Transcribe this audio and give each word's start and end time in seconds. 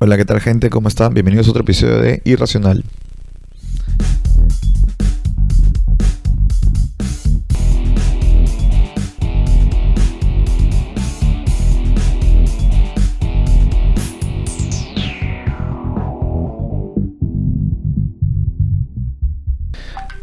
Hola, 0.00 0.16
¿qué 0.16 0.24
tal 0.24 0.40
gente? 0.40 0.70
¿Cómo 0.70 0.86
están? 0.86 1.12
Bienvenidos 1.12 1.48
a 1.48 1.50
otro 1.50 1.62
episodio 1.62 1.98
de 1.98 2.22
Irracional. 2.24 2.84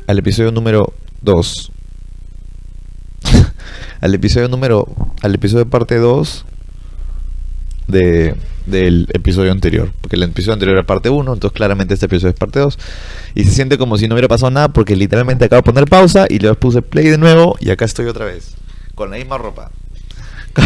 Al 0.08 0.20
episodio 0.20 0.54
número 0.54 0.94
2. 1.20 1.72
al 4.00 4.14
episodio 4.14 4.48
número. 4.48 4.88
Al 5.22 5.36
episodio 5.36 5.70
parte 5.70 5.98
2 5.98 6.46
de, 7.88 8.36
del 8.66 9.08
episodio 9.14 9.52
anterior. 9.52 9.92
Porque 10.02 10.16
el 10.16 10.24
episodio 10.24 10.54
anterior 10.54 10.78
era 10.78 10.86
parte 10.86 11.10
1, 11.10 11.34
entonces 11.34 11.56
claramente 11.56 11.94
este 11.94 12.08
episodio 12.08 12.32
es 12.34 12.40
parte 12.40 12.60
2. 12.60 12.78
Y 13.36 13.44
se 13.44 13.52
siente 13.52 13.78
como 13.78 13.98
si 13.98 14.08
no 14.08 14.16
hubiera 14.16 14.28
pasado 14.28 14.52
nada 14.52 14.70
porque 14.70 14.96
literalmente 14.96 15.46
acabo 15.46 15.62
de 15.62 15.66
poner 15.66 15.86
pausa 15.86 16.26
y 16.30 16.40
le 16.40 16.54
puse 16.56 16.82
play 16.82 17.08
de 17.08 17.18
nuevo 17.18 17.56
y 17.60 17.70
acá 17.70 17.86
estoy 17.86 18.08
otra 18.08 18.26
vez. 18.26 18.56
Con 18.96 19.12
la 19.12 19.18
misma 19.18 19.38
ropa. 19.38 19.72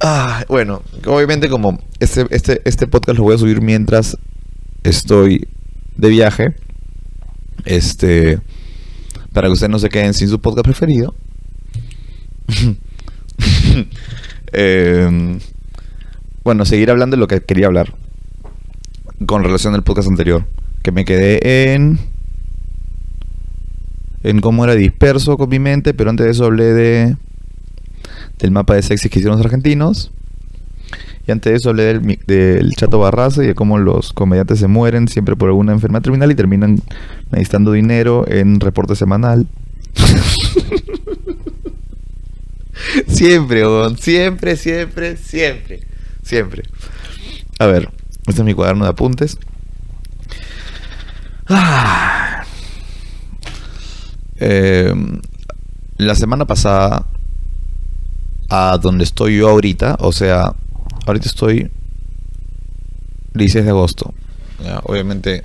ah, 0.00 0.44
bueno, 0.48 0.82
obviamente 1.06 1.48
como 1.48 1.78
este, 2.00 2.26
este, 2.30 2.62
este 2.64 2.86
podcast 2.86 3.18
lo 3.18 3.24
voy 3.24 3.34
a 3.34 3.38
subir 3.38 3.60
mientras 3.60 4.16
estoy 4.82 5.46
de 5.96 6.08
viaje. 6.08 6.54
Este. 7.64 8.40
Para 9.32 9.48
que 9.48 9.52
ustedes 9.52 9.70
no 9.70 9.78
se 9.78 9.88
queden 9.88 10.14
sin 10.14 10.28
su 10.28 10.40
podcast 10.40 10.64
preferido. 10.64 11.14
Em, 14.56 15.40
bueno, 16.44 16.64
seguir 16.64 16.88
hablando 16.88 17.16
de 17.16 17.20
lo 17.20 17.26
que 17.26 17.40
quería 17.40 17.66
hablar. 17.66 17.92
Con 19.26 19.42
relación 19.42 19.74
al 19.74 19.82
podcast 19.82 20.08
anterior. 20.08 20.44
Que 20.82 20.92
me 20.92 21.04
quedé 21.04 21.72
en. 21.74 21.98
En 24.22 24.40
cómo 24.40 24.64
era 24.64 24.76
disperso 24.76 25.36
con 25.36 25.48
mi 25.48 25.58
mente. 25.58 25.92
Pero 25.92 26.10
antes 26.10 26.26
de 26.26 26.32
eso 26.32 26.44
hablé 26.44 26.72
de. 26.72 27.16
Del 28.38 28.50
mapa 28.52 28.74
de 28.74 28.82
sexy 28.82 29.08
que 29.08 29.18
hicieron 29.18 29.38
los 29.38 29.44
argentinos. 29.44 30.12
Y 31.26 31.32
antes 31.32 31.52
de 31.52 31.56
eso 31.56 31.70
hablé 31.70 31.84
del, 31.84 32.18
del, 32.26 32.70
Chato 32.76 32.98
Barraza 32.98 33.42
y 33.42 33.46
de 33.46 33.54
cómo 33.54 33.78
los 33.78 34.12
comediantes 34.12 34.58
se 34.58 34.68
mueren 34.68 35.08
siempre 35.08 35.36
por 35.36 35.48
alguna 35.48 35.72
enfermedad 35.72 36.02
terminal 36.02 36.30
y 36.30 36.34
terminan 36.34 36.80
necesitando 37.32 37.72
dinero 37.72 38.24
en 38.28 38.60
reporte 38.60 38.94
semanal. 38.94 39.48
siempre, 43.08 43.62
siempre, 43.96 44.56
siempre, 44.56 45.16
siempre, 45.16 45.80
siempre. 46.22 46.62
A 47.58 47.66
ver, 47.66 47.90
este 48.26 48.40
es 48.40 48.44
mi 48.44 48.54
cuaderno 48.54 48.84
de 48.84 48.90
apuntes. 48.90 49.38
Ah. 51.48 52.44
Eh, 54.36 54.92
la 55.98 56.14
semana 56.14 56.44
pasada, 56.44 57.06
a 58.48 58.78
donde 58.78 59.04
estoy 59.04 59.38
yo 59.38 59.48
ahorita, 59.48 59.96
o 60.00 60.12
sea, 60.12 60.54
ahorita 61.06 61.28
estoy 61.28 61.70
16 63.34 63.64
de 63.64 63.70
agosto. 63.70 64.14
Obviamente, 64.84 65.42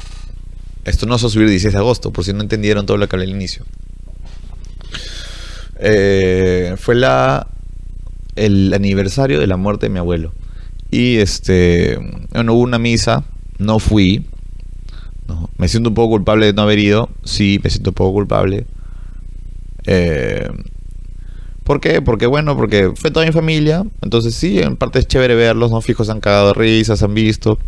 esto 0.86 1.06
no 1.06 1.18
se 1.18 1.26
va 1.26 1.28
a 1.28 1.32
subir 1.32 1.50
16 1.50 1.74
de 1.74 1.80
agosto, 1.80 2.12
por 2.12 2.24
si 2.24 2.34
no 2.34 2.42
entendieron 2.42 2.86
todo 2.86 2.98
lo 2.98 3.08
que 3.08 3.16
hablé 3.16 3.26
al 3.26 3.36
inicio. 3.36 3.66
Eh, 5.80 6.76
fue 6.78 6.96
la 6.96 7.48
el 8.36 8.74
aniversario 8.74 9.40
de 9.40 9.48
la 9.48 9.58
muerte 9.58 9.88
de 9.88 9.90
mi 9.92 10.00
abuelo. 10.00 10.34
Y 10.92 11.18
este, 11.18 12.00
bueno, 12.32 12.54
hubo 12.54 12.62
una 12.62 12.80
misa, 12.80 13.24
no 13.58 13.80
fui. 13.80 14.26
Me 15.58 15.68
siento 15.68 15.90
un 15.90 15.96
poco 15.96 16.12
culpable 16.12 16.48
de 16.48 16.54
no 16.54 16.64
haber 16.64 16.80
ido. 16.80 17.10
Sí, 17.24 17.60
me 17.64 17.70
siento 17.70 17.92
un 17.92 17.96
poco 17.96 18.14
culpable. 18.14 18.66
Eh, 19.86 20.50
¿Por 21.64 21.80
qué? 21.82 22.02
Porque 22.02 22.26
bueno, 22.26 22.58
porque 22.58 22.94
fue 22.96 23.12
toda 23.12 23.26
mi 23.26 23.32
familia. 23.32 23.86
Entonces 24.02 24.34
sí, 24.34 24.60
en 24.60 24.76
parte 24.76 25.00
es 25.00 25.08
chévere 25.08 25.36
verlos, 25.36 25.70
¿no? 25.70 25.82
Fijos 25.82 26.10
han 26.10 26.20
cagado 26.20 26.54
risas, 26.54 27.04
han 27.04 27.14
visto. 27.14 27.60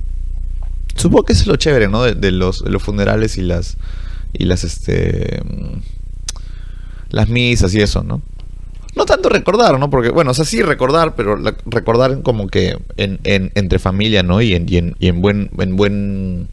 Supongo 0.96 1.26
que 1.26 1.34
es 1.34 1.46
lo 1.46 1.56
chévere, 1.56 1.88
¿no? 1.88 2.04
De, 2.04 2.32
los, 2.32 2.64
de 2.64 2.72
los 2.72 2.82
funerales 2.82 3.38
y 3.38 3.44
las. 3.44 3.78
Y 4.34 4.46
las 4.46 4.64
este. 4.64 5.44
Las 7.12 7.30
misas 7.30 7.74
y 7.76 7.82
eso, 7.82 8.04
¿no? 8.04 8.22
No 8.96 9.06
tanto 9.06 9.30
recordar, 9.30 9.80
¿no? 9.80 9.90
Porque, 9.90 10.10
bueno, 10.10 10.32
o 10.32 10.34
sea, 10.34 10.44
sí 10.44 10.62
recordar, 10.62 11.16
pero 11.16 11.38
la, 11.38 11.56
recordar 11.66 12.22
como 12.24 12.48
que 12.48 12.78
en, 12.98 13.20
en, 13.24 13.52
entre 13.56 13.80
familia, 13.80 14.24
¿no? 14.24 14.42
Y 14.42 14.54
en, 14.54 14.68
y 14.68 14.78
en, 14.78 14.96
en 15.00 15.22
buen. 15.22 15.50
En 15.58 15.76
buen 15.76 16.50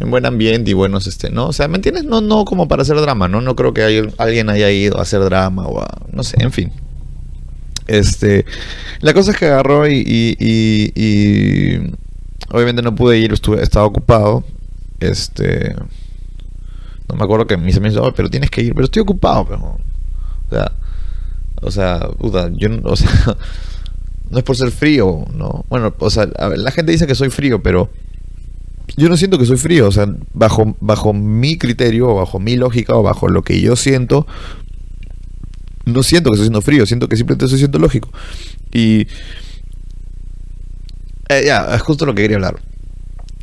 en 0.00 0.10
buen 0.10 0.26
ambiente 0.26 0.70
y 0.70 0.74
buenos, 0.74 1.06
este, 1.06 1.30
¿no? 1.30 1.48
O 1.48 1.52
sea, 1.52 1.66
¿me 1.66 1.76
entiendes? 1.76 2.04
No, 2.04 2.20
no 2.20 2.44
como 2.44 2.68
para 2.68 2.82
hacer 2.82 3.00
drama, 3.00 3.26
¿no? 3.26 3.40
No 3.40 3.56
creo 3.56 3.74
que 3.74 3.82
hay, 3.82 4.08
alguien 4.18 4.48
haya 4.48 4.70
ido 4.70 4.98
a 4.98 5.02
hacer 5.02 5.20
drama 5.24 5.66
o 5.66 5.80
a, 5.80 5.88
no 6.12 6.22
sé, 6.22 6.36
en 6.40 6.52
fin. 6.52 6.72
Este, 7.88 8.44
la 9.00 9.12
cosa 9.12 9.32
es 9.32 9.38
que 9.38 9.46
agarró 9.46 9.88
y, 9.88 9.96
y, 10.06 10.36
y, 10.38 10.92
y 10.94 11.92
obviamente 12.50 12.82
no 12.82 12.94
pude 12.94 13.18
ir, 13.18 13.32
estuve, 13.32 13.62
estaba 13.62 13.86
ocupado. 13.86 14.44
Este, 15.00 15.74
no 17.08 17.16
me 17.16 17.24
acuerdo 17.24 17.46
que 17.46 17.54
amigos 17.54 17.82
dijeron, 17.82 18.08
oh, 18.08 18.14
pero 18.14 18.28
tienes 18.28 18.50
que 18.50 18.62
ir, 18.62 18.74
pero 18.74 18.84
estoy 18.84 19.02
ocupado, 19.02 19.46
pero, 19.46 19.78
o 21.62 21.70
sea, 21.70 22.08
o 22.18 22.30
sea, 22.30 22.48
no 24.30 24.38
es 24.38 24.44
por 24.44 24.56
ser 24.56 24.70
frío, 24.70 25.24
¿no? 25.34 25.64
Bueno, 25.68 25.94
o 25.98 26.10
sea, 26.10 26.28
la 26.56 26.70
gente 26.70 26.92
dice 26.92 27.06
que 27.06 27.14
soy 27.14 27.30
frío, 27.30 27.62
pero 27.62 27.90
yo 28.96 29.08
no 29.08 29.16
siento 29.16 29.38
que 29.38 29.46
soy 29.46 29.56
frío, 29.56 29.88
o 29.88 29.92
sea, 29.92 30.06
bajo, 30.32 30.76
bajo 30.80 31.12
mi 31.12 31.56
criterio, 31.56 32.08
o 32.08 32.14
bajo 32.16 32.38
mi 32.38 32.56
lógica, 32.56 32.94
o 32.94 33.02
bajo 33.02 33.28
lo 33.28 33.42
que 33.42 33.60
yo 33.60 33.76
siento, 33.76 34.26
no 35.84 36.02
siento 36.02 36.30
que 36.30 36.34
estoy 36.34 36.46
siendo 36.46 36.62
frío, 36.62 36.86
siento 36.86 37.08
que 37.08 37.16
simplemente 37.16 37.46
estoy 37.46 37.58
siendo 37.58 37.78
lógico. 37.78 38.10
Y 38.72 39.06
eh, 41.28 41.42
ya, 41.46 41.74
es 41.74 41.82
justo 41.82 42.06
lo 42.06 42.14
que 42.14 42.22
quería 42.22 42.36
hablar. 42.36 42.60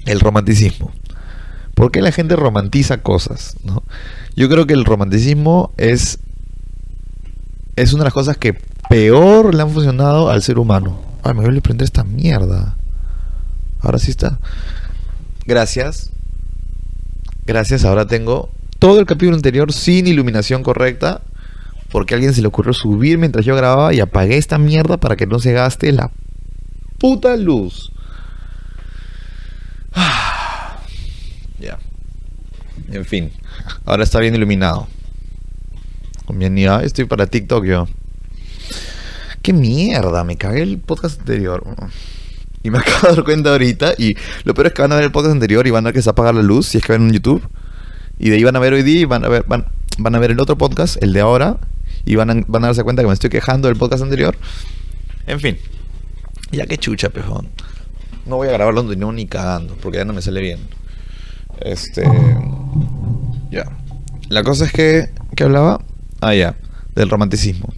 El 0.05 0.19
romanticismo. 0.19 0.91
¿Por 1.75 1.91
qué 1.91 2.01
la 2.01 2.11
gente 2.11 2.35
romantiza 2.35 3.03
cosas? 3.03 3.57
¿no? 3.63 3.83
Yo 4.35 4.49
creo 4.49 4.65
que 4.65 4.73
el 4.73 4.85
romanticismo 4.85 5.73
es, 5.77 6.19
es 7.75 7.93
una 7.93 8.03
de 8.03 8.05
las 8.05 8.13
cosas 8.13 8.37
que 8.37 8.57
peor 8.89 9.53
le 9.53 9.61
han 9.61 9.69
funcionado 9.69 10.29
al 10.29 10.41
ser 10.41 10.57
humano. 10.57 10.99
Ay, 11.21 11.33
me 11.33 11.45
voy 11.45 11.57
a 11.57 11.61
prender 11.61 11.85
esta 11.85 12.05
mierda. 12.05 12.77
Ahora 13.81 13.99
sí 13.99 14.09
está. 14.09 14.39
Gracias. 15.45 16.11
Gracias, 17.45 17.83
ahora 17.83 18.07
tengo 18.07 18.49
todo 18.79 18.99
el 18.99 19.05
capítulo 19.05 19.35
anterior 19.35 19.71
sin 19.73 20.07
iluminación 20.07 20.63
correcta. 20.63 21.21
Porque 21.91 22.13
a 22.13 22.15
alguien 22.15 22.33
se 22.33 22.41
le 22.41 22.47
ocurrió 22.47 22.73
subir 22.73 23.17
mientras 23.17 23.45
yo 23.45 23.55
grababa 23.55 23.93
y 23.93 23.99
apagué 23.99 24.37
esta 24.37 24.57
mierda 24.57 24.97
para 24.97 25.15
que 25.15 25.27
no 25.27 25.39
se 25.39 25.53
gaste 25.53 25.91
la 25.91 26.11
puta 26.99 27.35
luz. 27.35 27.91
Ya. 31.59 31.79
En 32.91 33.05
fin. 33.05 33.31
Ahora 33.85 34.03
está 34.03 34.19
bien 34.19 34.35
iluminado. 34.35 34.87
Con 36.25 36.37
mi 36.37 36.45
anida. 36.45 36.83
Estoy 36.83 37.05
para 37.05 37.27
TikTok 37.27 37.65
yo. 37.65 37.87
¿Qué 39.41 39.53
mierda? 39.53 40.23
Me 40.23 40.37
cagué 40.37 40.63
el 40.63 40.79
podcast 40.79 41.19
anterior. 41.19 41.63
Y 42.63 42.71
me 42.71 42.77
acabo 42.79 43.09
de 43.09 43.15
dar 43.15 43.23
cuenta 43.23 43.51
ahorita. 43.51 43.93
Y 43.97 44.17
lo 44.43 44.53
peor 44.53 44.67
es 44.67 44.73
que 44.73 44.81
van 44.81 44.91
a 44.91 44.95
ver 44.95 45.05
el 45.05 45.11
podcast 45.11 45.33
anterior 45.33 45.67
y 45.67 45.71
van 45.71 45.85
a 45.85 45.89
ver 45.89 45.93
que 45.93 46.01
se 46.01 46.09
apaga 46.09 46.33
la 46.33 46.41
luz 46.41 46.67
si 46.67 46.79
es 46.79 46.83
que 46.83 46.93
ven 46.93 47.03
en 47.03 47.13
YouTube. 47.13 47.47
Y 48.17 48.29
de 48.29 48.37
ahí 48.37 48.43
van 48.43 48.55
a 48.55 48.59
ver 48.59 48.73
hoy 48.73 48.83
día 48.83 49.01
y 49.01 49.05
van 49.05 49.23
a 49.23 49.29
ver, 49.29 49.43
van, 49.47 49.67
van 49.97 50.15
a 50.15 50.19
ver 50.19 50.31
el 50.31 50.39
otro 50.39 50.57
podcast, 50.57 51.01
el 51.03 51.13
de 51.13 51.21
ahora. 51.21 51.57
Y 52.05 52.15
van 52.15 52.29
a, 52.29 52.43
van 52.47 52.63
a 52.63 52.67
darse 52.67 52.83
cuenta 52.83 53.01
que 53.01 53.07
me 53.07 53.13
estoy 53.13 53.29
quejando 53.29 53.67
del 53.67 53.77
podcast 53.77 54.03
anterior. 54.03 54.35
En 55.27 55.39
fin. 55.39 55.57
Ya 56.51 56.65
que 56.65 56.77
chucha, 56.77 57.09
pejón. 57.09 57.49
No 58.25 58.37
voy 58.37 58.47
a 58.47 58.51
grabarlo 58.51 58.83
ni 58.83 59.27
cagando, 59.27 59.75
porque 59.81 59.99
ya 59.99 60.05
no 60.05 60.13
me 60.13 60.21
sale 60.21 60.41
bien. 60.41 60.59
Este. 61.61 62.03
Ya. 63.51 63.65
La 64.29 64.43
cosa 64.43 64.65
es 64.65 64.71
que. 64.71 65.09
¿Qué 65.35 65.43
hablaba? 65.43 65.81
Ah, 66.21 66.33
ya. 66.33 66.55
Del 66.95 67.09
romanticismo. 67.09 67.73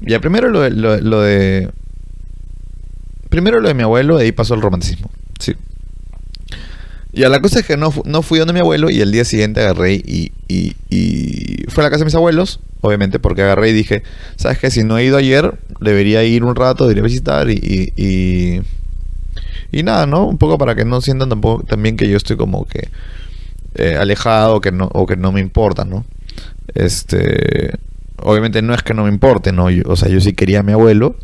Ya, 0.00 0.20
primero 0.20 0.48
lo 0.48 0.60
de, 0.60 0.70
lo, 0.70 1.20
de 1.20 1.70
primero 3.28 3.60
lo 3.60 3.68
de 3.68 3.74
mi 3.74 3.82
abuelo, 3.82 4.18
de 4.18 4.24
ahí 4.24 4.32
pasó 4.32 4.54
el 4.54 4.62
romanticismo. 4.62 5.10
Sí. 5.38 5.54
Y 7.12 7.24
a 7.24 7.28
la 7.28 7.40
cosa 7.40 7.60
es 7.60 7.66
que 7.66 7.76
no, 7.76 7.92
no 8.04 8.22
fui 8.22 8.38
donde 8.38 8.52
mi 8.52 8.60
abuelo 8.60 8.90
y 8.90 9.00
el 9.00 9.10
día 9.10 9.24
siguiente 9.24 9.60
agarré 9.62 9.94
y, 9.94 10.32
y, 10.48 10.76
y, 10.90 11.64
fue 11.68 11.82
a 11.82 11.86
la 11.86 11.90
casa 11.90 12.00
de 12.00 12.06
mis 12.06 12.14
abuelos, 12.14 12.60
obviamente, 12.82 13.18
porque 13.18 13.42
agarré 13.42 13.70
y 13.70 13.72
dije, 13.72 14.02
¿sabes 14.36 14.58
qué? 14.58 14.70
Si 14.70 14.84
no 14.84 14.98
he 14.98 15.04
ido 15.04 15.16
ayer, 15.16 15.58
debería 15.80 16.22
ir 16.24 16.44
un 16.44 16.54
rato, 16.54 16.84
debería 16.84 17.04
visitar 17.04 17.48
y, 17.50 17.92
y 17.96 18.60
nada, 19.72 20.06
¿no? 20.06 20.26
Un 20.26 20.38
poco 20.38 20.58
para 20.58 20.74
que 20.74 20.84
no 20.84 21.00
sientan 21.00 21.28
tampoco 21.28 21.64
también 21.64 21.96
que 21.96 22.08
yo 22.08 22.16
estoy 22.16 22.36
como 22.36 22.64
que 22.64 22.88
eh, 23.74 23.96
alejado 23.96 24.60
que 24.60 24.72
no, 24.72 24.88
o 24.92 25.06
que 25.06 25.16
no 25.16 25.32
me 25.32 25.40
importa, 25.40 25.84
¿no? 25.84 26.04
Este, 26.74 27.72
obviamente 28.18 28.62
no 28.62 28.74
es 28.74 28.82
que 28.82 28.94
no 28.94 29.04
me 29.04 29.10
importe, 29.10 29.52
¿no? 29.52 29.68
O 29.86 29.96
sea, 29.96 30.08
yo 30.08 30.20
sí 30.20 30.32
quería 30.32 30.60
a 30.60 30.62
mi 30.62 30.72
abuelo, 30.72 31.16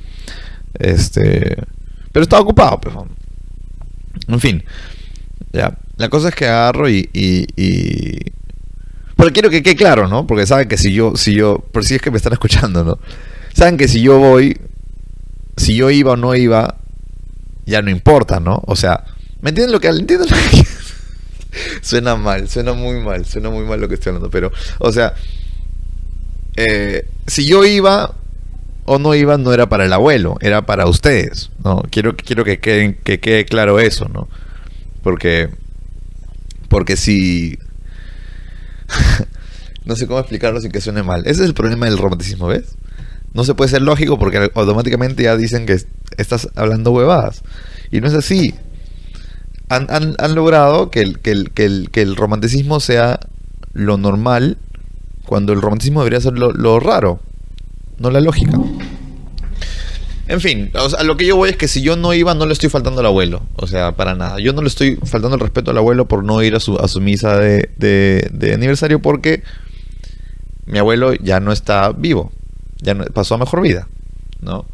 Este. 0.79 1.57
Pero 2.13 2.23
estaba 2.23 2.43
ocupado, 2.43 2.81
pues. 2.81 2.95
En 4.29 4.41
fin. 4.41 4.65
Ya. 5.53 5.79
La 5.97 6.09
cosa 6.09 6.29
es 6.29 6.35
que 6.35 6.47
agarro 6.47 6.89
y. 6.89 7.09
y, 7.13 7.47
y... 7.57 8.19
Pero 9.17 9.33
quiero 9.33 9.51
que 9.51 9.63
quede 9.63 9.77
claro, 9.77 10.09
¿no? 10.09 10.27
Porque 10.27 10.47
saben 10.47 10.69
que 10.69 10.77
si 10.77 10.93
yo, 10.93 11.17
si 11.17 11.35
yo, 11.35 11.59
por 11.73 11.85
si 11.85 11.95
es 11.95 12.03
que 12.03 12.11
me 12.11 12.17
están 12.17 12.33
escuchando, 12.33 12.85
¿no? 12.85 12.99
Saben 13.55 13.77
que 13.77 13.89
si 13.89 14.01
yo 14.01 14.19
voy, 14.19 14.59
si 15.57 15.75
yo 15.77 15.91
iba 15.91 16.13
o 16.13 16.17
no 16.17 16.35
iba, 16.35 16.79
ya 17.67 17.83
no 17.83 17.91
importa, 17.91 18.41
¿no? 18.41 18.63
O 18.67 18.77
sea, 18.77 19.05
¿me 19.41 19.51
entienden 19.51 19.73
lo 19.73 19.81
que 19.81 19.89
entienden 19.89 20.29
suena 21.83 22.17
mal, 22.17 22.49
suena 22.49 22.73
muy 22.73 23.01
mal, 23.01 23.25
suena 23.25 23.51
muy 23.51 23.65
mal 23.65 23.81
lo 23.81 23.89
que 23.89 23.95
estoy 23.95 24.11
hablando, 24.11 24.31
pero, 24.31 24.53
o 24.79 24.93
sea, 24.93 25.15
eh, 26.57 27.07
si 27.27 27.47
yo 27.47 27.65
iba 27.65 28.15
o 28.85 28.99
no 28.99 29.15
iba, 29.15 29.39
no 29.39 29.53
era 29.53 29.69
para 29.69 29.85
el 29.85 29.93
abuelo, 29.93 30.37
era 30.41 30.63
para 30.63 30.87
ustedes, 30.87 31.51
¿no? 31.65 31.83
Quiero, 31.91 32.17
quiero 32.17 32.45
que, 32.45 32.59
quede, 32.59 32.97
que 33.05 33.21
quede 33.21 33.45
claro 33.45 33.79
eso, 33.79 34.09
¿no? 34.09 34.29
Porque, 35.03 35.51
porque 36.69 36.97
si... 36.97 37.59
no 39.85 39.97
sé 39.97 40.07
cómo 40.07 40.19
explicarlo 40.21 40.61
sin 40.61 40.73
que 40.73 40.81
suene 40.81 41.03
mal. 41.03 41.23
Ese 41.23 41.43
es 41.43 41.49
el 41.49 41.55
problema 41.55 41.87
del 41.87 41.99
romanticismo, 41.99 42.49
¿ves? 42.49 42.77
No 43.35 43.45
se 43.45 43.55
puede 43.55 43.71
ser 43.71 43.83
lógico 43.83 44.19
porque 44.19 44.51
automáticamente 44.55 45.23
ya 45.23 45.37
dicen 45.37 45.67
que 45.67 45.79
estás 46.17 46.49
hablando 46.55 46.91
huevadas. 46.91 47.43
Y 47.91 48.01
no 48.01 48.09
es 48.09 48.15
así. 48.15 48.55
Han, 49.69 49.87
han, 49.91 50.35
logrado 50.35 50.91
que 50.91 51.01
el, 51.01 51.19
que, 51.19 51.31
el, 51.31 51.51
que, 51.51 51.65
el, 51.65 51.91
que 51.91 52.03
el 52.03 52.15
romanticismo 52.15 52.79
sea 52.79 53.21
lo 53.73 53.97
normal 53.97 54.59
cuando 55.27 55.53
el 55.53 55.63
romanticismo 55.63 56.01
debería 56.01 56.21
ser 56.21 56.35
lo, 56.35 56.81
raro, 56.81 57.21
no 57.99 58.11
la 58.11 58.21
lógica. 58.21 58.59
En 60.29 60.41
fin, 60.41 60.71
a 60.75 61.03
lo 61.05 61.17
que 61.17 61.27
yo 61.27 61.37
voy 61.37 61.51
es 61.51 61.57
que 61.57 61.69
si 61.69 61.83
yo 61.83 61.97
no 61.97 62.15
iba, 62.15 62.35
no 62.35 62.47
le 62.47 62.53
estoy 62.53 62.71
faltando 62.71 63.01
al 63.01 63.07
abuelo. 63.07 63.43
O 63.57 63.67
sea, 63.67 63.93
para 63.93 64.15
nada. 64.15 64.39
Yo 64.41 64.53
no 64.53 64.63
le 64.63 64.69
estoy 64.69 64.97
faltando 64.97 65.35
el 65.35 65.41
respeto 65.41 65.71
al 65.71 65.79
abuelo 65.79 66.07
por 66.07 66.25
no 66.25 66.43
ir 66.43 66.55
a 66.55 66.61
su, 66.61 66.77
a 66.77 66.89
su 66.89 67.01
misa 67.01 67.39
de, 67.39 67.71
de, 67.77 68.55
aniversario 68.55 69.01
porque 69.01 69.43
mi 70.67 70.79
abuelo 70.79 71.15
ya 71.15 71.41
no 71.41 71.53
está 71.53 71.93
vivo. 71.93 72.33
Ya 72.83 72.95
pasó 72.95 73.37
a 73.37 73.39
mejor 73.39 73.63
vida. 73.63 73.89
¿No? 74.41 74.67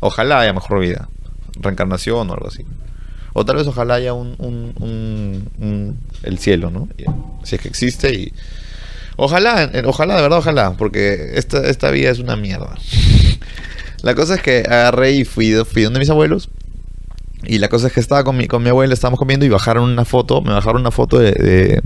Ojalá 0.00 0.40
haya 0.40 0.52
mejor 0.52 0.78
vida. 0.80 1.08
Reencarnación 1.60 2.30
o 2.30 2.34
algo 2.34 2.46
así. 2.46 2.64
O 3.32 3.44
tal 3.44 3.56
vez 3.56 3.66
ojalá 3.66 3.94
haya 3.94 4.14
un, 4.14 5.98
el 6.22 6.38
cielo, 6.38 6.70
¿no? 6.70 6.88
Si 7.42 7.56
es 7.56 7.60
que 7.60 7.68
existe 7.68 8.14
y 8.14 8.32
Ojalá, 9.20 9.68
ojalá, 9.84 10.14
de 10.14 10.22
verdad, 10.22 10.38
ojalá, 10.38 10.74
porque 10.78 11.32
esta, 11.34 11.66
esta 11.66 11.90
vida 11.90 12.08
es 12.10 12.20
una 12.20 12.36
mierda. 12.36 12.76
La 14.02 14.14
cosa 14.14 14.36
es 14.36 14.42
que 14.42 14.58
agarré 14.60 15.10
y 15.10 15.24
fui, 15.24 15.52
fui 15.64 15.82
donde 15.82 15.98
mis 15.98 16.08
abuelos. 16.08 16.50
Y 17.42 17.58
la 17.58 17.68
cosa 17.68 17.88
es 17.88 17.92
que 17.92 18.00
estaba 18.00 18.22
con 18.24 18.36
mi, 18.36 18.46
con 18.46 18.62
mi 18.62 18.68
abuela, 18.68 18.94
estábamos 18.94 19.18
comiendo 19.18 19.46
y 19.46 19.48
bajaron 19.48 19.90
una 19.90 20.04
foto, 20.04 20.40
me 20.40 20.52
bajaron 20.52 20.80
una 20.80 20.90
foto 20.90 21.18
de, 21.18 21.80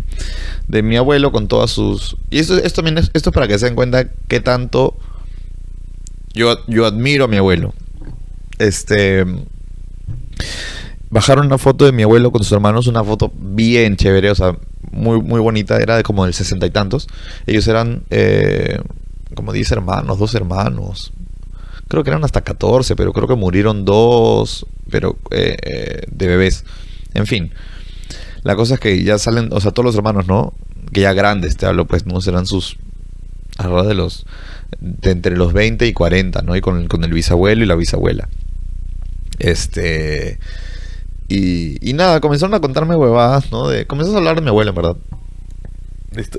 de, 0.66 0.82
mi 0.82 0.96
abuelo 0.96 1.30
con 1.30 1.46
todas 1.46 1.70
sus... 1.70 2.16
Y 2.30 2.38
esto, 2.38 2.56
esto 2.56 2.84
es, 2.84 3.10
esto 3.12 3.30
es 3.30 3.34
para 3.34 3.48
que 3.48 3.58
se 3.58 3.66
den 3.66 3.74
cuenta 3.74 4.08
qué 4.28 4.40
tanto 4.40 4.96
yo, 6.34 6.64
yo 6.66 6.86
admiro 6.86 7.24
a 7.24 7.28
mi 7.28 7.36
abuelo. 7.36 7.74
Este... 8.58 9.24
Bajaron 11.10 11.46
una 11.46 11.58
foto 11.58 11.84
de 11.84 11.92
mi 11.92 12.04
abuelo 12.04 12.32
con 12.32 12.42
sus 12.42 12.52
hermanos, 12.52 12.86
una 12.86 13.04
foto 13.04 13.30
bien 13.36 13.96
chévere, 13.96 14.30
o 14.30 14.34
sea, 14.34 14.56
muy, 14.92 15.20
muy 15.20 15.40
bonita, 15.40 15.76
era 15.78 15.96
de 15.98 16.02
como 16.02 16.24
del 16.24 16.32
sesenta 16.32 16.64
y 16.64 16.70
tantos. 16.70 17.06
Ellos 17.46 17.68
eran 17.68 18.04
eh, 18.08 18.80
como 19.34 19.52
10 19.52 19.72
hermanos, 19.72 20.18
dos 20.18 20.34
hermanos. 20.34 21.12
Creo 21.88 22.02
que 22.02 22.10
eran 22.10 22.24
hasta 22.24 22.40
14, 22.40 22.96
pero 22.96 23.12
creo 23.12 23.28
que 23.28 23.34
murieron 23.34 23.84
dos, 23.84 24.66
pero 24.90 25.18
eh, 25.30 25.56
eh, 25.62 26.02
de 26.10 26.26
bebés. 26.26 26.64
En 27.12 27.26
fin, 27.26 27.52
la 28.42 28.56
cosa 28.56 28.74
es 28.74 28.80
que 28.80 29.02
ya 29.04 29.18
salen, 29.18 29.50
o 29.52 29.60
sea, 29.60 29.72
todos 29.72 29.84
los 29.84 29.96
hermanos, 29.96 30.26
¿no? 30.26 30.54
Que 30.92 31.02
ya 31.02 31.12
grandes, 31.12 31.56
te 31.56 31.66
hablo, 31.66 31.86
pues, 31.86 32.06
no 32.06 32.20
serán 32.20 32.46
sus 32.46 32.78
alrededor 33.58 33.86
de 33.86 33.94
los 33.94 34.24
de 34.80 35.10
entre 35.10 35.36
los 35.36 35.52
20 35.52 35.86
y 35.86 35.92
40, 35.92 36.42
¿no? 36.42 36.56
Y 36.56 36.60
con, 36.60 36.88
con 36.88 37.04
el 37.04 37.12
bisabuelo 37.12 37.62
y 37.62 37.66
la 37.66 37.74
bisabuela. 37.74 38.28
Este 39.38 40.38
y, 41.34 41.92
nada, 41.94 42.20
comenzaron 42.20 42.52
a 42.54 42.60
contarme 42.60 42.94
huevadas, 42.94 43.50
¿no? 43.50 43.68
De, 43.68 43.86
comenzó 43.86 44.12
a 44.14 44.18
hablar 44.18 44.36
de 44.36 44.42
mi 44.42 44.48
abuelo, 44.48 44.70
en 44.70 44.76
verdad. 44.76 44.96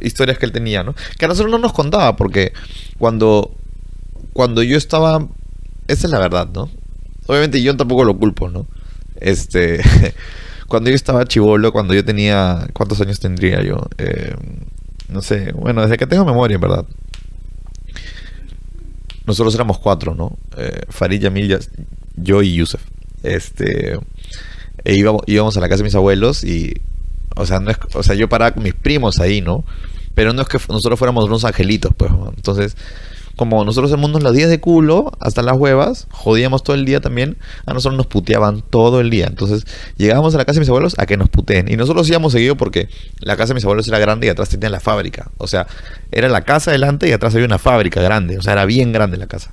Historias 0.01 0.37
que 0.37 0.45
él 0.45 0.51
tenía, 0.51 0.83
¿no? 0.83 0.93
Que 1.17 1.25
a 1.25 1.27
nosotros 1.27 1.51
no 1.51 1.57
nos 1.57 1.73
contaba, 1.73 2.15
porque 2.15 2.53
cuando, 2.99 3.55
cuando 4.33 4.61
yo 4.61 4.77
estaba. 4.77 5.27
Esa 5.87 6.07
es 6.07 6.11
la 6.11 6.19
verdad, 6.19 6.47
¿no? 6.53 6.69
Obviamente 7.25 7.61
yo 7.61 7.75
tampoco 7.75 8.03
lo 8.03 8.15
culpo, 8.15 8.49
¿no? 8.49 8.67
Este. 9.15 9.81
cuando 10.67 10.91
yo 10.91 10.95
estaba 10.95 11.25
chivolo, 11.25 11.71
cuando 11.71 11.95
yo 11.95 12.05
tenía. 12.05 12.67
¿Cuántos 12.73 13.01
años 13.01 13.19
tendría 13.19 13.63
yo? 13.63 13.87
Eh, 13.97 14.35
no 15.09 15.23
sé, 15.23 15.53
bueno, 15.53 15.81
desde 15.81 15.97
que 15.97 16.05
tengo 16.05 16.23
memoria, 16.23 16.55
en 16.55 16.61
verdad. 16.61 16.85
Nosotros 19.25 19.55
éramos 19.55 19.79
cuatro, 19.79 20.15
¿no? 20.15 20.37
Eh, 20.57 20.81
Farid, 20.89 21.21
Yamil, 21.21 21.57
yo 22.15 22.41
y 22.41 22.55
Yusef. 22.55 22.81
Este 23.23 23.97
e 24.83 24.95
íbamos, 24.95 25.21
íbamos 25.27 25.55
a 25.55 25.61
la 25.61 25.69
casa 25.69 25.79
de 25.79 25.85
mis 25.85 25.95
abuelos 25.95 26.43
y, 26.43 26.73
o 27.35 27.45
sea, 27.45 27.59
no 27.59 27.71
es, 27.71 27.77
o 27.93 28.03
sea, 28.03 28.15
yo 28.15 28.27
paraba 28.27 28.51
con 28.51 28.63
mis 28.63 28.73
primos 28.73 29.19
ahí, 29.19 29.41
¿no? 29.41 29.63
Pero 30.13 30.33
no 30.33 30.41
es 30.41 30.47
que 30.47 30.59
nosotros 30.69 30.99
fuéramos 30.99 31.25
unos 31.25 31.45
angelitos, 31.45 31.91
pues. 31.95 32.11
Entonces, 32.35 32.75
como 33.35 33.65
nosotros 33.65 33.91
hacemos 33.91 34.21
los 34.21 34.33
días 34.33 34.49
de 34.49 34.59
culo 34.59 35.11
hasta 35.19 35.41
las 35.41 35.57
huevas, 35.57 36.07
jodíamos 36.11 36.63
todo 36.63 36.75
el 36.75 36.85
día 36.85 37.01
también, 37.01 37.37
a 37.65 37.73
nosotros 37.73 37.97
nos 37.97 38.07
puteaban 38.07 38.61
todo 38.61 39.01
el 39.01 39.09
día. 39.09 39.25
Entonces, 39.27 39.65
llegábamos 39.97 40.35
a 40.35 40.37
la 40.37 40.45
casa 40.45 40.55
de 40.55 40.59
mis 40.61 40.69
abuelos 40.69 40.95
a 40.97 41.05
que 41.05 41.17
nos 41.17 41.29
puteen. 41.29 41.71
Y 41.71 41.75
nosotros 41.75 42.07
íbamos 42.09 42.33
seguido 42.33 42.55
porque 42.55 42.89
la 43.19 43.35
casa 43.35 43.49
de 43.49 43.55
mis 43.55 43.63
abuelos 43.63 43.87
era 43.87 43.97
grande 43.97 44.27
y 44.27 44.29
atrás 44.29 44.49
tenía 44.49 44.69
la 44.69 44.79
fábrica. 44.79 45.31
O 45.37 45.47
sea, 45.47 45.67
era 46.11 46.29
la 46.29 46.41
casa 46.41 46.71
delante 46.71 47.09
y 47.09 47.11
atrás 47.11 47.33
había 47.33 47.47
una 47.47 47.59
fábrica 47.59 48.01
grande. 48.01 48.37
O 48.37 48.41
sea, 48.41 48.53
era 48.53 48.65
bien 48.65 48.91
grande 48.91 49.17
la 49.17 49.27
casa. 49.27 49.51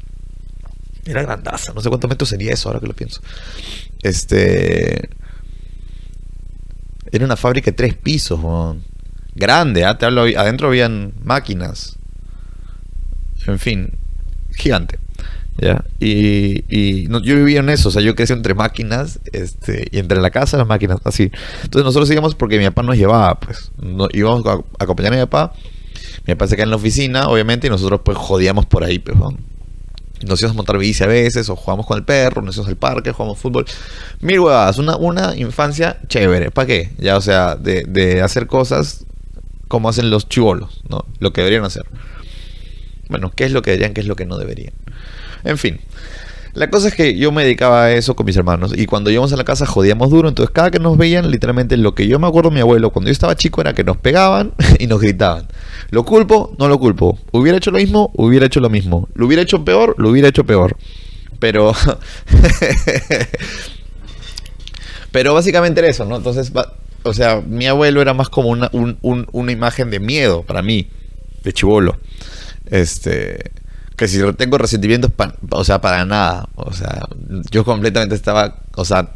Era 1.06 1.22
grandaza. 1.22 1.72
No 1.72 1.80
sé 1.80 1.88
cuántos 1.88 2.10
metros 2.10 2.28
sería 2.28 2.52
eso 2.52 2.68
ahora 2.68 2.80
que 2.80 2.86
lo 2.86 2.94
pienso. 2.94 3.20
Este. 4.02 5.08
Era 7.12 7.24
una 7.24 7.36
fábrica 7.36 7.70
de 7.70 7.76
tres 7.76 7.94
pisos, 7.94 8.38
grande, 9.34 9.84
¿ah? 9.84 9.98
te 9.98 10.06
hablo, 10.06 10.22
adentro 10.22 10.68
habían 10.68 11.14
máquinas. 11.24 11.98
En 13.46 13.58
fin, 13.58 13.92
gigante. 14.54 14.98
¿ya? 15.58 15.84
Y, 15.98 16.64
y 16.68 17.08
yo 17.08 17.36
vivía 17.36 17.60
en 17.60 17.68
eso, 17.68 17.88
o 17.88 17.92
sea, 17.92 18.02
yo 18.02 18.14
crecí 18.14 18.32
entre 18.32 18.54
máquinas 18.54 19.20
este, 19.32 19.88
y 19.90 19.98
entre 19.98 20.20
la 20.20 20.30
casa 20.30 20.56
y 20.56 20.58
las 20.58 20.66
máquinas, 20.68 20.98
así. 21.04 21.30
Entonces 21.62 21.84
nosotros 21.84 22.10
íbamos 22.10 22.34
porque 22.34 22.58
mi 22.58 22.64
papá 22.64 22.82
nos 22.82 22.96
llevaba, 22.96 23.38
pues, 23.40 23.70
no, 23.80 24.08
íbamos 24.12 24.44
a 24.46 24.60
acompañar 24.82 25.12
a 25.12 25.16
mi 25.16 25.22
papá. 25.22 25.52
Mi 26.26 26.34
papá 26.34 26.46
se 26.48 26.56
quedaba 26.56 26.64
en 26.64 26.70
la 26.70 26.76
oficina, 26.76 27.28
obviamente, 27.28 27.66
y 27.66 27.70
nosotros 27.70 28.00
pues 28.04 28.16
jodíamos 28.16 28.66
por 28.66 28.84
ahí, 28.84 28.98
pues, 28.98 29.16
nos 30.22 30.40
íbamos 30.40 30.54
a 30.54 30.56
montar 30.56 30.78
bici 30.78 31.02
a 31.02 31.06
veces, 31.06 31.48
o 31.48 31.56
jugamos 31.56 31.86
con 31.86 31.98
el 31.98 32.04
perro, 32.04 32.42
nos 32.42 32.56
íbamos 32.56 32.68
al 32.68 32.76
parque, 32.76 33.12
jugamos 33.12 33.38
fútbol. 33.38 33.64
Mil 34.20 34.40
huevadas, 34.40 34.78
una, 34.78 34.96
una 34.96 35.34
infancia 35.36 35.98
chévere. 36.08 36.50
¿Para 36.50 36.66
qué? 36.66 36.90
Ya, 36.98 37.16
o 37.16 37.20
sea, 37.20 37.56
de, 37.56 37.84
de 37.84 38.20
hacer 38.20 38.46
cosas 38.46 39.06
como 39.68 39.88
hacen 39.88 40.10
los 40.10 40.28
chivolos, 40.28 40.82
¿no? 40.88 41.06
Lo 41.20 41.32
que 41.32 41.40
deberían 41.40 41.64
hacer. 41.64 41.84
Bueno, 43.10 43.30
¿qué 43.34 43.44
es 43.44 43.52
lo 43.52 43.62
que 43.62 43.72
deberían, 43.72 43.92
qué 43.92 44.00
es 44.00 44.06
lo 44.06 44.16
que 44.16 44.24
no 44.24 44.38
deberían? 44.38 44.72
En 45.44 45.58
fin. 45.58 45.80
La 46.52 46.68
cosa 46.68 46.88
es 46.88 46.94
que 46.94 47.16
yo 47.16 47.30
me 47.30 47.44
dedicaba 47.44 47.84
a 47.84 47.92
eso 47.92 48.16
con 48.16 48.26
mis 48.26 48.36
hermanos 48.36 48.72
y 48.76 48.86
cuando 48.86 49.08
íbamos 49.10 49.32
a 49.32 49.36
la 49.36 49.44
casa 49.44 49.66
jodíamos 49.66 50.10
duro, 50.10 50.28
entonces 50.28 50.52
cada 50.52 50.72
que 50.72 50.80
nos 50.80 50.98
veían, 50.98 51.30
literalmente 51.30 51.76
lo 51.76 51.94
que 51.94 52.08
yo 52.08 52.18
me 52.18 52.26
acuerdo 52.26 52.50
de 52.50 52.56
mi 52.56 52.60
abuelo 52.60 52.90
cuando 52.90 53.08
yo 53.08 53.12
estaba 53.12 53.36
chico 53.36 53.60
era 53.60 53.72
que 53.72 53.84
nos 53.84 53.98
pegaban 53.98 54.52
y 54.80 54.88
nos 54.88 55.00
gritaban. 55.00 55.46
¿Lo 55.90 56.04
culpo? 56.04 56.56
No 56.58 56.66
lo 56.66 56.80
culpo. 56.80 57.18
¿Hubiera 57.30 57.58
hecho 57.58 57.70
lo 57.70 57.78
mismo? 57.78 58.10
Hubiera 58.14 58.46
hecho 58.46 58.58
lo 58.58 58.68
mismo. 58.68 59.08
¿Lo 59.14 59.26
hubiera 59.26 59.42
hecho 59.42 59.64
peor? 59.64 59.94
Lo 59.98 60.10
hubiera 60.10 60.28
hecho 60.28 60.44
peor. 60.44 60.76
Pero... 61.38 61.72
Pero 65.12 65.34
básicamente 65.34 65.80
era 65.80 65.88
eso, 65.88 66.04
¿no? 66.04 66.16
Entonces, 66.16 66.52
o 67.02 67.12
sea, 67.12 67.40
mi 67.40 67.66
abuelo 67.66 68.00
era 68.00 68.14
más 68.14 68.28
como 68.28 68.48
una, 68.48 68.70
una 68.72 69.52
imagen 69.52 69.90
de 69.90 69.98
miedo 69.98 70.44
para 70.44 70.62
mí, 70.62 70.88
de 71.42 71.52
chivolo. 71.52 71.98
Este 72.66 73.52
que 74.00 74.08
si 74.08 74.18
tengo 74.32 74.56
resentimientos, 74.56 75.10
o 75.50 75.62
sea, 75.62 75.82
para 75.82 76.06
nada. 76.06 76.48
O 76.54 76.72
sea, 76.72 77.06
yo 77.50 77.66
completamente 77.66 78.14
estaba, 78.14 78.62
o 78.74 78.86
sea, 78.86 79.10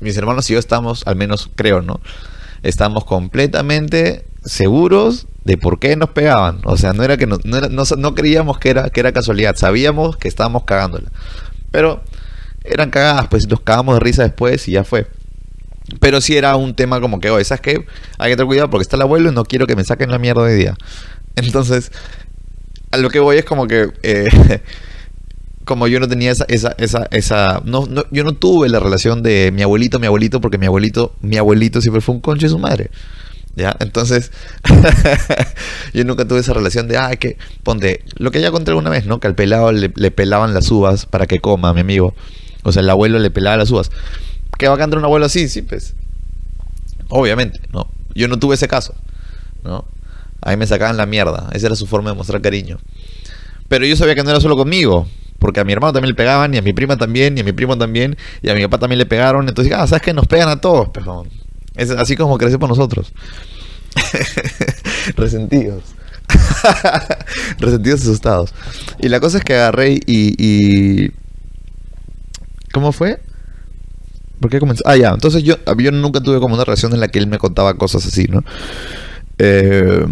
mis 0.00 0.18
hermanos 0.18 0.50
y 0.50 0.52
yo 0.52 0.58
estamos, 0.58 1.06
al 1.06 1.16
menos 1.16 1.48
creo, 1.54 1.80
¿no? 1.80 1.98
Estamos 2.62 3.06
completamente 3.06 4.26
seguros 4.44 5.28
de 5.44 5.56
por 5.56 5.78
qué 5.78 5.96
nos 5.96 6.10
pegaban. 6.10 6.60
O 6.64 6.76
sea, 6.76 6.92
no 6.92 7.04
era 7.04 7.16
que 7.16 7.26
no, 7.26 7.38
no, 7.42 8.14
creíamos 8.14 8.58
que 8.58 8.68
era, 8.68 8.90
que 8.90 9.00
era 9.00 9.12
casualidad, 9.12 9.56
sabíamos 9.56 10.18
que 10.18 10.28
estábamos 10.28 10.64
cagándola. 10.64 11.10
Pero 11.70 12.02
eran 12.64 12.90
cagadas, 12.90 13.28
pues 13.28 13.48
nos 13.48 13.60
cagamos 13.60 13.94
de 13.94 14.00
risa 14.00 14.24
después 14.24 14.68
y 14.68 14.72
ya 14.72 14.84
fue. 14.84 15.08
Pero 16.00 16.20
sí 16.20 16.36
era 16.36 16.54
un 16.56 16.74
tema 16.74 17.00
como 17.00 17.18
que, 17.18 17.30
oye, 17.30 17.44
¿sabes 17.44 17.62
qué? 17.62 17.86
Hay 18.18 18.30
que 18.30 18.36
tener 18.36 18.46
cuidado 18.46 18.68
porque 18.68 18.82
está 18.82 18.96
el 18.96 19.02
abuelo 19.02 19.30
y 19.30 19.34
no 19.34 19.44
quiero 19.44 19.66
que 19.66 19.74
me 19.74 19.84
saquen 19.84 20.10
la 20.10 20.18
mierda 20.18 20.44
de 20.44 20.54
día. 20.54 20.74
Entonces, 21.38 21.92
a 22.90 22.96
lo 22.96 23.10
que 23.10 23.20
voy 23.20 23.38
es 23.38 23.44
como 23.44 23.66
que 23.66 23.90
eh, 24.02 24.28
como 25.68 25.86
yo 25.86 26.00
no 26.00 26.08
tenía 26.08 26.30
esa, 26.30 26.46
esa, 26.48 26.74
esa, 26.78 27.06
esa, 27.10 27.60
no, 27.64 27.86
no, 27.86 28.04
yo 28.10 28.24
no 28.24 28.32
tuve 28.32 28.70
la 28.70 28.80
relación 28.80 29.22
de 29.22 29.52
mi 29.52 29.62
abuelito, 29.62 29.98
mi 29.98 30.06
abuelito, 30.06 30.40
porque 30.40 30.56
mi 30.56 30.64
abuelito, 30.64 31.14
mi 31.20 31.36
abuelito 31.36 31.82
siempre 31.82 32.00
fue 32.00 32.14
un 32.14 32.22
conche 32.22 32.46
de 32.46 32.50
su 32.50 32.58
madre. 32.58 32.90
¿Ya? 33.54 33.76
Entonces, 33.80 34.30
yo 35.92 36.04
nunca 36.04 36.26
tuve 36.26 36.40
esa 36.40 36.54
relación 36.54 36.88
de, 36.88 36.96
ah, 36.96 37.10
que, 37.16 37.36
ponte, 37.64 38.04
lo 38.16 38.30
que 38.30 38.40
ya 38.40 38.50
conté 38.50 38.70
alguna 38.70 38.88
vez, 38.88 39.04
¿no? 39.04 39.20
Que 39.20 39.26
al 39.26 39.34
pelado 39.34 39.72
le, 39.72 39.90
pelaban 40.10 40.54
las 40.54 40.70
uvas 40.70 41.06
para 41.06 41.26
que 41.26 41.40
coma, 41.40 41.74
mi 41.74 41.80
amigo. 41.80 42.14
O 42.62 42.72
sea, 42.72 42.80
el 42.80 42.88
abuelo 42.88 43.18
le 43.18 43.30
pelaba 43.30 43.56
las 43.56 43.70
uvas. 43.70 43.90
¿Qué 44.58 44.68
va 44.68 44.74
a 44.74 44.78
cantar 44.78 44.98
un 44.98 45.04
abuelo 45.04 45.26
así? 45.26 45.48
Sí, 45.48 45.62
pues. 45.62 45.94
Obviamente, 47.10 47.60
¿no? 47.72 47.88
Yo 48.14 48.28
no 48.28 48.38
tuve 48.38 48.54
ese 48.54 48.68
caso, 48.68 48.94
¿no? 49.64 49.84
A 50.42 50.50
mí 50.50 50.56
me 50.56 50.66
sacaban 50.66 50.96
la 50.96 51.06
mierda. 51.06 51.48
Esa 51.52 51.66
era 51.66 51.76
su 51.76 51.86
forma 51.86 52.10
de 52.10 52.16
mostrar 52.16 52.40
cariño. 52.40 52.78
Pero 53.68 53.84
yo 53.84 53.96
sabía 53.96 54.14
que 54.14 54.22
no 54.22 54.30
era 54.30 54.40
solo 54.40 54.56
conmigo 54.56 55.06
porque 55.38 55.60
a 55.60 55.64
mi 55.64 55.72
hermano 55.72 55.92
también 55.92 56.10
le 56.10 56.16
pegaban, 56.16 56.52
y 56.54 56.58
a 56.58 56.62
mi 56.62 56.72
prima 56.72 56.96
también, 56.96 57.36
y 57.38 57.40
a 57.40 57.44
mi 57.44 57.52
primo 57.52 57.78
también, 57.78 58.16
y 58.42 58.50
a 58.50 58.54
mi 58.54 58.62
papá 58.62 58.78
también 58.78 58.98
le 58.98 59.06
pegaron. 59.06 59.48
Entonces, 59.48 59.72
ah, 59.74 59.86
¿sabes 59.86 60.02
que 60.02 60.12
Nos 60.12 60.26
pegan 60.26 60.48
a 60.48 60.60
todos, 60.60 60.88
pero 60.92 61.26
es 61.76 61.90
así 61.90 62.16
como 62.16 62.38
crecemos 62.38 62.68
nosotros. 62.68 63.12
Resentidos. 65.16 65.82
Resentidos 67.58 68.02
asustados. 68.02 68.52
Y 68.98 69.08
la 69.08 69.20
cosa 69.20 69.38
es 69.38 69.44
que 69.44 69.54
agarré 69.54 69.92
y, 69.92 70.00
y... 70.06 71.12
¿Cómo 72.72 72.92
fue? 72.92 73.20
¿Por 74.40 74.50
qué 74.50 74.58
comenzó? 74.60 74.82
Ah, 74.86 74.96
ya. 74.96 75.10
Entonces 75.10 75.42
yo, 75.42 75.56
yo 75.78 75.92
nunca 75.92 76.20
tuve 76.20 76.40
como 76.40 76.54
una 76.54 76.64
relación 76.64 76.92
en 76.92 77.00
la 77.00 77.08
que 77.08 77.18
él 77.18 77.28
me 77.28 77.38
contaba 77.38 77.74
cosas 77.74 78.06
así, 78.06 78.26
¿no? 78.28 78.44
Eh, 79.38 80.06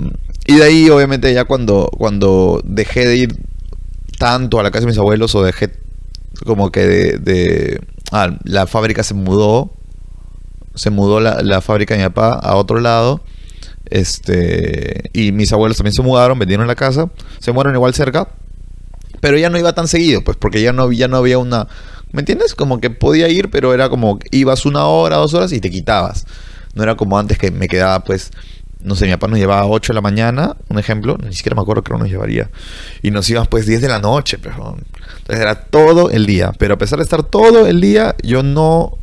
y 0.47 0.57
de 0.57 0.65
ahí, 0.65 0.91
obviamente, 0.91 1.33
ya 1.35 1.45
cuando, 1.45 1.91
cuando 1.97 2.61
dejé 2.65 3.07
de 3.07 3.17
ir 3.17 3.37
tanto 4.19 4.61
a 4.61 4.63
la 4.63 4.71
casa 4.71 4.83
de 4.83 4.87
mis 4.87 4.99
abuelos 4.99 5.35
o 5.35 5.43
dejé 5.43 5.71
como 6.45 6.71
que 6.71 6.87
de... 6.87 7.81
ah, 8.13 8.37
la 8.45 8.67
fábrica 8.67 9.03
se 9.03 9.15
mudó, 9.15 9.73
se 10.75 10.91
mudó 10.91 11.21
la, 11.21 11.61
fábrica 11.61 11.95
de 11.95 12.03
mi 12.03 12.09
papá 12.09 12.35
a 12.35 12.57
otro 12.57 12.81
lado. 12.81 13.23
Este, 13.89 15.11
y 15.13 15.31
mis 15.33 15.53
abuelos 15.53 15.77
también 15.77 15.95
se 15.95 16.03
mudaron, 16.03 16.39
vendieron 16.39 16.67
la 16.67 16.75
casa, 16.75 17.09
se 17.39 17.53
mudaron 17.53 17.75
igual 17.75 17.95
cerca, 17.95 18.29
pero 19.21 19.39
ya 19.39 19.49
no 19.49 19.59
iba 19.59 19.75
tan 19.75 19.87
seguido, 19.87 20.25
pues 20.25 20.37
porque 20.37 20.61
ya 20.61 20.73
no, 20.73 20.91
ya 20.91 21.07
no 21.07 21.17
había 21.17 21.39
una, 21.39 21.69
¿me 22.11 22.21
entiendes? 22.21 22.57
Como 22.57 22.81
que 22.81 22.91
podía 22.91 23.29
ir, 23.29 23.49
pero 23.49 23.73
era 23.75 23.89
como 23.89 24.19
ibas 24.33 24.67
una 24.67 24.87
hora, 24.87 25.17
dos 25.17 25.35
horas 25.35 25.53
y 25.53 25.61
te 25.61 25.71
quitabas. 25.71 26.27
No 26.75 26.83
era 26.83 26.97
como 26.97 27.17
antes 27.17 27.39
que 27.39 27.53
me 27.53 27.69
quedaba 27.69 28.01
pues 28.03 28.33
no 28.87 28.95
sé, 28.95 29.07
mi 29.07 29.13
papá 29.13 29.27
nos 29.27 29.39
llevaba 29.39 29.63
a 29.63 29.67
8 29.67 29.93
de 29.93 29.95
la 29.95 30.01
mañana, 30.01 30.57
un 30.69 30.79
ejemplo, 30.79 31.19
ni 31.19 31.35
siquiera 31.35 31.57
me 31.57 31.63
acuerdo 31.63 31.83
que 31.83 31.93
nos 31.93 32.09
llevaría. 32.09 32.51
Y 33.03 33.11
nos 33.11 33.29
íbamos 33.29 33.49
pues 33.49 33.67
10 33.67 33.83
de 33.83 33.89
la 33.89 33.99
noche, 33.99 34.39
pero 34.39 34.77
entonces 35.19 35.43
era 35.43 35.57
todo 35.57 36.11
el 36.11 36.25
día. 36.25 36.53
Pero 36.57 36.75
a 36.75 36.79
pesar 36.79 36.99
de 36.99 37.03
estar 37.03 37.25
todo 37.25 37.67
el 37.67 37.81
día, 37.81 38.15
yo 38.23 38.45
no 38.45 38.97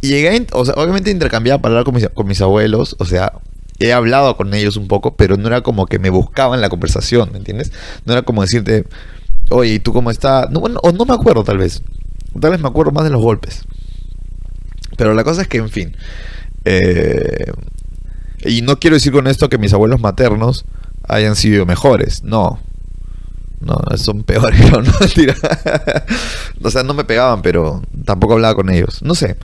llegué, 0.00 0.46
o 0.52 0.64
sea, 0.64 0.74
obviamente 0.76 1.10
intercambiaba 1.10 1.60
palabras 1.60 1.84
con 1.84 1.94
mis, 1.94 2.08
con 2.08 2.26
mis 2.26 2.40
abuelos, 2.40 2.96
o 2.98 3.04
sea, 3.04 3.34
he 3.78 3.92
hablado 3.92 4.34
con 4.38 4.54
ellos 4.54 4.78
un 4.78 4.88
poco, 4.88 5.14
pero 5.16 5.36
no 5.36 5.48
era 5.48 5.60
como 5.60 5.84
que 5.84 5.98
me 5.98 6.08
buscaban 6.08 6.62
la 6.62 6.70
conversación, 6.70 7.30
¿me 7.32 7.38
entiendes? 7.38 7.70
No 8.06 8.14
era 8.14 8.22
como 8.22 8.40
decirte, 8.40 8.86
oye, 9.50 9.74
¿y 9.74 9.78
tú 9.78 9.92
cómo 9.92 10.10
estás? 10.10 10.50
No, 10.50 10.60
o 10.60 10.92
no 10.92 11.04
me 11.04 11.14
acuerdo 11.14 11.44
tal 11.44 11.58
vez. 11.58 11.82
Tal 12.40 12.50
vez 12.50 12.60
me 12.60 12.68
acuerdo 12.68 12.92
más 12.92 13.04
de 13.04 13.10
los 13.10 13.20
golpes. 13.20 13.62
Pero 14.96 15.12
la 15.12 15.22
cosa 15.24 15.42
es 15.42 15.48
que, 15.48 15.58
en 15.58 15.68
fin, 15.68 15.96
eh, 16.64 17.52
y 18.46 18.62
no 18.62 18.78
quiero 18.78 18.94
decir 18.94 19.12
con 19.12 19.26
esto 19.26 19.48
que 19.48 19.58
mis 19.58 19.72
abuelos 19.72 20.00
maternos 20.00 20.64
hayan 21.08 21.36
sido 21.36 21.66
mejores, 21.66 22.22
no. 22.22 22.60
No, 23.60 23.78
son 23.96 24.22
peores, 24.22 24.70
no, 24.70 24.82
o 26.62 26.70
sea, 26.70 26.82
no 26.82 26.94
me 26.94 27.04
pegaban, 27.04 27.42
pero 27.42 27.82
tampoco 28.04 28.34
hablaba 28.34 28.54
con 28.54 28.68
ellos. 28.70 29.02
No 29.02 29.14
sé. 29.14 29.36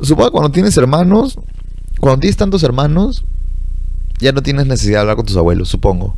Supongo 0.00 0.30
que 0.30 0.32
cuando 0.32 0.50
tienes 0.50 0.76
hermanos, 0.76 1.38
cuando 2.00 2.20
tienes 2.20 2.38
tantos 2.38 2.62
hermanos, 2.62 3.24
ya 4.18 4.32
no 4.32 4.42
tienes 4.42 4.66
necesidad 4.66 4.98
de 4.98 5.00
hablar 5.00 5.16
con 5.16 5.26
tus 5.26 5.36
abuelos, 5.36 5.68
supongo. 5.68 6.14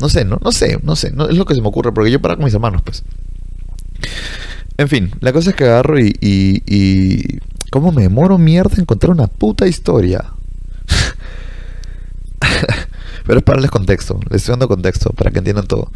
No 0.00 0.08
sé, 0.08 0.24
no, 0.24 0.38
no 0.42 0.52
sé, 0.52 0.78
no 0.82 0.96
sé, 0.96 1.08
es 1.08 1.36
lo 1.36 1.44
que 1.44 1.54
se 1.54 1.62
me 1.62 1.68
ocurre, 1.68 1.92
porque 1.92 2.10
yo 2.10 2.20
para 2.20 2.36
con 2.36 2.44
mis 2.44 2.54
hermanos, 2.54 2.82
pues. 2.82 3.02
En 4.76 4.88
fin, 4.88 5.10
la 5.20 5.32
cosa 5.32 5.50
es 5.50 5.56
que 5.56 5.64
agarro 5.64 5.98
y, 5.98 6.14
y 6.20 7.38
¿Cómo 7.70 7.92
me 7.92 8.02
demoro 8.02 8.38
mierda 8.38 8.74
en 8.74 8.82
encontrar 8.82 9.12
una 9.12 9.26
puta 9.26 9.66
historia? 9.66 10.24
Pero 13.26 13.38
es 13.38 13.44
para 13.44 13.56
darles 13.56 13.70
contexto, 13.70 14.20
les 14.30 14.42
estoy 14.42 14.52
dando 14.52 14.68
contexto 14.68 15.10
para 15.10 15.30
que 15.30 15.38
entiendan 15.38 15.66
todo. 15.66 15.90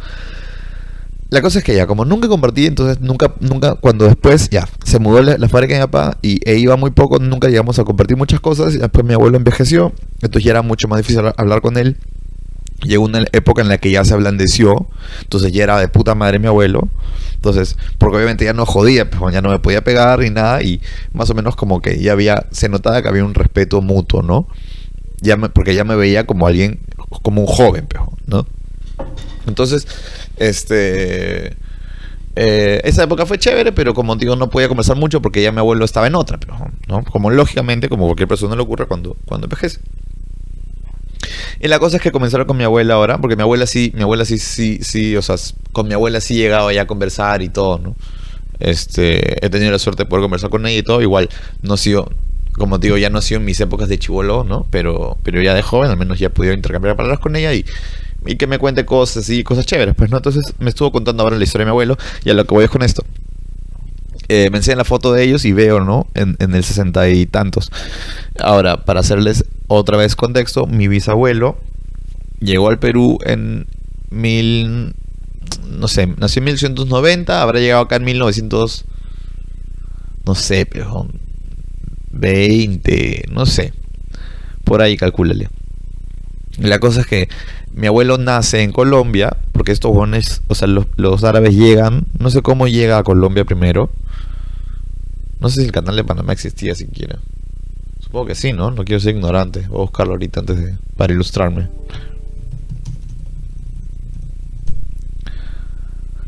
La 1.33 1.41
cosa 1.41 1.57
es 1.57 1.65
que 1.65 1.75
ya, 1.75 1.87
como 1.87 2.05
nunca 2.05 2.27
compartí, 2.27 2.67
entonces 2.67 3.01
nunca, 3.01 3.33
nunca, 3.39 3.73
cuando 3.73 4.05
después 4.05 4.51
ya 4.51 4.69
se 4.85 4.99
mudó 4.99 5.23
la, 5.23 5.49
fábrica 5.49 5.73
de 5.73 5.79
mi 5.79 5.85
papá 5.87 6.15
y 6.21 6.39
e 6.47 6.59
iba 6.59 6.75
muy 6.75 6.91
poco, 6.91 7.17
nunca 7.17 7.47
llegamos 7.47 7.79
a 7.79 7.85
compartir 7.85 8.17
muchas 8.17 8.39
cosas. 8.39 8.75
Y 8.75 8.77
después 8.77 9.03
mi 9.03 9.15
abuelo 9.15 9.35
envejeció, 9.35 9.93
entonces 10.21 10.43
ya 10.43 10.51
era 10.51 10.61
mucho 10.61 10.87
más 10.87 10.99
difícil 10.99 11.23
hablar 11.35 11.61
con 11.61 11.77
él. 11.77 11.97
Llegó 12.83 13.05
una 13.05 13.25
época 13.31 13.63
en 13.63 13.69
la 13.69 13.79
que 13.79 13.89
ya 13.89 14.05
se 14.05 14.13
ablandeció, 14.13 14.85
entonces 15.23 15.51
ya 15.51 15.63
era 15.63 15.79
de 15.79 15.87
puta 15.87 16.13
madre 16.13 16.37
mi 16.37 16.45
abuelo. 16.45 16.87
Entonces, 17.43 17.75
porque 17.97 18.15
obviamente 18.15 18.45
ya 18.45 18.53
no 18.53 18.65
jodía, 18.65 19.09
pues 19.09 19.33
ya 19.33 19.41
no 19.41 19.49
me 19.49 19.59
podía 19.59 19.83
pegar 19.83 20.19
ni 20.19 20.29
nada, 20.29 20.63
y 20.63 20.79
más 21.11 21.29
o 21.29 21.33
menos 21.33 21.57
como 21.57 21.81
que 21.81 21.99
ya 21.99 22.13
había, 22.13 22.47
se 22.51 22.69
notaba 22.69 23.01
que 23.01 23.09
había 23.09 23.25
un 23.25 23.33
respeto 23.33 23.81
mutuo, 23.81 24.21
¿no? 24.21 24.47
Ya 25.19 25.35
porque 25.35 25.75
ya 25.75 25.83
me 25.83 25.97
veía 25.97 26.25
como 26.25 26.47
alguien, 26.47 26.79
como 27.21 27.41
un 27.41 27.47
joven, 27.47 27.85
pues, 27.87 28.01
¿no? 28.27 28.47
Entonces, 29.45 29.85
este. 30.37 31.57
Eh, 32.37 32.79
esa 32.85 33.03
época 33.03 33.25
fue 33.25 33.37
chévere, 33.37 33.73
pero 33.73 33.93
como 33.93 34.15
digo, 34.15 34.37
no 34.37 34.49
podía 34.49 34.69
conversar 34.69 34.95
mucho 34.95 35.21
porque 35.21 35.43
ya 35.43 35.51
mi 35.51 35.59
abuelo 35.59 35.83
estaba 35.83 36.07
en 36.07 36.15
otra, 36.15 36.39
pero, 36.39 36.55
¿no? 36.87 37.03
Como 37.03 37.29
lógicamente, 37.29 37.89
como 37.89 38.05
cualquier 38.05 38.29
persona 38.29 38.55
le 38.55 38.61
ocurre 38.61 38.85
cuando, 38.85 39.17
cuando 39.25 39.47
envejece. 39.47 39.81
Y 41.59 41.67
la 41.67 41.79
cosa 41.79 41.97
es 41.97 42.03
que 42.03 42.11
comenzaron 42.11 42.47
con 42.47 42.57
mi 42.57 42.63
abuela 42.63 42.95
ahora, 42.95 43.17
porque 43.19 43.35
mi 43.35 43.41
abuela 43.41 43.65
sí, 43.65 43.91
mi 43.95 44.03
abuela 44.03 44.25
sí, 44.25 44.37
sí, 44.37 44.79
sí, 44.81 45.15
o 45.15 45.21
sea, 45.21 45.35
con 45.71 45.87
mi 45.87 45.93
abuela 45.93 46.21
sí 46.21 46.35
llegaba 46.35 46.73
ya 46.73 46.83
a 46.83 46.87
conversar 46.87 47.41
y 47.41 47.49
todo, 47.49 47.79
¿no? 47.79 47.95
Este, 48.59 49.45
he 49.45 49.49
tenido 49.49 49.71
la 49.71 49.79
suerte 49.79 50.03
de 50.03 50.09
poder 50.09 50.23
conversar 50.23 50.49
con 50.49 50.65
ella 50.65 50.79
y 50.79 50.83
todo, 50.83 51.01
igual 51.01 51.29
no 51.61 51.73
ha 51.73 51.77
sido, 51.77 52.09
como 52.53 52.77
digo, 52.77 52.97
ya 52.97 53.09
no 53.09 53.17
ha 53.17 53.21
sido 53.21 53.39
en 53.39 53.45
mis 53.45 53.59
épocas 53.59 53.89
de 53.89 53.99
chivolo, 53.99 54.43
¿no? 54.43 54.67
Pero, 54.69 55.17
pero 55.23 55.41
ya 55.41 55.53
de 55.53 55.61
joven 55.61 55.89
al 55.89 55.97
menos 55.97 56.19
ya 56.19 56.27
he 56.27 56.29
podido 56.29 56.53
intercambiar 56.53 56.95
palabras 56.95 57.19
con 57.19 57.35
ella 57.35 57.53
y, 57.53 57.65
y 58.25 58.35
que 58.37 58.47
me 58.47 58.59
cuente 58.59 58.85
cosas 58.85 59.29
y 59.29 59.43
cosas 59.43 59.65
chéveres, 59.65 59.95
pues, 59.95 60.09
¿no? 60.09 60.17
Entonces 60.17 60.53
me 60.59 60.69
estuvo 60.69 60.91
contando 60.91 61.23
ahora 61.23 61.37
la 61.37 61.43
historia 61.43 61.65
de 61.65 61.69
mi 61.69 61.71
abuelo 61.71 61.97
y 62.23 62.29
a 62.29 62.33
lo 62.33 62.45
que 62.45 62.53
voy 62.53 62.65
es 62.65 62.69
con 62.69 62.83
esto. 62.83 63.03
Eh, 64.29 64.49
me 64.51 64.57
enseñan 64.57 64.77
la 64.77 64.85
foto 64.85 65.11
de 65.11 65.23
ellos 65.23 65.43
y 65.43 65.51
veo, 65.51 65.81
¿no? 65.81 66.07
En, 66.13 66.37
en 66.39 66.55
el 66.55 66.63
sesenta 66.63 67.09
y 67.09 67.25
tantos. 67.25 67.69
Ahora, 68.39 68.85
para 68.85 69.01
hacerles 69.01 69.45
otra 69.67 69.97
vez 69.97 70.15
contexto, 70.15 70.67
mi 70.67 70.87
bisabuelo 70.87 71.57
llegó 72.39 72.69
al 72.69 72.79
Perú 72.79 73.19
en 73.25 73.67
mil... 74.09 74.95
No 75.69 75.87
sé, 75.87 76.07
nació 76.07 76.39
en 76.39 76.45
1890, 76.45 77.41
habrá 77.41 77.59
llegado 77.59 77.83
acá 77.83 77.95
en 77.95 78.05
1900... 78.05 78.85
No 80.25 80.35
sé, 80.35 80.65
pero... 80.65 81.07
20, 82.11 83.25
no 83.31 83.45
sé. 83.45 83.73
Por 84.63 84.81
ahí 84.81 84.97
calcúlale. 84.97 85.49
La 86.59 86.79
cosa 86.79 87.01
es 87.01 87.07
que 87.07 87.27
mi 87.73 87.87
abuelo 87.87 88.17
nace 88.19 88.61
en 88.61 88.71
Colombia, 88.71 89.35
porque 89.51 89.71
estos 89.71 89.91
jóvenes, 89.91 90.41
o 90.47 90.55
sea, 90.55 90.67
los, 90.67 90.85
los, 90.95 91.23
árabes 91.23 91.55
llegan, 91.55 92.05
no 92.19 92.29
sé 92.29 92.43
cómo 92.43 92.67
llega 92.67 92.99
a 92.99 93.03
Colombia 93.03 93.45
primero. 93.45 93.89
No 95.39 95.49
sé 95.49 95.61
si 95.61 95.65
el 95.65 95.71
canal 95.71 95.95
de 95.95 96.03
Panamá 96.03 96.33
existía 96.33 96.75
siquiera. 96.75 97.19
Supongo 98.13 98.27
que 98.27 98.35
sí, 98.35 98.53
¿no? 98.53 98.69
No 98.69 98.85
quiero 98.85 98.99
ser 98.99 99.15
ignorante. 99.15 99.61
Voy 99.61 99.77
a 99.77 99.81
buscarlo 99.85 100.13
ahorita 100.13 100.41
antes 100.41 100.55
de. 100.55 100.75
para 100.95 101.11
ilustrarme. 101.11 101.67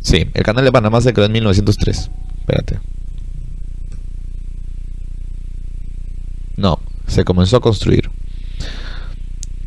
Sí, 0.01 0.25
el 0.33 0.41
canal 0.41 0.65
de 0.65 0.71
Panamá 0.71 0.99
se 1.01 1.13
creó 1.13 1.27
en 1.27 1.33
1903. 1.33 2.09
Espérate. 2.39 2.79
No, 6.57 6.79
se 7.05 7.23
comenzó 7.23 7.57
a 7.57 7.61
construir. 7.61 8.09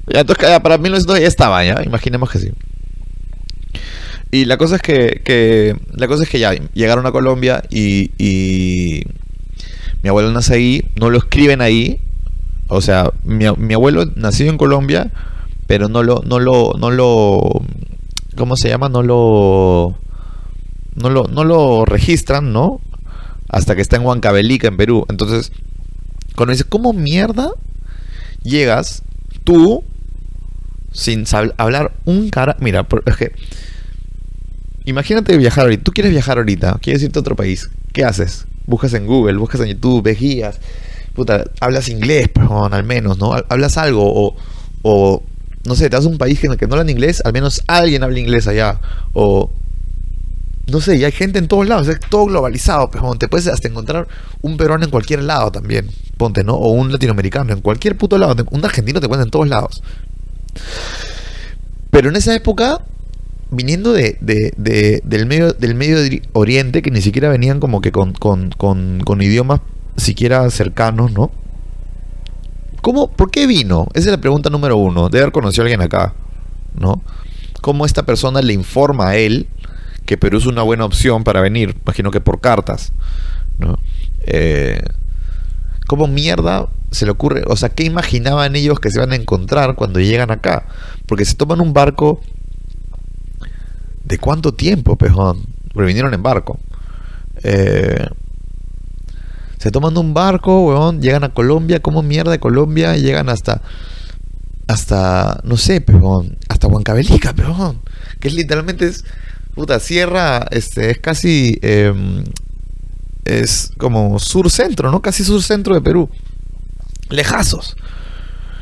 Entonces 0.09 0.61
para 0.61 0.77
1902 0.77 1.21
ya 1.21 1.29
estaba, 1.29 1.65
ya, 1.65 1.85
imaginemos 1.85 2.29
que 2.33 2.41
sí. 2.41 2.51
Y 4.33 4.47
la 4.47 4.57
cosa 4.57 4.75
es 4.75 4.83
que, 4.83 5.23
que, 5.25 5.77
la 5.93 6.09
cosa 6.09 6.25
es 6.25 6.29
que 6.29 6.41
ya 6.41 6.53
llegaron 6.75 7.07
a 7.07 7.13
Colombia 7.13 7.63
y, 7.71 8.11
y 8.19 9.05
mi 10.03 10.09
abuelo 10.09 10.33
nace 10.33 10.55
ahí, 10.55 10.85
no 10.97 11.11
lo 11.11 11.19
escriben 11.19 11.61
ahí, 11.61 12.01
o 12.69 12.81
sea, 12.81 13.11
mi, 13.25 13.47
abuelo 13.47 14.05
nació 14.15 14.49
en 14.49 14.59
Colombia, 14.59 15.11
pero 15.67 15.89
no 15.89 16.03
lo, 16.03 16.23
no 16.25 16.39
lo, 16.39 16.75
no 16.79 16.91
lo, 16.91 17.63
¿cómo 18.37 18.57
se 18.57 18.69
llama? 18.69 18.89
No 18.89 19.03
lo, 19.03 19.97
no 20.95 21.11
lo, 21.11 21.25
no 21.25 21.45
lo 21.45 21.85
registran, 21.87 22.53
¿no? 22.53 22.81
Hasta 23.49 23.75
que 23.75 23.81
está 23.81 23.97
en 23.97 24.05
Huancavelica, 24.05 24.69
en 24.69 24.77
Perú. 24.77 25.07
Entonces, 25.09 25.51
cuando 26.37 26.53
dice, 26.53 26.65
¿cómo 26.65 26.93
mierda 26.93 27.51
llegas 28.43 29.03
tú 29.45 29.83
sin 30.93 31.25
hablar 31.57 31.93
un 32.05 32.29
cara? 32.29 32.57
Mira, 32.61 32.87
es 33.07 33.17
que 33.17 33.33
imagínate 34.85 35.37
viajar 35.39 35.65
ahorita. 35.65 35.85
Tú 35.85 35.93
quieres 35.93 36.13
viajar 36.13 36.37
ahorita, 36.37 36.79
quieres 36.83 37.03
irte 37.03 37.19
a 37.19 37.21
otro 37.21 37.35
país. 37.35 37.71
¿Qué 37.95 38.05
haces? 38.05 38.47
Buscas 38.67 38.93
en 38.93 39.07
Google, 39.07 39.39
buscas 39.39 39.63
en 39.63 39.69
YouTube, 39.69 40.03
ves 40.03 40.21
guías. 40.21 40.61
Puta, 41.19 41.43
hablas 41.59 41.89
inglés, 41.89 42.29
perdón, 42.29 42.73
al 42.73 42.85
menos, 42.85 43.19
¿no? 43.19 43.35
Hablas 43.49 43.77
algo 43.77 44.05
o, 44.05 44.37
o 44.83 45.21
no 45.65 45.75
sé, 45.75 45.91
te 45.91 45.97
vas 45.97 46.05
un 46.05 46.17
país 46.17 46.45
en 46.45 46.53
el 46.53 46.57
que 46.57 46.69
no 46.69 46.75
hablan 46.75 46.91
inglés, 46.91 47.23
al 47.25 47.33
menos 47.33 47.65
alguien 47.67 48.05
habla 48.05 48.21
inglés 48.21 48.47
allá. 48.47 48.81
O 49.15 49.51
no 50.69 50.81
sé, 50.81 50.95
y 50.95 51.03
hay 51.03 51.11
gente 51.11 51.41
en 51.41 51.49
todos 51.49 51.67
lados, 51.67 51.89
es 51.89 51.99
todo 52.09 52.27
globalizado, 52.27 52.89
pero 52.89 53.13
te 53.17 53.27
puedes 53.27 53.49
hasta 53.49 53.67
encontrar 53.67 54.07
un 54.43 54.57
peruano 54.57 54.85
en 54.85 54.93
cualquier 54.93 55.25
lado 55.25 55.51
también, 55.51 55.91
ponte, 56.19 56.45
¿no? 56.45 56.55
O 56.55 56.71
un 56.71 56.93
latinoamericano, 56.93 57.53
en 57.53 57.63
cualquier 57.63 57.97
puto 57.97 58.17
lado, 58.17 58.37
un 58.53 58.65
argentino 58.65 59.01
te 59.01 59.07
encuentra 59.07 59.25
en 59.25 59.31
todos 59.31 59.49
lados. 59.49 59.83
Pero 61.91 62.11
en 62.11 62.15
esa 62.15 62.33
época, 62.33 62.83
viniendo 63.51 63.93
de, 63.93 64.19
del, 64.21 65.27
medio, 65.27 65.53
del 65.53 65.75
Medio 65.75 65.99
Oriente, 66.33 66.81
que 66.81 66.93
ni 66.93 67.03
siquiera 67.03 67.29
venían 67.29 67.59
como 67.59 67.81
que 67.81 67.91
con, 67.91 68.13
idiomas 69.21 69.61
siquiera 69.99 70.49
cercanos, 70.51 71.13
¿no? 71.13 71.31
¿Cómo, 72.81 73.11
¿Por 73.11 73.31
qué 73.31 73.47
vino? 73.47 73.89
Esa 73.95 74.07
es 74.09 74.13
la 74.13 74.21
pregunta 74.21 74.51
número 74.51 74.77
uno. 74.77 75.09
De 75.09 75.19
haber 75.19 75.33
conocido 75.33 75.63
a 75.63 75.67
alguien 75.67 75.83
acá, 75.83 76.15
¿no? 76.75 77.03
¿Cómo 77.61 77.85
esta 77.85 78.05
persona 78.05 78.41
le 78.41 78.53
informa 78.53 79.09
a 79.09 79.17
él 79.17 79.49
que 80.07 80.17
Perú 80.17 80.39
es 80.39 80.47
una 80.47 80.63
buena 80.63 80.87
opción 80.87 81.23
para 81.23 81.43
venir, 81.43 81.77
imagino 81.83 82.11
que 82.11 82.23
por 82.23 82.41
cartas, 82.41 82.93
¿no? 83.59 83.79
Eh, 84.21 84.81
¿Cómo 85.87 86.07
mierda 86.07 86.69
se 86.91 87.05
le 87.05 87.11
ocurre? 87.11 87.43
O 87.47 87.57
sea, 87.57 87.69
¿qué 87.69 87.85
imaginaban 87.85 88.57
ellos 88.57 88.81
que 88.81 88.91
se 88.91 89.01
van 89.01 89.13
a 89.13 89.17
encontrar 89.17 89.75
cuando 89.75 90.01
llegan 90.01 90.31
acá? 90.31 90.67
Porque 91.07 91.27
se 91.27 91.35
toman 91.35 91.61
un 91.61 91.75
barco. 91.75 92.21
¿De 94.03 94.19
cuánto 94.19 94.55
tiempo, 94.55 94.97
pejón? 94.97 95.45
Porque 95.75 95.89
vinieron 95.89 96.15
en 96.15 96.23
barco. 96.23 96.59
Eh, 97.43 98.07
se 99.59 99.71
toman 99.71 99.97
un 99.99 100.15
barco, 100.15 100.67
weón, 100.67 101.03
llegan 101.03 101.25
a 101.25 101.31
Colombia. 101.31 101.81
¿Cómo 101.81 102.03
mierda 102.03 102.31
de 102.31 102.39
Colombia? 102.39 102.97
Llegan 102.97 103.29
hasta. 103.29 103.63
Hasta. 104.69 105.41
No 105.43 105.57
sé, 105.57 105.81
pejón. 105.81 106.39
Hasta 106.49 106.69
Huancavelica, 106.69 107.35
pejón. 107.35 107.81
Que 108.21 108.29
es 108.29 108.35
literalmente 108.35 108.87
es 108.87 109.05
puta, 109.55 109.81
sierra 109.81 110.47
este, 110.51 110.93
es 110.93 110.99
casi. 110.99 111.59
Em, 111.63 112.25
es 113.25 113.73
como 113.77 114.19
sur-centro, 114.19 114.91
¿no? 114.91 115.03
Casi 115.03 115.25
sur-centro 115.25 115.75
de 115.75 115.81
Perú. 115.81 116.09
Lejazos. 117.11 117.77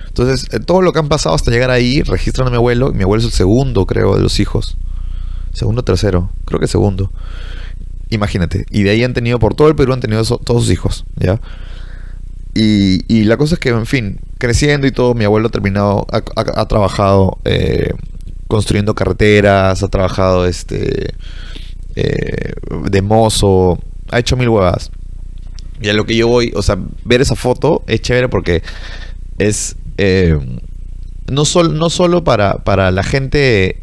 Entonces, 0.08 0.48
eh, 0.52 0.60
todo 0.60 0.80
lo 0.80 0.92
que 0.92 0.98
han 0.98 1.08
pasado 1.08 1.34
hasta 1.34 1.50
llegar 1.50 1.70
ahí, 1.70 2.00
registran 2.02 2.48
a 2.48 2.50
mi 2.50 2.56
abuelo. 2.56 2.92
Mi 2.92 3.02
abuelo 3.02 3.20
es 3.20 3.26
el 3.26 3.32
segundo, 3.32 3.84
creo, 3.84 4.16
de 4.16 4.22
los 4.22 4.40
hijos. 4.40 4.76
Segundo 5.52 5.84
tercero. 5.84 6.30
Creo 6.46 6.58
que 6.58 6.66
segundo. 6.66 7.12
Imagínate. 8.10 8.66
Y 8.70 8.82
de 8.82 8.90
ahí 8.90 9.04
han 9.04 9.14
tenido, 9.14 9.38
por 9.38 9.54
todo 9.54 9.68
el 9.68 9.76
Perú, 9.76 9.92
han 9.92 10.00
tenido 10.00 10.22
todos 10.24 10.62
sus 10.62 10.70
hijos, 10.70 11.04
¿ya? 11.16 11.40
Y, 12.58 13.24
la 13.24 13.36
cosa 13.36 13.56
es 13.56 13.60
que, 13.60 13.68
en 13.68 13.84
fin, 13.84 14.18
creciendo 14.38 14.86
y 14.86 14.92
todo, 14.92 15.14
mi 15.14 15.24
abuelo 15.24 15.48
ha 15.48 15.50
terminado, 15.50 16.06
ha, 16.10 16.66
trabajado 16.66 17.38
eh, 17.44 17.92
construyendo 18.48 18.94
carreteras, 18.94 19.82
ha 19.82 19.88
trabajado 19.88 20.46
este 20.46 21.12
eh, 21.96 22.54
de 22.90 23.02
mozo, 23.02 23.78
ha 24.10 24.20
hecho 24.20 24.38
mil 24.38 24.48
huevas. 24.48 24.90
Y 25.82 25.90
a 25.90 25.92
lo 25.92 26.06
que 26.06 26.16
yo 26.16 26.28
voy, 26.28 26.52
o 26.56 26.62
sea, 26.62 26.78
ver 27.04 27.20
esa 27.20 27.36
foto 27.36 27.82
es 27.86 28.00
chévere 28.00 28.30
porque 28.30 28.62
es 29.36 29.76
eh, 29.98 30.38
no, 31.30 31.42
no 31.44 31.90
solo 31.90 32.24
para, 32.24 32.64
para 32.64 32.90
la 32.90 33.02
gente 33.02 33.76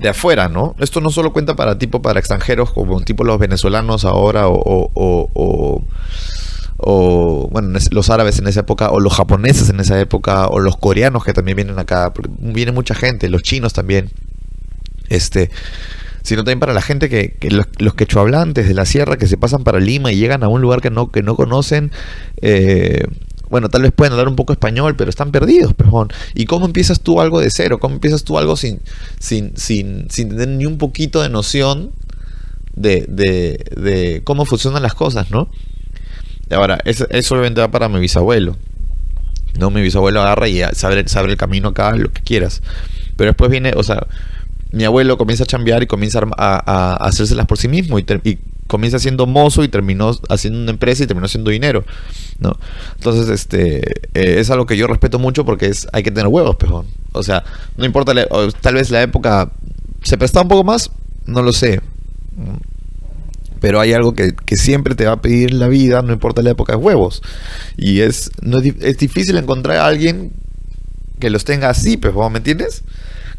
de 0.00 0.08
afuera, 0.08 0.48
¿no? 0.48 0.74
Esto 0.78 1.00
no 1.00 1.10
solo 1.10 1.32
cuenta 1.32 1.54
para 1.54 1.78
tipo 1.78 2.02
para 2.02 2.18
extranjeros 2.18 2.72
como 2.72 3.00
tipo 3.00 3.24
los 3.24 3.38
venezolanos 3.38 4.04
ahora 4.04 4.48
o 4.48 5.84
o 6.82 7.48
bueno, 7.50 7.78
los 7.90 8.10
árabes 8.10 8.38
en 8.38 8.46
esa 8.46 8.60
época, 8.60 8.90
o 8.90 9.00
los 9.00 9.14
japoneses 9.14 9.68
en 9.68 9.80
esa 9.80 10.00
época, 10.00 10.46
o 10.48 10.60
los 10.60 10.76
coreanos 10.76 11.24
que 11.24 11.32
también 11.32 11.56
vienen 11.56 11.78
acá, 11.78 12.12
porque 12.12 12.30
viene 12.38 12.72
mucha 12.72 12.94
gente, 12.94 13.28
los 13.28 13.42
chinos 13.42 13.72
también, 13.72 14.10
este, 15.08 15.50
sino 16.22 16.42
también 16.42 16.60
para 16.60 16.72
la 16.72 16.80
gente 16.80 17.08
que, 17.08 17.36
los, 17.50 17.66
los 17.78 17.94
quechohablantes 17.94 18.66
de 18.66 18.74
la 18.74 18.86
sierra 18.86 19.18
que 19.18 19.26
se 19.26 19.36
pasan 19.36 19.62
para 19.62 19.78
Lima 19.78 20.10
y 20.12 20.16
llegan 20.16 20.42
a 20.42 20.48
un 20.48 20.62
lugar 20.62 20.80
que 20.80 20.90
no, 20.90 21.10
que 21.10 21.22
no 21.22 21.36
conocen, 21.36 21.92
eh, 22.40 23.04
bueno, 23.50 23.68
tal 23.68 23.82
vez 23.82 23.92
pueden 23.92 24.12
hablar 24.12 24.28
un 24.28 24.36
poco 24.36 24.52
español, 24.52 24.94
pero 24.96 25.10
están 25.10 25.32
perdidos, 25.32 25.74
pejón. 25.74 26.08
¿Y 26.34 26.46
cómo 26.46 26.66
empiezas 26.66 27.00
tú 27.00 27.20
algo 27.20 27.40
de 27.40 27.50
cero? 27.50 27.80
¿Cómo 27.80 27.96
empiezas 27.96 28.22
tú 28.22 28.38
algo 28.38 28.56
sin, 28.56 28.80
sin, 29.18 29.56
sin, 29.56 30.08
sin 30.10 30.30
tener 30.30 30.48
ni 30.48 30.66
un 30.66 30.78
poquito 30.78 31.20
de 31.20 31.28
noción 31.28 31.90
de, 32.74 33.06
de, 33.08 33.64
de 33.76 34.22
cómo 34.24 34.44
funcionan 34.46 34.82
las 34.82 34.94
cosas, 34.94 35.30
¿no? 35.30 35.48
Ahora, 36.50 36.78
eso, 36.84 37.06
eso 37.10 37.34
obviamente 37.34 37.60
va 37.60 37.70
para 37.70 37.88
mi 37.88 38.00
bisabuelo. 38.00 38.56
No, 39.58 39.70
mi 39.70 39.82
bisabuelo 39.82 40.20
agarra 40.20 40.48
y 40.48 40.62
se 40.72 40.86
abre, 40.86 41.04
el 41.04 41.36
camino 41.36 41.68
acá, 41.68 41.94
lo 41.96 42.10
que 42.10 42.22
quieras. 42.22 42.62
Pero 43.16 43.30
después 43.30 43.50
viene, 43.50 43.72
o 43.76 43.82
sea, 43.82 44.06
mi 44.72 44.84
abuelo 44.84 45.18
comienza 45.18 45.44
a 45.44 45.46
chambear 45.46 45.82
y 45.82 45.86
comienza 45.86 46.20
a, 46.36 46.62
a, 46.64 46.94
hacérselas 47.06 47.46
por 47.46 47.58
sí 47.58 47.68
mismo 47.68 47.98
y, 47.98 48.04
comienza 48.70 48.98
siendo 48.98 49.26
mozo 49.26 49.64
y 49.64 49.68
terminó 49.68 50.12
haciendo 50.30 50.60
una 50.60 50.70
empresa 50.70 51.02
y 51.02 51.06
terminó 51.06 51.26
haciendo 51.26 51.50
dinero, 51.50 51.84
¿no? 52.38 52.56
Entonces, 52.94 53.28
este, 53.28 53.80
eh, 54.14 54.40
es 54.40 54.50
algo 54.50 54.64
que 54.64 54.76
yo 54.76 54.86
respeto 54.86 55.18
mucho 55.18 55.44
porque 55.44 55.66
es, 55.66 55.88
hay 55.92 56.02
que 56.02 56.10
tener 56.10 56.28
huevos, 56.28 56.56
pejón. 56.56 56.86
O 57.12 57.22
sea, 57.22 57.44
no 57.76 57.84
importa, 57.84 58.14
tal 58.60 58.74
vez 58.74 58.90
la 58.90 59.02
época 59.02 59.50
se 60.02 60.16
presta 60.16 60.40
un 60.40 60.48
poco 60.48 60.64
más, 60.64 60.90
no 61.26 61.42
lo 61.42 61.52
sé 61.52 61.80
pero 63.60 63.78
hay 63.78 63.92
algo 63.92 64.14
que, 64.14 64.34
siempre 64.56 64.94
te 64.94 65.04
va 65.04 65.12
a 65.12 65.20
pedir 65.20 65.52
la 65.52 65.68
vida, 65.68 66.02
no 66.02 66.12
importa 66.12 66.42
la 66.42 66.50
época, 66.50 66.72
de 66.72 66.78
huevos. 66.78 67.22
Y 67.76 68.00
es, 68.00 68.30
no 68.40 68.58
es, 68.58 68.98
difícil 68.98 69.36
encontrar 69.36 69.76
a 69.76 69.86
alguien 69.86 70.32
que 71.20 71.30
los 71.30 71.44
tenga 71.44 71.68
así, 71.68 71.98
pues, 71.98 72.14
¿me 72.30 72.38
entiendes? 72.38 72.82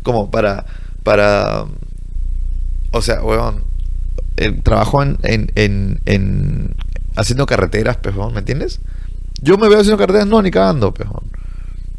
Como 0.04 0.30
para, 0.30 0.66
para, 1.04 1.66
o 2.92 3.02
sea, 3.02 3.24
huevón, 3.24 3.64
el 4.42 4.64
trabajo 4.64 5.04
en, 5.04 5.18
en, 5.24 6.00
en, 6.06 6.76
haciendo 7.16 7.46
carreteras, 7.46 7.98
pues, 7.98 8.16
¿me 8.16 8.40
entiendes? 8.40 8.80
Yo 9.42 9.58
me 9.58 9.70
veo 9.70 9.80
haciendo 9.80 9.98
carreteras, 9.98 10.28
no, 10.28 10.42
ni 10.42 10.52
cagando, 10.52 10.94
pues, 10.94 11.08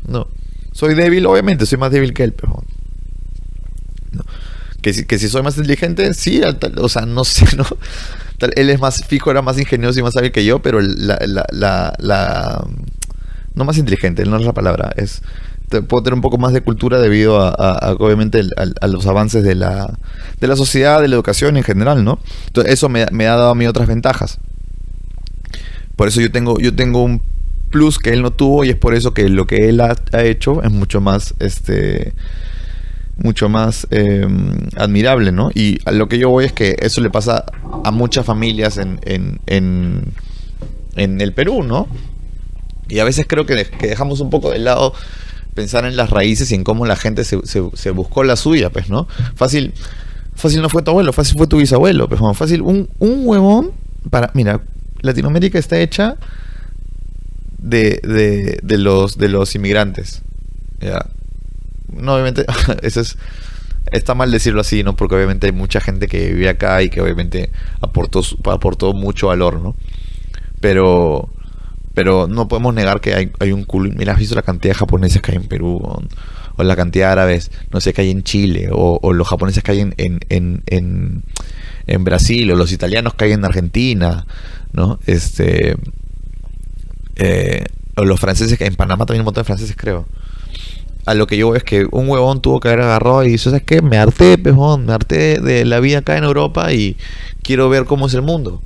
no. 0.06 0.28
Soy 0.72 0.94
débil, 0.94 1.26
obviamente, 1.26 1.66
soy 1.66 1.78
más 1.78 1.90
débil 1.90 2.14
que 2.14 2.24
él, 2.24 2.32
pues, 2.32 2.52
no. 2.52 4.24
Que 4.80 4.92
si, 4.92 5.04
que 5.04 5.18
si 5.18 5.28
soy 5.28 5.42
más 5.42 5.56
inteligente, 5.56 6.12
sí, 6.14 6.40
o 6.76 6.88
sea, 6.88 7.06
no 7.06 7.24
sé, 7.24 7.56
¿no? 7.56 7.66
él 8.56 8.70
es 8.70 8.80
más 8.80 9.04
fijo, 9.04 9.30
era 9.30 9.42
más 9.42 9.58
ingenioso 9.58 10.00
y 10.00 10.02
más 10.02 10.16
hábil 10.16 10.32
que 10.32 10.44
yo, 10.44 10.60
pero 10.60 10.80
la, 10.80 11.18
la, 11.22 11.94
la, 11.98 12.66
no 13.54 13.64
más 13.64 13.78
inteligente, 13.78 14.24
no 14.24 14.36
es 14.36 14.44
la 14.44 14.52
palabra, 14.52 14.92
es 14.96 15.22
puedo 15.80 16.02
tener 16.02 16.14
un 16.14 16.20
poco 16.20 16.36
más 16.36 16.52
de 16.52 16.60
cultura 16.60 17.00
debido 17.00 17.40
a, 17.40 17.96
obviamente 17.98 18.42
a, 18.80 18.86
los 18.86 19.06
avances 19.06 19.42
de 19.42 19.54
la, 19.54 19.98
de 20.40 20.46
la 20.46 20.56
sociedad, 20.56 21.00
de 21.00 21.08
la 21.08 21.14
educación 21.14 21.56
en 21.56 21.62
general, 21.62 22.04
¿no? 22.04 22.18
Entonces 22.48 22.74
eso 22.74 22.90
me, 22.90 23.02
ha 23.02 23.36
dado 23.36 23.50
a 23.50 23.54
mí 23.54 23.66
otras 23.66 23.88
ventajas. 23.88 24.38
Por 25.96 26.08
eso 26.08 26.20
yo 26.20 26.30
tengo, 26.30 26.58
yo 26.58 26.74
tengo 26.74 27.02
un 27.02 27.22
plus 27.70 27.98
que 27.98 28.10
él 28.10 28.20
no 28.20 28.32
tuvo 28.32 28.64
y 28.64 28.70
es 28.70 28.76
por 28.76 28.94
eso 28.94 29.14
que 29.14 29.30
lo 29.30 29.46
que 29.46 29.68
él 29.68 29.80
ha, 29.80 29.96
ha 30.12 30.22
hecho 30.24 30.62
es 30.62 30.70
mucho 30.70 31.00
más 31.00 31.34
este 31.38 32.12
mucho 33.16 33.48
más 33.48 33.86
em, 33.90 34.56
admirable, 34.76 35.32
¿no? 35.32 35.50
Y 35.54 35.78
a 35.84 35.92
lo 35.92 36.08
que 36.08 36.18
yo 36.18 36.30
voy 36.30 36.46
es 36.46 36.52
que 36.52 36.76
eso 36.80 37.00
le 37.00 37.10
pasa 37.10 37.44
a 37.84 37.90
muchas 37.90 38.26
familias 38.26 38.78
en, 38.78 39.00
en, 39.04 39.40
en, 40.96 41.20
el 41.20 41.32
Perú, 41.32 41.62
¿no? 41.62 41.88
Y 42.88 42.98
a 42.98 43.04
veces 43.04 43.26
creo 43.28 43.46
que, 43.46 43.54
dejamos 43.80 44.20
un 44.20 44.30
poco 44.30 44.50
de 44.50 44.58
lado 44.58 44.92
pensar 45.54 45.84
en 45.84 45.96
las 45.96 46.10
raíces 46.10 46.50
y 46.50 46.54
en 46.54 46.64
cómo 46.64 46.86
la 46.86 46.96
gente 46.96 47.24
se, 47.24 47.90
buscó 47.90 48.24
la 48.24 48.36
suya, 48.36 48.70
pues, 48.70 48.88
¿no? 48.88 49.06
Fácil, 49.34 49.74
fácil 50.34 50.62
no 50.62 50.68
fue 50.68 50.82
tu 50.82 50.90
abuelo, 50.90 51.12
fácil 51.12 51.36
fue 51.36 51.46
tu 51.46 51.58
bisabuelo, 51.58 52.08
pues, 52.08 52.20
fácil, 52.36 52.62
un, 52.62 52.88
un 52.98 53.26
huevón 53.26 53.72
para, 54.10 54.30
mira, 54.34 54.60
Latinoamérica 55.00 55.58
está 55.58 55.78
hecha 55.78 56.16
de 57.58 58.00
los 58.68 59.54
inmigrantes, 59.54 60.22
¿ya? 60.80 61.06
no, 61.92 62.14
obviamente, 62.14 62.44
eso 62.82 63.00
es, 63.00 63.16
está 63.90 64.14
mal 64.14 64.30
decirlo 64.30 64.60
así, 64.60 64.82
¿no? 64.82 64.96
Porque 64.96 65.14
obviamente 65.14 65.46
hay 65.46 65.52
mucha 65.52 65.80
gente 65.80 66.08
que 66.08 66.32
vive 66.32 66.48
acá 66.48 66.82
y 66.82 66.90
que 66.90 67.00
obviamente 67.00 67.50
aportó, 67.80 68.22
aportó 68.50 68.92
mucho 68.92 69.28
valor, 69.28 69.60
¿no? 69.60 69.76
Pero, 70.60 71.28
pero 71.94 72.26
no 72.26 72.48
podemos 72.48 72.74
negar 72.74 73.00
que 73.00 73.14
hay, 73.14 73.32
hay 73.38 73.52
un 73.52 73.64
culo. 73.64 73.90
Mira, 73.94 74.12
has 74.12 74.18
visto 74.18 74.34
la 74.34 74.42
cantidad 74.42 74.72
de 74.72 74.78
japoneses 74.78 75.20
que 75.20 75.32
hay 75.32 75.38
en 75.38 75.48
Perú, 75.48 75.80
o, 75.82 76.02
la 76.62 76.76
cantidad 76.76 77.08
de 77.08 77.12
árabes, 77.12 77.50
no 77.72 77.80
sé, 77.80 77.92
que 77.92 78.02
hay 78.02 78.10
en 78.10 78.22
Chile, 78.22 78.68
o, 78.70 79.12
los 79.12 79.28
japoneses 79.28 79.62
que 79.62 79.72
hay 79.72 79.80
en, 79.80 79.94
en, 79.96 80.20
en, 80.66 81.22
en, 81.86 82.04
Brasil, 82.04 82.50
o 82.50 82.56
los 82.56 82.72
italianos 82.72 83.14
que 83.14 83.24
hay 83.24 83.32
en 83.32 83.44
Argentina, 83.44 84.26
¿no? 84.72 84.98
Este. 85.06 85.76
Eh, 87.16 87.64
o 87.96 88.04
los 88.04 88.18
franceses 88.18 88.56
que 88.56 88.64
en 88.64 88.74
Panamá 88.74 89.04
también 89.04 89.20
hay 89.20 89.22
un 89.22 89.26
montón 89.26 89.42
de 89.42 89.46
franceses, 89.46 89.76
creo. 89.76 90.06
a 91.04 91.12
lo 91.12 91.26
que 91.26 91.36
yo 91.36 91.50
veo 91.50 91.56
es 91.58 91.64
que 91.64 91.86
un 91.90 92.08
huevón 92.08 92.40
tuvo 92.40 92.58
que 92.58 92.68
haber 92.68 92.80
agarrado 92.80 93.22
y 93.24 93.32
dice, 93.32 93.50
¿sabes 93.50 93.64
qué? 93.64 93.82
Me 93.82 93.98
harté, 93.98 94.38
pejón, 94.38 94.86
me 94.86 94.94
harté 94.94 95.40
de 95.40 95.66
la 95.66 95.80
vida 95.80 95.98
acá 95.98 96.16
en 96.16 96.24
Europa 96.24 96.72
y 96.72 96.96
quiero 97.42 97.68
ver 97.68 97.84
cómo 97.84 98.06
es 98.06 98.14
el 98.14 98.22
mundo. 98.22 98.62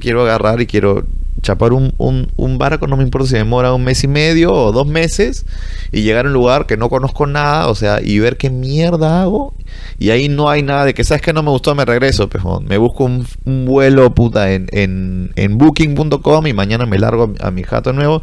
quiero 0.00 0.22
agarrar 0.22 0.62
y 0.62 0.66
quiero 0.66 1.04
chapar 1.42 1.72
un, 1.72 1.92
un, 1.98 2.58
barco, 2.58 2.86
no 2.86 2.96
me 2.96 3.02
importa 3.02 3.28
si 3.28 3.34
demora 3.34 3.74
un 3.74 3.82
mes 3.84 4.02
y 4.04 4.08
medio 4.08 4.52
o 4.52 4.72
dos 4.72 4.86
meses, 4.86 5.44
y 5.90 6.02
llegar 6.02 6.24
a 6.24 6.28
un 6.28 6.34
lugar 6.34 6.66
que 6.66 6.76
no 6.76 6.88
conozco 6.88 7.26
nada, 7.26 7.68
o 7.68 7.74
sea, 7.74 8.00
y 8.00 8.18
ver 8.20 8.36
qué 8.36 8.48
mierda 8.48 9.22
hago. 9.22 9.54
Y 9.98 10.10
ahí 10.10 10.28
no 10.28 10.48
hay 10.48 10.62
nada 10.62 10.84
de 10.84 10.94
que, 10.94 11.04
¿sabes 11.04 11.22
que 11.22 11.32
No 11.32 11.42
me 11.42 11.50
gustó, 11.50 11.74
me 11.74 11.84
regreso, 11.84 12.28
pejón. 12.28 12.66
Me 12.66 12.78
busco 12.78 13.04
un, 13.04 13.26
vuelo, 13.66 14.14
puta, 14.14 14.52
en, 14.52 14.68
en, 14.72 15.32
en 15.36 15.58
booking.com 15.58 16.46
y 16.46 16.52
mañana 16.52 16.86
me 16.86 16.98
largo 16.98 17.32
a 17.40 17.50
mi 17.50 17.62
jato 17.62 17.92
nuevo 17.92 18.22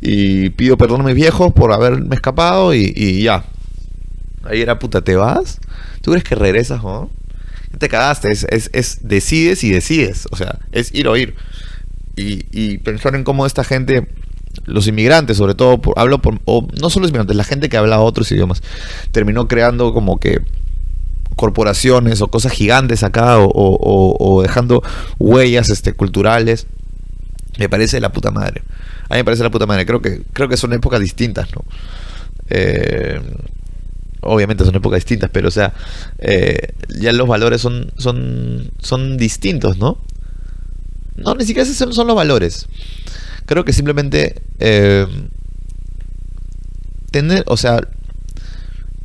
y 0.00 0.50
pido 0.50 0.76
perdón 0.76 1.02
a 1.02 1.04
mis 1.04 1.14
viejos 1.14 1.52
por 1.52 1.72
haberme 1.72 2.14
escapado 2.14 2.74
y, 2.74 3.22
ya. 3.22 3.44
Ahí 4.44 4.60
era, 4.60 4.78
puta, 4.78 5.02
¿te 5.02 5.16
vas? 5.16 5.58
¿Tú 6.02 6.10
crees 6.10 6.24
que 6.24 6.34
regresas, 6.34 6.82
no? 6.82 7.10
Te 7.78 7.88
cagaste, 7.88 8.30
es, 8.30 8.46
es, 8.50 8.70
es 8.72 8.98
decides 9.02 9.64
y 9.64 9.70
decides, 9.70 10.26
o 10.30 10.36
sea, 10.36 10.58
es 10.72 10.92
ir 10.94 11.08
o 11.08 11.16
ir 11.16 11.34
y, 12.16 12.78
pensar 12.78 13.14
en 13.14 13.24
cómo 13.24 13.46
esta 13.46 13.64
gente, 13.64 14.08
los 14.64 14.86
inmigrantes 14.86 15.36
sobre 15.36 15.54
todo, 15.54 15.80
hablo 15.96 16.20
por, 16.20 16.40
o 16.44 16.66
no 16.80 16.90
solo 16.90 17.04
los 17.04 17.10
inmigrantes, 17.10 17.36
la 17.36 17.44
gente 17.44 17.68
que 17.68 17.76
habla 17.76 18.00
otros 18.00 18.30
idiomas, 18.32 18.62
terminó 19.12 19.48
creando 19.48 19.92
como 19.92 20.18
que 20.18 20.42
corporaciones 21.36 22.20
o 22.20 22.28
cosas 22.28 22.52
gigantes 22.52 23.02
acá 23.02 23.36
o, 23.38 24.42
dejando 24.42 24.82
huellas 25.18 25.70
este, 25.70 25.92
culturales. 25.92 26.66
Me 27.58 27.68
parece 27.68 28.00
la 28.00 28.12
puta 28.12 28.30
madre. 28.30 28.62
A 29.08 29.14
mí 29.14 29.18
me 29.18 29.24
parece 29.24 29.42
la 29.42 29.50
puta 29.50 29.66
madre. 29.66 29.84
Creo 29.84 30.00
que, 30.00 30.22
creo 30.32 30.48
que 30.48 30.56
son 30.56 30.72
épocas 30.72 31.00
distintas, 31.00 31.48
¿no? 31.54 31.64
Eh, 32.48 33.20
obviamente 34.22 34.64
son 34.64 34.74
épocas 34.74 34.98
distintas, 34.98 35.30
pero 35.30 35.48
o 35.48 35.50
sea, 35.50 35.74
eh, 36.18 36.74
ya 37.00 37.12
los 37.12 37.26
valores 37.26 37.60
son, 37.60 37.92
son, 37.96 38.70
son 38.78 39.16
distintos, 39.16 39.78
¿no? 39.78 39.98
No, 41.16 41.34
ni 41.34 41.44
siquiera 41.44 41.68
esos 41.68 41.94
son 41.94 42.06
los 42.06 42.16
valores. 42.16 42.66
Creo 43.46 43.64
que 43.64 43.72
simplemente 43.72 44.42
eh, 44.58 45.06
tener, 47.10 47.44
o 47.46 47.56
sea, 47.56 47.80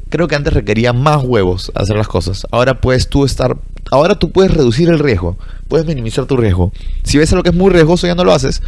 creo 0.09 0.27
que 0.27 0.35
antes 0.35 0.53
requería 0.53 0.93
más 0.93 1.23
huevos 1.23 1.71
hacer 1.75 1.95
las 1.95 2.07
cosas. 2.07 2.47
Ahora 2.51 2.79
puedes 2.81 3.09
tú 3.09 3.25
estar, 3.25 3.57
ahora 3.91 4.17
tú 4.17 4.31
puedes 4.31 4.53
reducir 4.53 4.89
el 4.89 4.99
riesgo, 4.99 5.37
puedes 5.67 5.85
minimizar 5.85 6.25
tu 6.25 6.37
riesgo. 6.37 6.71
Si 7.03 7.17
ves 7.17 7.31
algo 7.31 7.43
que 7.43 7.49
es 7.49 7.55
muy 7.55 7.71
riesgoso 7.71 8.07
ya 8.07 8.15
no 8.15 8.23
lo 8.23 8.33
haces 8.33 8.61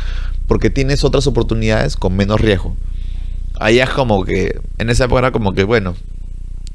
porque 0.47 0.69
tienes 0.69 1.04
otras 1.04 1.28
oportunidades 1.28 1.95
con 1.95 2.15
menos 2.15 2.41
riesgo. 2.41 2.75
Ahí 3.60 3.80
es 3.80 3.89
como 3.89 4.23
que 4.25 4.60
en 4.78 4.89
esa 4.89 5.06
época 5.06 5.19
era 5.19 5.32
como 5.32 5.54
que 5.54 5.63
bueno, 5.63 5.95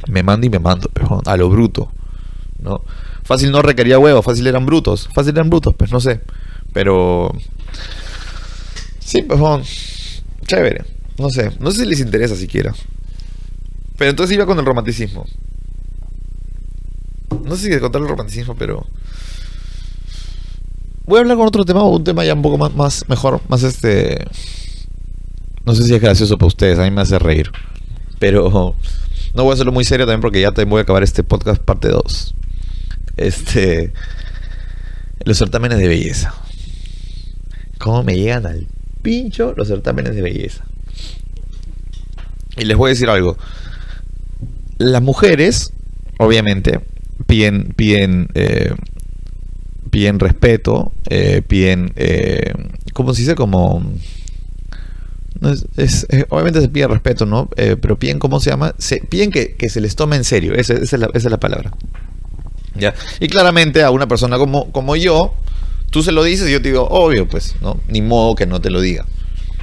me 0.09 0.23
mando 0.23 0.47
y 0.47 0.51
me 0.51 0.59
mando, 0.59 0.91
a 1.27 1.37
lo 1.37 1.49
bruto, 1.51 1.91
¿no? 2.59 2.83
Fácil 3.25 3.51
no 3.51 3.63
requería 3.63 3.99
huevos, 3.99 4.25
fácil 4.25 4.47
eran 4.47 4.67
brutos, 4.67 5.09
fácil 5.13 5.33
eran 5.35 5.51
brutos, 5.51 5.75
pues 5.75 5.91
no 5.91 6.01
sé. 6.01 6.21
Pero. 6.73 7.33
Sí, 9.01 9.23
pues 9.23 9.41
bueno, 9.41 9.65
chévere. 10.47 10.85
No 11.19 11.31
sé, 11.31 11.53
no 11.59 11.71
sé 11.71 11.81
si 11.81 11.87
les 11.87 12.01
interesa 12.01 12.37
siquiera. 12.37 12.75
Pero 13.97 14.11
entonces 14.11 14.35
iba 14.35 14.47
con 14.47 14.59
el 14.59 14.67
romanticismo. 14.67 15.25
No 17.45 17.57
sé 17.57 17.73
si 17.73 17.81
contar 17.81 18.03
el 18.03 18.09
romanticismo, 18.09 18.55
pero. 18.57 18.87
Voy 21.07 21.19
a 21.19 21.21
hablar 21.21 21.37
con 21.37 21.47
otro 21.47 21.65
tema, 21.65 21.83
un 21.85 22.03
tema 22.03 22.25
ya 22.25 22.35
un 22.35 22.43
poco 22.43 22.59
más, 22.59 22.75
más 22.75 23.09
mejor, 23.09 23.41
más 23.49 23.63
este. 23.63 24.27
No 25.65 25.75
sé 25.75 25.85
si 25.85 25.95
es 25.95 26.01
gracioso 26.01 26.37
para 26.37 26.49
ustedes, 26.49 26.79
a 26.79 26.83
mí 26.83 26.91
me 26.91 27.01
hace 27.01 27.19
reír. 27.19 27.51
Pero 28.19 28.77
no 29.35 29.43
voy 29.43 29.51
a 29.51 29.55
hacerlo 29.55 29.73
muy 29.73 29.85
serio 29.85 30.07
también 30.07 30.21
porque 30.21 30.41
ya 30.41 30.53
te 30.53 30.65
voy 30.65 30.81
a 30.81 30.83
acabar 30.83 31.03
este 31.03 31.23
podcast 31.23 31.63
parte 31.63 31.89
2. 31.89 32.35
Este. 33.17 33.93
Los 35.25 35.39
certámenes 35.39 35.79
de 35.79 35.89
belleza 35.89 36.35
cómo 37.85 38.03
me 38.03 38.17
llegan 38.17 38.47
al 38.47 38.67
pincho 39.03 39.53
los 39.57 39.69
certámenes 39.69 40.15
de 40.15 40.23
belleza. 40.23 40.65
Y 42.57 42.65
les 42.65 42.79
voy 42.79 42.89
a 42.89 42.95
decir 42.95 43.11
algo. 43.11 43.37
Las 44.79 45.03
mujeres, 45.03 45.73
obviamente, 46.19 46.81
piden, 47.27 47.75
piden, 47.77 48.29
eh, 48.35 48.75
piden 49.91 50.19
respeto, 50.19 50.95
eh, 51.11 51.43
piden, 51.47 51.93
eh, 51.97 52.55
¿cómo 52.95 53.13
se 53.13 53.21
dice? 53.21 53.35
Como... 53.35 53.83
es, 55.77 56.07
obviamente 56.31 56.63
se 56.63 56.71
pide 56.71 56.89
respeto, 56.89 57.27
¿no? 57.27 57.51
Pero 57.55 57.99
piden, 57.99 58.19
¿cómo 58.19 58.41
se 58.41 58.49
llama? 58.49 58.75
Piden 59.11 59.31
que, 59.31 59.69
se 59.69 59.83
les 59.83 59.95
tome 59.95 60.17
en 60.17 60.25
serio, 60.25 60.55
esa, 60.55 60.73
es, 60.73 60.91
la, 60.95 61.07
esa 61.13 61.29
es 61.29 61.31
la 61.31 61.41
palabra. 61.41 61.71
¿Ya? 62.75 62.95
Y 63.21 63.29
claramente 63.29 63.83
a 63.83 63.91
una 63.91 64.09
persona 64.09 64.39
como, 64.39 64.73
como 64.73 64.97
yo, 64.97 65.35
Tú 65.95 66.03
se 66.03 66.11
lo 66.11 66.25
dices 66.25 66.49
y 66.49 66.51
yo 66.51 66.61
te 66.61 66.71
digo, 66.71 66.89
obvio, 66.91 67.29
pues, 67.29 67.55
¿no? 67.61 67.81
Ni 67.87 68.03
modo 68.03 68.35
que 68.35 68.47
no 68.47 68.61
te 68.61 68.69
lo 68.69 68.81
diga. 68.81 69.07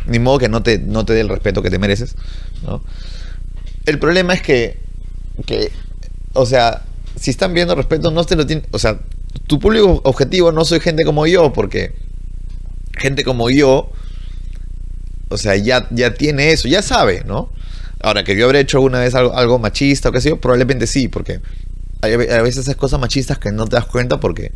Ni 0.06 0.18
modo 0.18 0.40
que 0.40 0.48
no 0.48 0.64
te, 0.64 0.80
no 0.80 1.04
te 1.04 1.12
dé 1.12 1.20
el 1.20 1.28
respeto 1.28 1.62
que 1.62 1.70
te 1.70 1.78
mereces, 1.78 2.16
¿no? 2.64 2.82
El 3.86 4.00
problema 4.00 4.34
es 4.34 4.42
que, 4.42 4.80
que, 5.46 5.74
o 6.32 6.46
sea, 6.46 6.84
si 7.20 7.32
están 7.32 7.54
viendo 7.54 7.76
respeto, 7.76 8.12
no 8.12 8.24
te 8.24 8.38
lo 8.38 8.46
tienen, 8.46 8.66
o 8.72 8.80
sea, 8.80 9.02
tu 9.48 9.60
público 9.60 10.00
objetivo 10.06 10.54
no 10.54 10.64
soy 10.64 10.80
gente 10.80 11.04
como 11.04 11.28
yo, 11.28 11.52
porque 11.52 11.96
gente 12.98 13.26
como 13.26 13.50
yo, 13.50 13.92
o 15.28 15.38
sea, 15.38 15.58
ya, 15.58 15.90
ya 15.92 16.14
tiene 16.14 16.54
eso, 16.54 16.70
ya 16.70 16.82
sabe, 16.82 17.26
¿no? 17.26 17.52
Ahora, 18.00 18.24
que 18.24 18.38
yo 18.38 18.46
habré 18.46 18.62
hecho 18.62 18.78
alguna 18.78 19.02
vez 19.02 19.16
algo, 19.16 19.36
algo 19.36 19.60
machista 19.60 20.08
o 20.08 20.12
qué 20.14 20.22
sé 20.22 20.30
yo, 20.30 20.40
probablemente 20.40 20.88
sí, 20.88 21.10
porque 21.10 21.42
a 22.02 22.42
veces 22.42 22.58
esas 22.58 22.76
cosas 22.76 23.00
machistas 23.00 23.38
que 23.38 23.52
no 23.52 23.66
te 23.66 23.76
das 23.76 23.86
cuenta 23.86 24.20
porque 24.20 24.52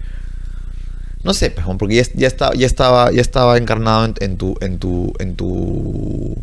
no 1.26 1.34
sé, 1.34 1.50
porque 1.80 1.96
ya, 1.96 2.04
ya, 2.14 2.28
estaba, 2.28 2.54
ya, 2.54 2.68
estaba, 2.68 3.12
ya 3.12 3.20
estaba 3.20 3.58
encarnado 3.58 4.14
en, 4.20 4.38
tu, 4.38 4.56
en, 4.62 4.78
tu, 4.78 5.12
en, 5.18 5.36
tu, 5.36 6.38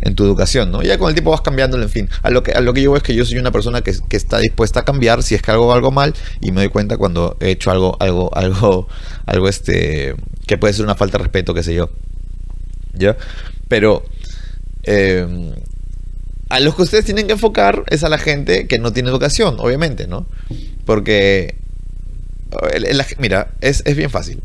en 0.00 0.14
tu 0.14 0.24
educación, 0.24 0.72
¿no? 0.72 0.80
Ya 0.82 0.96
con 0.96 1.08
el 1.08 1.14
tiempo 1.14 1.30
vas 1.30 1.42
cambiándolo, 1.42 1.82
en 1.82 1.90
fin. 1.90 2.08
A 2.22 2.30
lo 2.30 2.42
que, 2.42 2.52
a 2.52 2.62
lo 2.62 2.72
que 2.72 2.80
yo 2.80 2.92
veo 2.92 2.96
es 2.96 3.02
que 3.02 3.14
yo 3.14 3.26
soy 3.26 3.36
una 3.36 3.50
persona 3.50 3.82
que, 3.82 3.94
está 4.12 4.38
dispuesta 4.38 4.80
a 4.80 4.84
cambiar 4.86 5.22
si 5.22 5.34
es 5.34 5.42
que 5.42 5.50
hago 5.50 5.70
algo 5.74 5.90
mal 5.90 6.14
y 6.40 6.52
me 6.52 6.62
doy 6.62 6.70
cuenta 6.70 6.96
cuando 6.96 7.36
he 7.38 7.50
hecho 7.50 7.70
algo, 7.70 7.98
algo, 8.00 8.34
algo, 8.34 8.88
algo 9.26 9.46
este, 9.46 10.16
que 10.46 10.56
puede 10.56 10.72
ser 10.72 10.86
una 10.86 10.94
falta 10.94 11.18
de 11.18 11.24
respeto, 11.24 11.52
qué 11.52 11.62
sé 11.62 11.74
yo. 11.74 11.90
¿Ya? 12.94 13.18
Pero 13.68 14.04
em, 14.84 15.52
a 16.48 16.60
los 16.60 16.76
que 16.76 16.82
ustedes 16.82 17.04
tienen 17.04 17.26
que 17.26 17.32
enfocar 17.32 17.84
es 17.88 18.04
a 18.04 18.08
la 18.08 18.18
gente 18.18 18.66
que 18.68 18.78
no 18.78 18.92
tiene 18.92 19.08
educación, 19.08 19.56
obviamente, 19.58 20.06
¿no? 20.06 20.26
Porque 20.84 21.56
mira, 23.18 23.52
es, 23.60 23.82
bien 23.96 24.10
fácil. 24.10 24.42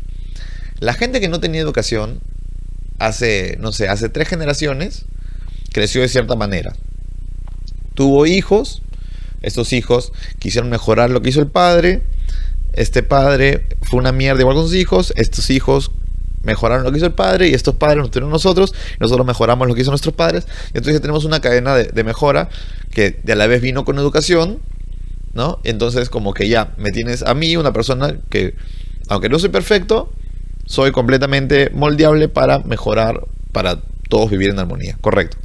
La 0.80 0.94
gente 0.94 1.20
que 1.20 1.28
no 1.28 1.40
tenía 1.40 1.60
educación 1.60 2.20
hace, 2.98 3.56
no 3.60 3.72
sé, 3.72 3.88
hace 3.88 4.08
tres 4.08 4.28
generaciones, 4.28 5.04
creció 5.72 6.02
de 6.02 6.08
cierta 6.08 6.34
manera. 6.34 6.74
Tuvo 7.94 8.26
hijos, 8.26 8.82
estos 9.42 9.72
hijos 9.72 10.12
quisieron 10.38 10.70
mejorar 10.70 11.10
lo 11.10 11.22
que 11.22 11.30
hizo 11.30 11.40
el 11.40 11.48
padre, 11.48 12.02
este 12.72 13.02
padre 13.02 13.66
fue 13.82 14.00
una 14.00 14.12
mierda 14.12 14.40
igual 14.40 14.56
con 14.56 14.66
sus 14.66 14.74
hijos, 14.74 15.12
estos 15.16 15.50
hijos 15.50 15.90
mejoraron 16.42 16.84
lo 16.84 16.90
que 16.90 16.98
hizo 16.98 17.06
el 17.06 17.12
padre 17.12 17.48
y 17.48 17.54
estos 17.54 17.76
padres 17.76 17.98
nos 17.98 18.10
tuvieron 18.10 18.30
nosotros, 18.30 18.74
nosotros 19.00 19.26
mejoramos 19.26 19.68
lo 19.68 19.74
que 19.74 19.82
hizo 19.82 19.90
nuestros 19.90 20.14
padres, 20.14 20.46
y 20.74 20.78
entonces 20.78 21.00
tenemos 21.00 21.24
una 21.24 21.40
cadena 21.40 21.74
de, 21.74 22.04
mejora 22.04 22.48
que 22.90 23.18
de 23.22 23.32
a 23.32 23.36
la 23.36 23.46
vez 23.46 23.62
vino 23.62 23.84
con 23.84 23.98
educación 23.98 24.60
¿no? 25.34 25.60
Entonces 25.64 26.10
como 26.10 26.34
que 26.34 26.48
ya 26.48 26.74
me 26.76 26.90
tienes 26.92 27.22
a 27.22 27.32
mí, 27.34 27.56
una 27.56 27.72
persona 27.72 28.18
que, 28.28 28.54
aunque 29.08 29.28
no 29.28 29.38
soy 29.38 29.48
perfecto, 29.48 30.12
soy 30.66 30.92
completamente 30.92 31.70
moldeable 31.70 32.28
para 32.28 32.58
mejorar, 32.58 33.20
para 33.50 33.80
todos 34.08 34.30
vivir 34.30 34.50
en 34.50 34.58
armonía, 34.58 34.98
correcto. 35.00 35.38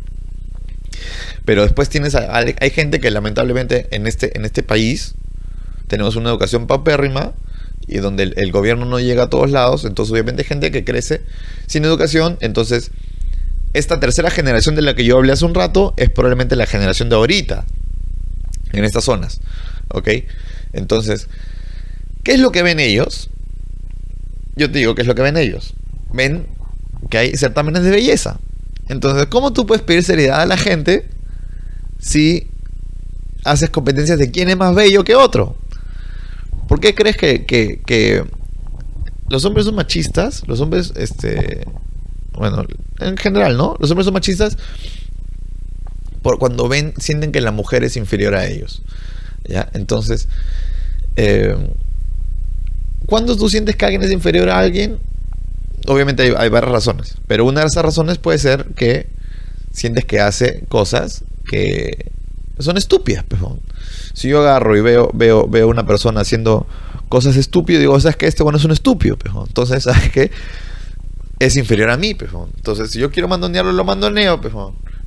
Pero 1.45 1.61
después 1.61 1.87
tienes, 1.87 2.15
hay 2.15 2.69
gente 2.71 2.99
que 2.99 3.11
lamentablemente 3.11 3.87
en 3.91 4.07
este, 4.07 4.37
en 4.37 4.43
este 4.43 4.63
país 4.63 5.15
tenemos 5.87 6.17
una 6.17 6.29
educación 6.29 6.67
papérrima 6.67 7.33
y 7.87 7.97
donde 7.97 8.23
el, 8.23 8.51
gobierno 8.51 8.85
no 8.85 8.99
llega 8.99 9.23
a 9.23 9.29
todos 9.29 9.49
lados, 9.49 9.85
entonces 9.85 10.11
obviamente 10.11 10.41
hay 10.41 10.47
gente 10.47 10.71
que 10.71 10.83
crece 10.83 11.21
sin 11.67 11.85
educación, 11.85 12.37
entonces 12.41 12.91
esta 13.73 13.99
tercera 13.99 14.29
generación 14.29 14.75
de 14.75 14.81
la 14.81 14.95
que 14.95 15.05
yo 15.05 15.17
hablé 15.17 15.33
hace 15.33 15.45
un 15.45 15.53
rato 15.53 15.93
es 15.97 16.09
probablemente 16.09 16.55
la 16.55 16.65
generación 16.65 17.09
de 17.09 17.15
ahorita, 17.15 17.65
en 18.73 18.83
estas 18.83 19.05
zonas. 19.05 19.39
¿Ok? 19.89 20.09
Entonces, 20.73 21.27
¿qué 22.23 22.33
es 22.33 22.39
lo 22.39 22.51
que 22.51 22.63
ven 22.63 22.79
ellos? 22.79 23.29
Yo 24.55 24.71
te 24.71 24.79
digo, 24.79 24.95
¿qué 24.95 25.01
es 25.01 25.07
lo 25.07 25.15
que 25.15 25.21
ven 25.21 25.37
ellos? 25.37 25.73
Ven 26.11 26.47
que 27.09 27.17
hay 27.17 27.37
certámenes 27.37 27.83
de 27.83 27.91
belleza. 27.91 28.39
Entonces, 28.89 29.27
¿cómo 29.27 29.53
tú 29.53 29.65
puedes 29.65 29.83
pedir 29.83 30.03
seriedad 30.03 30.41
a 30.41 30.45
la 30.45 30.57
gente 30.57 31.07
si 31.99 32.49
haces 33.43 33.69
competencias 33.69 34.17
de 34.17 34.31
quién 34.31 34.49
es 34.49 34.57
más 34.57 34.73
bello 34.75 35.03
que 35.03 35.15
otro? 35.15 35.55
¿Por 36.67 36.79
qué 36.79 36.93
crees 36.95 37.17
que, 37.17 37.45
que, 37.45 38.23
los 39.29 39.45
hombres 39.45 39.65
son 39.65 39.75
machistas? 39.75 40.47
Los 40.47 40.59
hombres, 40.61 40.93
este, 40.95 41.65
bueno, 42.33 42.65
en 42.99 43.17
general, 43.17 43.57
¿no? 43.57 43.75
Los 43.79 43.91
hombres 43.91 44.05
son 44.05 44.13
machistas 44.13 44.57
por 46.21 46.39
cuando 46.39 46.67
ven, 46.67 46.93
sienten 46.97 47.31
que 47.31 47.41
la 47.41 47.51
mujer 47.51 47.83
es 47.83 47.95
inferior 47.95 48.35
a 48.35 48.47
ellos. 48.47 48.81
¿Ya? 49.45 49.69
Entonces, 49.73 50.27
eh, 51.15 51.55
cuando 53.05 53.37
tú 53.37 53.49
sientes 53.49 53.75
que 53.75 53.85
alguien 53.85 54.03
es 54.03 54.11
inferior 54.11 54.49
a 54.49 54.59
alguien, 54.59 54.99
obviamente 55.87 56.33
hay, 56.35 56.49
varias 56.49 56.71
razones, 56.71 57.15
pero 57.27 57.45
una 57.45 57.61
de 57.61 57.67
esas 57.67 57.83
razones 57.83 58.17
puede 58.17 58.39
ser 58.39 58.65
que 58.75 59.07
sientes 59.71 60.03
que 60.05 60.19
hace 60.19 60.65
cosas 60.67 61.23
que 61.49 62.11
son 62.59 62.77
estúpidas. 62.77 63.23
Pues, 63.27 63.41
si 64.13 64.29
yo 64.29 64.41
agarro 64.41 64.77
y 64.77 64.81
veo, 64.81 65.09
veo, 65.13 65.47
veo 65.47 65.67
una 65.67 65.85
persona 65.85 66.21
haciendo 66.21 66.67
cosas 67.09 67.35
estúpidas, 67.35 67.81
digo, 67.81 67.99
¿sabes 67.99 68.17
que 68.17 68.27
Este 68.27 68.43
bueno 68.43 68.57
es 68.57 68.65
un 68.65 68.71
estúpido. 68.71 69.17
Entonces, 69.47 69.83
¿sabes 69.83 70.11
qué? 70.11 70.31
Es 71.39 71.55
inferior 71.55 71.89
a 71.89 71.97
mí. 71.97 72.15
Entonces, 72.55 72.91
si 72.91 72.99
yo 72.99 73.11
quiero 73.11 73.27
mandonearlo, 73.27 73.71
lo 73.71 73.83
mandoneo. 73.83 74.41
Pues, 74.41 74.53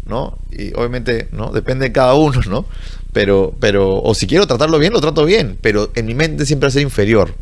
¿no? 0.06 0.38
Y 0.50 0.74
obviamente, 0.74 1.28
¿no? 1.32 1.50
Depende 1.50 1.86
de 1.86 1.92
cada 1.92 2.14
uno, 2.14 2.40
¿no? 2.48 2.66
Pero, 3.12 3.54
pero, 3.58 4.00
o 4.00 4.14
si 4.14 4.26
quiero 4.26 4.46
tratarlo 4.46 4.78
bien, 4.78 4.92
lo 4.92 5.00
trato 5.00 5.24
bien, 5.24 5.58
pero 5.60 5.90
en 5.94 6.06
mi 6.06 6.14
mente 6.14 6.46
siempre 6.46 6.66
va 6.66 6.68
a 6.68 6.72
ser 6.72 6.82
inferior. 6.82 7.34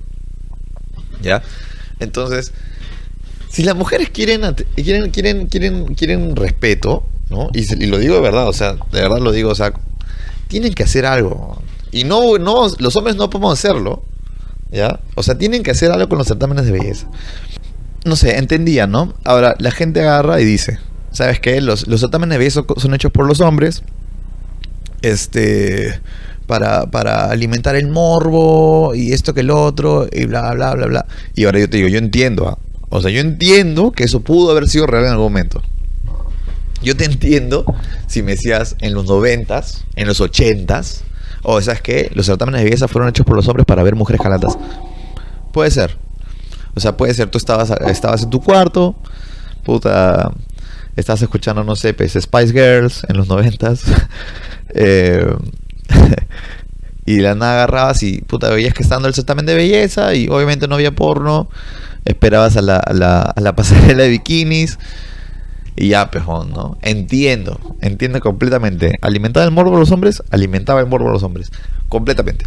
¿Ya? 1.21 1.43
Entonces, 2.01 2.53
si 3.49 3.65
las 3.65 3.75
mujeres 3.75 4.11
quieren, 4.11 4.43
quieren, 4.77 5.11
quieren, 5.11 5.47
quieren, 5.47 5.95
quieren 5.95 6.37
respeto, 6.37 7.05
¿no? 7.29 7.49
Y, 7.53 7.61
y, 7.61 7.87
lo 7.87 7.99
digo 7.99 8.15
de 8.15 8.21
verdad, 8.21 8.49
o 8.49 8.53
sea, 8.53 8.75
de 8.75 9.01
verdad 9.01 9.19
lo 9.19 9.33
digo, 9.33 9.51
o 9.51 9.55
sea, 9.55 9.73
tienen 10.49 10.75
que 10.75 10.83
hacer 10.83 11.07
algo. 11.07 11.63
Y 11.93 12.05
no, 12.05 12.39
no, 12.39 12.69
los 12.79 12.97
hombres 12.97 13.17
no 13.17 13.31
podemos 13.31 13.59
hacerlo, 13.59 14.03
¿ya? 14.71 15.01
O 15.15 15.23
sea, 15.23 15.39
tienen 15.39 15.63
que 15.63 15.71
hacer 15.71 15.91
algo 15.93 16.09
con 16.09 16.19
los 16.19 16.27
certámenes 16.27 16.67
de 16.67 16.73
belleza. 16.73 17.07
No 18.05 18.17
sé, 18.17 18.37
entendía, 18.37 18.87
¿no? 18.87 19.15
Ahora, 19.25 19.55
la 19.59 19.71
gente 19.71 20.01
agarra 20.01 20.41
y 20.41 20.45
dice, 20.45 20.79
¿sabes 21.13 21.41
qué? 21.41 21.61
Los, 21.61 21.87
los 21.87 22.01
certámenes 22.01 22.35
de 22.35 22.39
belleza 22.39 22.65
son 22.77 22.95
hechos 22.95 23.13
por 23.13 23.27
los 23.27 23.41
hombres, 23.41 23.83
este, 25.03 26.01
para, 26.47 26.87
para 26.87 27.31
alimentar 27.31 27.77
el 27.77 27.89
morbo 27.89 28.95
y 28.95 29.13
esto 29.13 29.35
que 29.35 29.41
el 29.41 29.51
otro, 29.51 30.09
y 30.11 30.27
bla, 30.27 30.53
bla, 30.55 30.75
bla, 30.75 30.87
bla. 30.87 31.07
Y 31.35 31.45
ahora 31.45 31.61
yo 31.61 31.71
te 31.71 31.79
digo, 31.79 31.89
yo 31.89 31.99
entiendo, 31.99 32.49
¿ah? 32.49 32.59
o 32.91 33.01
sea, 33.01 33.11
yo 33.11 33.21
entiendo 33.21 33.93
que 33.93 34.05
eso 34.05 34.21
pudo 34.21 34.51
haber 34.51 34.69
sido 34.69 34.87
real 34.87 35.05
en 35.05 35.11
algún 35.11 35.27
momento. 35.27 35.63
Yo 36.83 36.97
te 36.97 37.05
entiendo 37.05 37.65
si 38.07 38.23
me 38.23 38.33
decías 38.33 38.77
en 38.81 38.95
los 38.95 39.07
noventas, 39.07 39.85
en 39.97 40.07
los 40.07 40.21
ochentas, 40.21 41.05
o 41.43 41.61
¿sabes 41.61 41.83
qué? 41.83 42.11
Los 42.15 42.27
certámenes 42.27 42.61
de 42.61 42.65
belleza 42.65 42.89
fueron 42.89 43.09
hechos 43.11 43.27
por 43.27 43.37
los 43.37 43.49
hombres 43.49 43.67
para 43.67 43.83
ver 43.83 43.97
mujeres 43.97 44.21
calatas. 44.21 44.57
Puede 45.53 45.71
ser. 45.71 45.97
O 46.75 46.81
sea, 46.81 46.97
puede 46.97 47.15
ser, 47.15 47.29
tú 47.29 47.39
estabas, 47.39 47.71
estabas 47.89 48.23
en 48.23 48.31
tu 48.31 48.41
cuarto, 48.41 48.95
puta, 49.65 50.31
estabas 50.95 51.23
escuchando, 51.23 51.65
no 51.65 51.75
sé, 51.75 51.95
pues, 51.95 52.13
Spice 52.13 52.53
Girls 52.53 53.05
en 53.09 53.17
los 53.17 53.29
noventas, 53.29 53.83
eh, 54.75 55.27
y 57.07 57.19
la 57.19 57.35
nada 57.35 57.55
agarrabas 57.55 58.03
y, 58.03 58.21
puta, 58.21 58.51
veías 58.51 58.75
que 58.75 58.83
estando 58.83 59.09
el 59.09 59.15
certamen 59.15 59.47
de 59.47 59.55
belleza 59.55 60.15
y 60.15 60.29
obviamente 60.29 60.69
no 60.69 60.77
había 60.77 60.93
porno, 60.93 61.49
esperabas 62.05 62.57
a 62.57 62.63
la, 62.63 62.77
a 62.77 62.93
la, 62.93 63.23
a 63.23 63.41
la 63.41 63.57
pasarela 63.57 64.05
de 64.05 64.11
bikinis, 64.11 64.79
y 65.81 65.91
ya, 65.91 66.11
pejón, 66.11 66.51
¿no? 66.51 66.77
Entiendo, 66.83 67.61
entiendo 67.81 68.21
completamente. 68.21 68.99
¿Alimentaba 69.01 69.47
el 69.47 69.53
morbo 69.53 69.77
a 69.77 69.79
los 69.79 69.93
hombres? 69.93 70.25
Alimentaba 70.31 70.81
el 70.81 70.89
morbo 70.89 71.09
a 71.09 71.13
los 71.13 71.23
hombres. 71.23 71.53
Completamente. 71.89 72.47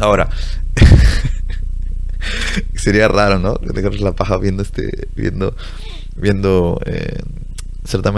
Ahora, 0.00 0.28
sería 2.74 3.06
raro, 3.06 3.38
¿no? 3.38 3.54
Que 3.54 3.80
te 3.80 3.98
la 4.00 4.10
paja 4.10 4.38
viendo 4.38 4.64
este, 4.64 5.06
viendo, 5.14 5.54
viendo 6.16 6.80
eh, 6.84 7.22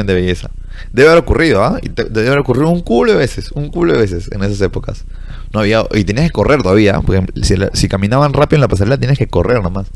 belleza. 0.06 0.50
Debe 0.90 1.10
haber 1.10 1.22
ocurrido, 1.22 1.62
¿ah? 1.62 1.78
debe 1.82 2.28
haber 2.28 2.38
ocurrido 2.38 2.70
un 2.70 2.80
culo 2.80 3.12
de 3.12 3.18
veces, 3.18 3.52
un 3.52 3.68
culo 3.68 3.92
de 3.92 3.98
veces 3.98 4.30
en 4.32 4.42
esas 4.42 4.62
épocas. 4.62 5.04
No 5.52 5.60
había, 5.60 5.84
y 5.92 6.04
tenías 6.04 6.28
que 6.28 6.32
correr 6.32 6.62
todavía, 6.62 6.98
porque 7.02 7.26
si, 7.42 7.56
si 7.74 7.88
caminaban 7.88 8.32
rápido 8.32 8.56
en 8.56 8.62
la 8.62 8.68
pasarela, 8.68 8.96
tienes 8.96 9.18
que 9.18 9.26
correr 9.26 9.62
nomás. 9.62 9.88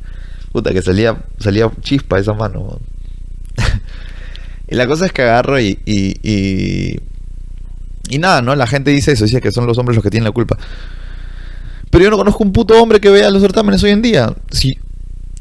Puta, 0.53 0.70
que 0.72 0.83
salía, 0.83 1.25
salía 1.38 1.70
chispa 1.81 2.18
esa 2.18 2.35
mano. 2.35 2.79
y 4.69 4.75
la 4.75 4.87
cosa 4.87 5.07
es 5.07 5.12
que 5.12 5.23
agarro 5.23 5.61
y, 5.61 5.79
y, 5.85 6.99
y, 8.09 8.19
nada, 8.19 8.43
¿no? 8.43 8.55
La 8.55 8.67
gente 8.67 8.91
dice 8.91 9.12
eso, 9.12 9.25
dice 9.25 9.41
que 9.41 9.53
son 9.53 9.67
los 9.67 9.79
hombres 9.79 9.97
los 9.97 10.03
que 10.03 10.11
tienen 10.11 10.25
la 10.25 10.33
culpa. 10.33 10.57
Pero 11.91 12.05
yo 12.05 12.11
no 12.11 12.17
conozco 12.17 12.43
un 12.45 12.53
puto 12.53 12.81
hombre 12.81 13.01
que 13.01 13.11
vea 13.11 13.31
los 13.31 13.43
certámenes 13.43 13.83
hoy 13.83 13.91
en 13.91 14.03
día. 14.03 14.35
Si, 14.51 14.79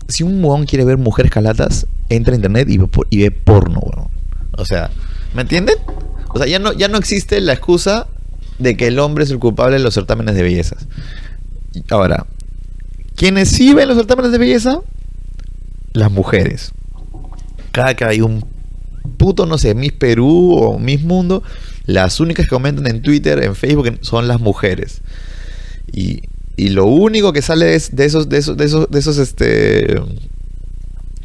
si 0.08 0.24
un 0.24 0.42
muón 0.42 0.66
quiere 0.66 0.84
ver 0.84 0.98
mujeres 0.98 1.32
calatas, 1.32 1.88
entra 2.10 2.34
a 2.34 2.36
internet 2.36 2.70
y 2.70 2.78
ve, 2.78 2.88
y 3.10 3.30
porno, 3.30 3.82
O 4.58 4.66
sea, 4.66 4.90
¿me 5.34 5.44
entienden? 5.44 5.76
O 6.30 6.38
sea, 6.38 6.48
ya 6.48 6.60
no, 6.60 6.74
ya 6.74 6.88
no 6.88 6.98
existe 6.98 7.40
la 7.42 7.54
excusa 7.54 8.08
de 8.60 8.78
que 8.78 8.88
el 8.88 9.00
hombre 9.00 9.24
es 9.24 9.32
el 9.32 9.40
culpable 9.40 9.78
de 9.78 9.84
los 9.84 9.94
certámenes 9.94 10.36
de 10.36 10.44
bellezas. 10.44 10.88
Ahora, 11.90 12.26
¿quiénes 13.16 13.50
sí 13.50 13.74
ven 13.74 13.88
los 13.88 13.98
certámenes 13.98 14.32
de 14.32 14.38
belleza? 14.38 14.82
Las 15.94 16.12
mujeres 16.12 16.72
cada 17.72 17.96
que 17.96 18.06
hay 18.06 18.22
un 18.22 18.46
puto, 19.18 19.46
no 19.46 19.58
sé, 19.58 19.76
Miss 19.76 19.94
Perú 19.94 20.56
o 20.58 20.80
Miss 20.80 21.04
Mundo, 21.04 21.44
las 21.86 22.20
únicas 22.20 22.46
que 22.46 22.50
comentan 22.50 22.88
en 22.88 23.02
Twitter, 23.02 23.44
en 23.44 23.56
Facebook, 23.56 24.00
son 24.02 24.28
las 24.28 24.40
mujeres. 24.40 25.02
Y, 25.92 26.22
y 26.58 26.70
lo 26.70 26.86
único 26.86 27.34
que 27.34 27.42
sale 27.42 27.66
de 27.66 27.76
esos, 27.76 28.30
de 28.30 28.38
esos, 28.38 28.58
de 28.58 28.66
esos, 28.66 28.90
de 28.90 29.00
esos, 29.00 29.18
este 29.18 29.96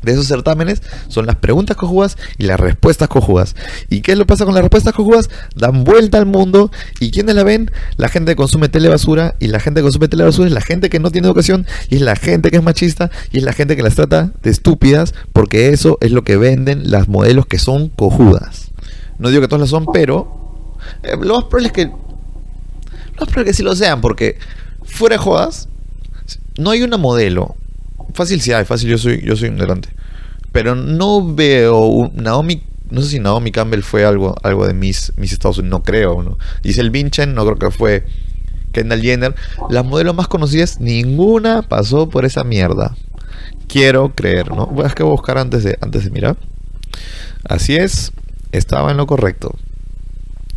de 0.06 0.12
esos 0.12 0.28
certámenes 0.28 0.82
son 1.08 1.26
las 1.26 1.36
preguntas 1.36 1.76
cojudas 1.76 2.16
y 2.38 2.44
las 2.44 2.58
respuestas 2.58 3.08
cojudas. 3.08 3.56
¿Y 3.90 4.00
qué 4.00 4.12
es 4.12 4.18
lo 4.18 4.24
que 4.24 4.28
pasa 4.28 4.44
con 4.44 4.54
las 4.54 4.62
respuestas 4.62 4.94
cojudas? 4.94 5.28
Dan 5.54 5.84
vuelta 5.84 6.16
al 6.18 6.26
mundo 6.26 6.70
y 7.00 7.10
¿quiénes 7.10 7.34
la 7.34 7.42
ven? 7.42 7.70
La 7.96 8.08
gente 8.08 8.32
que 8.32 8.36
consume 8.36 8.68
telebasura 8.68 9.34
y 9.40 9.48
la 9.48 9.58
gente 9.58 9.80
que 9.80 9.82
consume 9.82 10.08
telebasura 10.08 10.46
es 10.46 10.54
la 10.54 10.60
gente 10.60 10.88
que 10.88 11.00
no 11.00 11.10
tiene 11.10 11.26
educación 11.26 11.66
y 11.90 11.96
es 11.96 12.02
la 12.02 12.14
gente 12.14 12.50
que 12.50 12.56
es 12.56 12.62
machista 12.62 13.10
y 13.32 13.38
es 13.38 13.42
la 13.42 13.52
gente 13.52 13.76
que 13.76 13.82
las 13.82 13.96
trata 13.96 14.32
de 14.42 14.50
estúpidas 14.50 15.12
porque 15.32 15.70
eso 15.70 15.98
es 16.00 16.12
lo 16.12 16.22
que 16.22 16.36
venden 16.36 16.90
las 16.90 17.08
modelos 17.08 17.46
que 17.46 17.58
son 17.58 17.88
cojudas. 17.88 18.70
No 19.18 19.30
digo 19.30 19.42
que 19.42 19.48
todas 19.48 19.62
las 19.62 19.70
son, 19.70 19.86
pero 19.92 20.76
eh, 21.02 21.16
lo 21.20 21.34
más 21.34 21.44
probable 21.44 21.66
es 21.66 21.72
que 21.72 21.86
lo 21.86 23.26
más 23.26 23.36
es 23.36 23.44
que 23.44 23.52
sí 23.52 23.62
lo 23.64 23.74
sean 23.74 24.00
porque 24.00 24.38
fuera 24.84 25.16
de 25.16 25.18
jodas 25.18 25.68
no 26.58 26.70
hay 26.70 26.82
una 26.82 26.96
modelo 26.96 27.56
Fácil 28.16 28.40
sí 28.40 28.50
hay, 28.52 28.64
fácil 28.64 28.88
yo 28.88 28.96
soy, 28.96 29.20
yo 29.22 29.36
soy 29.36 29.50
un 29.50 29.58
delante. 29.58 29.90
Pero 30.50 30.74
no 30.74 31.34
veo 31.34 32.10
Naomi, 32.14 32.62
no 32.88 33.02
sé 33.02 33.10
si 33.10 33.20
Naomi 33.20 33.52
Campbell 33.52 33.82
fue 33.82 34.06
algo, 34.06 34.34
algo 34.42 34.66
de 34.66 34.72
mis, 34.72 35.12
mis 35.16 35.32
Estados 35.32 35.58
Unidos, 35.58 35.78
no 35.78 35.84
creo, 35.84 36.22
¿no? 36.22 36.38
el 36.64 36.90
Vincent, 36.90 37.34
no 37.34 37.44
creo 37.44 37.58
que 37.58 37.70
fue 37.70 38.06
Kendall 38.72 39.02
Jenner. 39.02 39.34
Las 39.68 39.84
modelos 39.84 40.14
más 40.14 40.28
conocidas, 40.28 40.80
ninguna 40.80 41.60
pasó 41.60 42.08
por 42.08 42.24
esa 42.24 42.42
mierda. 42.42 42.96
Quiero 43.68 44.14
creer, 44.14 44.50
¿no? 44.50 44.66
Voy 44.66 44.86
a 44.86 45.04
buscar 45.04 45.36
antes 45.36 45.62
de, 45.62 45.76
antes 45.82 46.04
de 46.04 46.10
mirar. 46.10 46.38
Así 47.46 47.76
es, 47.76 48.12
estaba 48.50 48.92
en 48.92 48.96
lo 48.96 49.06
correcto. 49.06 49.54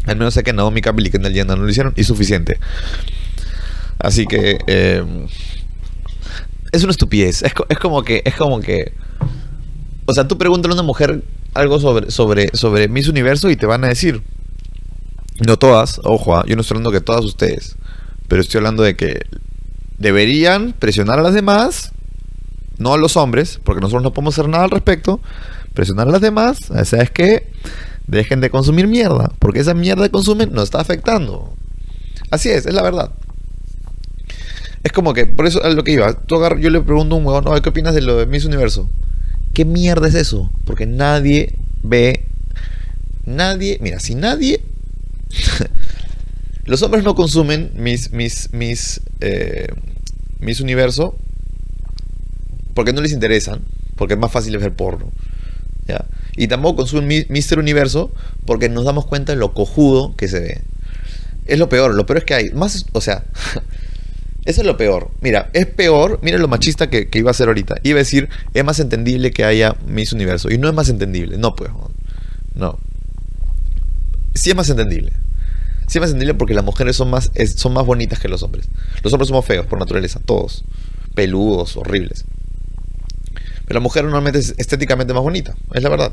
Al 0.05 0.15
menos 0.15 0.33
sé 0.33 0.43
que 0.43 0.53
Naomi 0.53 0.79
Campbell 0.79 1.07
y 1.07 1.09
Kendall 1.09 1.33
Jenner 1.33 1.57
no 1.57 1.65
lo 1.65 1.69
hicieron 1.69 1.93
y 1.97 2.05
suficiente. 2.05 2.57
Así 3.99 4.25
que 4.27 4.59
eh, 4.65 5.03
es 6.71 6.83
una 6.83 6.91
estupidez. 6.91 7.43
Es, 7.43 7.79
como 7.79 8.03
que, 8.03 8.21
es 8.25 8.35
como 8.35 8.59
que. 8.59 8.93
O 10.05 10.13
sea, 10.13 10.27
tú 10.27 10.37
pregúntale 10.37 10.73
a 10.73 10.75
una 10.75 10.83
mujer 10.83 11.23
algo 11.53 11.79
sobre, 11.79 12.11
sobre, 12.11 12.49
sobre 12.55 12.87
Miss 12.87 13.07
Universo 13.07 13.49
y 13.49 13.55
te 13.55 13.65
van 13.65 13.83
a 13.83 13.87
decir. 13.87 14.21
No 15.45 15.57
todas, 15.57 16.01
ojo, 16.03 16.35
ah, 16.35 16.43
yo 16.45 16.55
no 16.55 16.61
estoy 16.61 16.75
hablando 16.75 16.91
que 16.91 17.01
todas 17.01 17.23
ustedes. 17.23 17.77
Pero 18.27 18.41
estoy 18.41 18.57
hablando 18.57 18.83
de 18.83 18.95
que 18.95 19.21
deberían 19.97 20.73
presionar 20.73 21.19
a 21.19 21.21
las 21.21 21.33
demás, 21.33 21.91
no 22.77 22.93
a 22.93 22.97
los 22.97 23.15
hombres, 23.15 23.59
porque 23.63 23.79
nosotros 23.79 24.03
no 24.03 24.13
podemos 24.13 24.37
hacer 24.37 24.49
nada 24.49 24.65
al 24.65 24.71
respecto. 24.71 25.21
Presionar 25.73 26.09
a 26.09 26.11
las 26.11 26.21
demás, 26.21 26.59
¿sabes 26.83 27.11
qué? 27.11 27.51
Dejen 28.05 28.41
de 28.41 28.49
consumir 28.49 28.87
mierda, 28.87 29.31
porque 29.39 29.59
esa 29.59 29.73
mierda 29.73 30.03
que 30.03 30.11
consumen 30.11 30.51
nos 30.51 30.65
está 30.65 30.81
afectando. 30.81 31.53
Así 32.31 32.49
es, 32.49 32.65
es 32.65 32.73
la 32.73 32.81
verdad. 32.81 33.11
Es 34.83 34.91
como 34.91 35.13
que, 35.13 35.25
por 35.25 35.45
eso 35.45 35.63
es 35.63 35.75
lo 35.75 35.83
que 35.83 35.91
iba. 35.91 36.13
Tú 36.13 36.41
yo 36.59 36.69
le 36.69 36.81
pregunto 36.81 37.15
a 37.15 37.17
un 37.17 37.25
huevón, 37.25 37.61
¿qué 37.61 37.69
opinas 37.69 37.93
de 37.93 38.01
lo 38.01 38.17
de 38.17 38.25
Miss 38.25 38.45
Universo? 38.45 38.89
¿Qué 39.53 39.65
mierda 39.65 40.07
es 40.07 40.15
eso? 40.15 40.51
Porque 40.65 40.85
nadie 40.85 41.55
ve. 41.83 42.25
Nadie. 43.25 43.77
Mira, 43.81 43.99
si 43.99 44.15
nadie. 44.15 44.61
los 46.65 46.81
hombres 46.81 47.03
no 47.03 47.15
consumen 47.15 47.71
Miss, 47.75 48.11
Miss, 48.11 48.49
Miss, 48.53 49.01
eh, 49.21 49.67
Miss 50.39 50.61
Universo 50.61 51.15
porque 52.79 52.93
no 52.93 53.01
les 53.01 53.11
interesan, 53.11 53.59
porque 53.97 54.13
es 54.13 54.19
más 54.21 54.31
fácil 54.31 54.57
ver 54.57 54.73
porno. 54.73 55.11
¿ya? 55.85 56.05
Y 56.37 56.47
tampoco 56.47 56.77
consumen 56.77 57.25
Mister 57.27 57.59
Universo 57.59 58.09
porque 58.45 58.69
nos 58.69 58.85
damos 58.85 59.05
cuenta 59.05 59.33
de 59.33 59.37
lo 59.37 59.53
cojudo 59.53 60.15
que 60.15 60.29
se 60.29 60.39
ve. 60.39 60.61
Es 61.45 61.59
lo 61.59 61.67
peor, 61.67 61.93
lo 61.93 62.05
peor 62.05 62.19
es 62.19 62.23
que 62.23 62.35
hay 62.35 62.49
más, 62.51 62.85
o 62.93 63.01
sea, 63.01 63.25
Eso 64.49 64.61
es 64.61 64.67
lo 64.67 64.77
peor. 64.77 65.11
Mira, 65.21 65.51
es 65.53 65.67
peor, 65.67 66.17
mira 66.23 66.39
lo 66.39 66.47
machista 66.47 66.89
que, 66.89 67.07
iba 67.13 67.29
a 67.29 67.35
ser 67.35 67.49
ahorita. 67.49 67.75
Iba 67.83 67.97
a 67.97 67.99
decir, 67.99 68.29
es 68.55 68.63
más 68.65 68.79
entendible 68.79 69.29
que 69.29 69.43
haya 69.43 69.75
Miss 69.85 70.11
Universo. 70.11 70.49
Y 70.49 70.57
no 70.57 70.67
es 70.67 70.73
más 70.73 70.89
entendible. 70.89 71.37
No, 71.37 71.55
pues. 71.55 71.69
No. 72.55 72.79
sí 74.33 74.49
es 74.49 74.55
más 74.55 74.67
entendible. 74.71 75.11
Sí 75.85 75.99
es 75.99 76.01
más 76.01 76.09
entendible 76.09 76.33
porque 76.33 76.55
las 76.55 76.65
mujeres 76.65 76.95
son 76.95 77.11
más, 77.11 77.29
son 77.57 77.73
más 77.73 77.85
bonitas 77.85 78.17
que 78.17 78.27
los 78.27 78.41
hombres. 78.41 78.67
Los 79.03 79.13
hombres 79.13 79.27
somos 79.27 79.45
feos 79.45 79.67
por 79.67 79.77
naturaleza, 79.77 80.19
todos. 80.25 80.63
Peludos, 81.13 81.77
horribles. 81.77 82.25
Pero 83.67 83.79
la 83.79 83.83
mujer 83.83 84.03
normalmente 84.03 84.39
es 84.39 84.55
estéticamente 84.57 85.13
más 85.13 85.21
bonita, 85.21 85.53
es 85.75 85.83
la 85.83 85.89
verdad. 85.89 86.11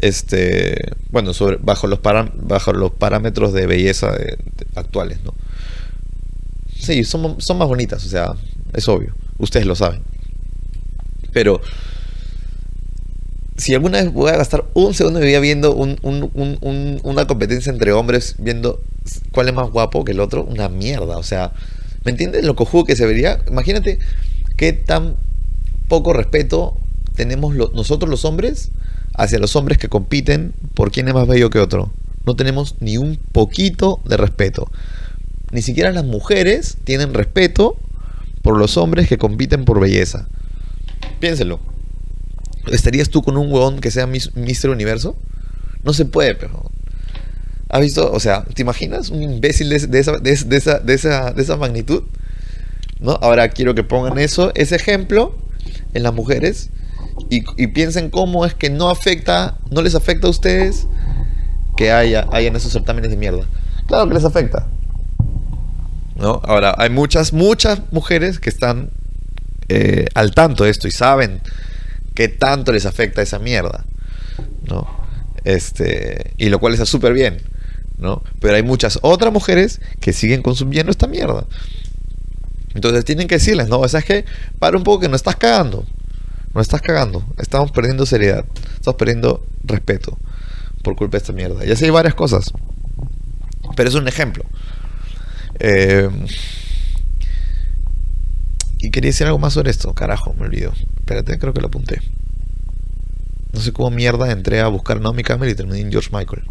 Este, 0.00 0.92
bueno, 1.10 1.34
sobre, 1.34 1.56
bajo, 1.56 1.88
los 1.88 1.98
bajo 2.02 2.72
los 2.72 2.92
parámetros 2.92 3.52
de 3.52 3.66
belleza 3.66 4.14
actuales, 4.76 5.18
¿no? 5.24 5.34
Sí, 6.78 7.04
son, 7.04 7.36
más 7.36 7.68
bonitas, 7.68 8.04
o 8.04 8.08
sea, 8.08 8.34
es 8.72 8.88
obvio. 8.88 9.14
Ustedes 9.38 9.66
lo 9.66 9.74
saben. 9.74 10.02
Pero 11.32 11.60
si 13.56 13.74
alguna 13.74 14.00
vez 14.00 14.12
voy 14.12 14.30
a 14.30 14.36
gastar 14.36 14.64
un 14.74 14.94
segundo 14.94 15.20
de 15.20 15.26
vida 15.26 15.40
viendo 15.40 15.74
una 15.74 17.26
competencia 17.26 17.70
entre 17.70 17.92
hombres, 17.92 18.36
viendo 18.38 18.80
cuál 19.32 19.48
es 19.48 19.54
más 19.54 19.70
guapo 19.70 20.04
que 20.04 20.12
el 20.12 20.20
otro, 20.20 20.44
una 20.44 20.68
mierda. 20.68 21.18
O 21.18 21.22
sea, 21.22 21.52
¿me 22.04 22.12
entiendes 22.12 22.44
lo 22.44 22.54
cojudo 22.54 22.84
que 22.84 22.96
se 22.96 23.06
vería? 23.06 23.40
Imagínate 23.48 23.98
qué 24.56 24.72
tan 24.72 25.16
poco 25.88 26.12
respeto 26.12 26.76
tenemos 27.14 27.54
nosotros 27.74 28.08
los 28.08 28.24
hombres 28.24 28.70
hacia 29.14 29.38
los 29.38 29.56
hombres 29.56 29.78
que 29.78 29.88
compiten 29.88 30.52
por 30.74 30.92
quién 30.92 31.08
es 31.08 31.14
más 31.14 31.26
bello 31.26 31.50
que 31.50 31.58
otro. 31.58 31.90
No 32.24 32.36
tenemos 32.36 32.76
ni 32.80 32.96
un 32.96 33.16
poquito 33.32 34.00
de 34.04 34.16
respeto. 34.16 34.70
Ni 35.50 35.62
siquiera 35.62 35.92
las 35.92 36.04
mujeres 36.04 36.76
tienen 36.84 37.14
respeto 37.14 37.76
por 38.42 38.58
los 38.58 38.76
hombres 38.76 39.08
que 39.08 39.18
compiten 39.18 39.64
por 39.64 39.80
belleza. 39.80 40.28
Piénselo. 41.20 41.60
¿Estarías 42.70 43.08
tú 43.08 43.22
con 43.22 43.36
un 43.36 43.50
huevón 43.50 43.80
que 43.80 43.90
sea 43.90 44.06
Mister 44.06 44.70
Universo? 44.70 45.16
No 45.82 45.92
se 45.92 46.04
puede, 46.04 46.34
pero. 46.34 46.70
¿Has 47.68 47.80
visto? 47.80 48.12
O 48.12 48.20
sea, 48.20 48.44
¿te 48.44 48.62
imaginas 48.62 49.10
un 49.10 49.22
imbécil 49.22 49.68
de, 49.68 49.76
esa, 49.76 49.86
de, 50.18 50.32
esa, 50.32 50.78
de, 50.80 50.94
esa, 50.94 51.32
de 51.32 51.42
esa 51.42 51.56
magnitud? 51.56 52.04
¿No? 53.00 53.12
Ahora 53.12 53.48
quiero 53.48 53.74
que 53.74 53.84
pongan 53.84 54.18
eso, 54.18 54.52
ese 54.54 54.76
ejemplo 54.76 55.36
en 55.94 56.02
las 56.02 56.14
mujeres 56.14 56.70
y, 57.30 57.66
piensen 57.68 58.10
cómo 58.10 58.46
es 58.46 58.54
que 58.54 58.70
no 58.70 58.90
afecta, 58.90 59.58
no 59.70 59.82
les 59.82 59.94
afecta 59.94 60.26
a 60.26 60.30
ustedes 60.30 60.86
que 61.76 61.92
haya, 61.92 62.26
en 62.32 62.56
esos 62.56 62.72
certámenes 62.72 63.10
de 63.10 63.16
mierda. 63.16 63.46
Claro 63.86 64.08
que 64.08 64.14
les 64.14 64.24
afecta. 64.24 64.66
¿No? 66.18 66.40
Ahora, 66.44 66.74
hay 66.76 66.90
muchas, 66.90 67.32
muchas 67.32 67.80
mujeres 67.92 68.40
que 68.40 68.50
están 68.50 68.90
eh, 69.68 70.06
al 70.14 70.34
tanto 70.34 70.64
de 70.64 70.70
esto 70.70 70.88
y 70.88 70.90
saben 70.90 71.40
qué 72.14 72.28
tanto 72.28 72.72
les 72.72 72.86
afecta 72.86 73.22
esa 73.22 73.38
mierda, 73.38 73.84
¿no? 74.68 74.88
Este, 75.44 76.32
y 76.36 76.48
lo 76.48 76.58
cual 76.58 76.72
está 76.72 76.84
súper 76.84 77.12
bien, 77.12 77.40
¿no? 77.98 78.22
Pero 78.40 78.56
hay 78.56 78.62
muchas 78.62 78.98
otras 79.02 79.32
mujeres 79.32 79.80
que 80.00 80.12
siguen 80.12 80.42
consumiendo 80.42 80.90
esta 80.90 81.06
mierda. 81.06 81.46
Entonces 82.74 83.04
tienen 83.04 83.28
que 83.28 83.36
decirles, 83.36 83.68
no, 83.68 83.78
o 83.78 83.88
sea, 83.88 84.00
es 84.00 84.06
que 84.06 84.24
para 84.58 84.76
un 84.76 84.84
poco 84.84 85.00
que 85.00 85.08
no 85.08 85.16
estás 85.16 85.36
cagando, 85.36 85.84
no 86.54 86.60
estás 86.60 86.82
cagando, 86.82 87.24
estamos 87.38 87.70
perdiendo 87.70 88.06
seriedad, 88.06 88.44
estamos 88.74 88.96
perdiendo 88.96 89.46
respeto 89.64 90.18
por 90.82 90.96
culpa 90.96 91.18
de 91.18 91.18
esta 91.18 91.32
mierda. 91.32 91.64
Y 91.64 91.70
así 91.70 91.84
hay 91.84 91.90
varias 91.90 92.14
cosas, 92.14 92.52
pero 93.76 93.88
es 93.88 93.94
un 93.94 94.08
ejemplo. 94.08 94.44
Eh, 95.60 96.08
y 98.78 98.90
quería 98.90 99.08
decir 99.08 99.26
algo 99.26 99.38
más 99.38 99.54
sobre 99.54 99.70
esto. 99.70 99.92
Carajo, 99.94 100.34
me 100.34 100.46
olvido. 100.46 100.72
Espérate, 100.98 101.38
creo 101.38 101.52
que 101.52 101.60
lo 101.60 101.68
apunté. 101.68 102.00
No 103.52 103.60
sé 103.60 103.72
cómo 103.72 103.90
mierda 103.90 104.30
entré 104.30 104.60
a 104.60 104.68
buscar 104.68 105.00
Naomi 105.00 105.22
Campbell 105.22 105.50
y 105.50 105.54
terminé 105.54 105.80
en 105.80 105.90
George 105.90 106.10
Michael. 106.12 106.44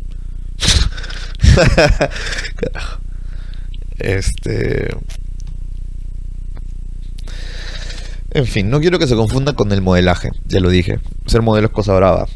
Carajo. 2.55 2.99
Este. 3.99 4.89
En 8.31 8.45
fin, 8.45 8.69
no 8.69 8.79
quiero 8.79 8.99
que 8.99 9.07
se 9.07 9.15
confunda 9.15 9.53
con 9.53 9.71
el 9.71 9.81
modelaje. 9.81 10.31
Ya 10.45 10.59
lo 10.59 10.69
dije. 10.69 10.99
Ser 11.25 11.41
modelo 11.41 11.67
es 11.67 11.73
cosa 11.73 11.93
brava. 11.95 12.27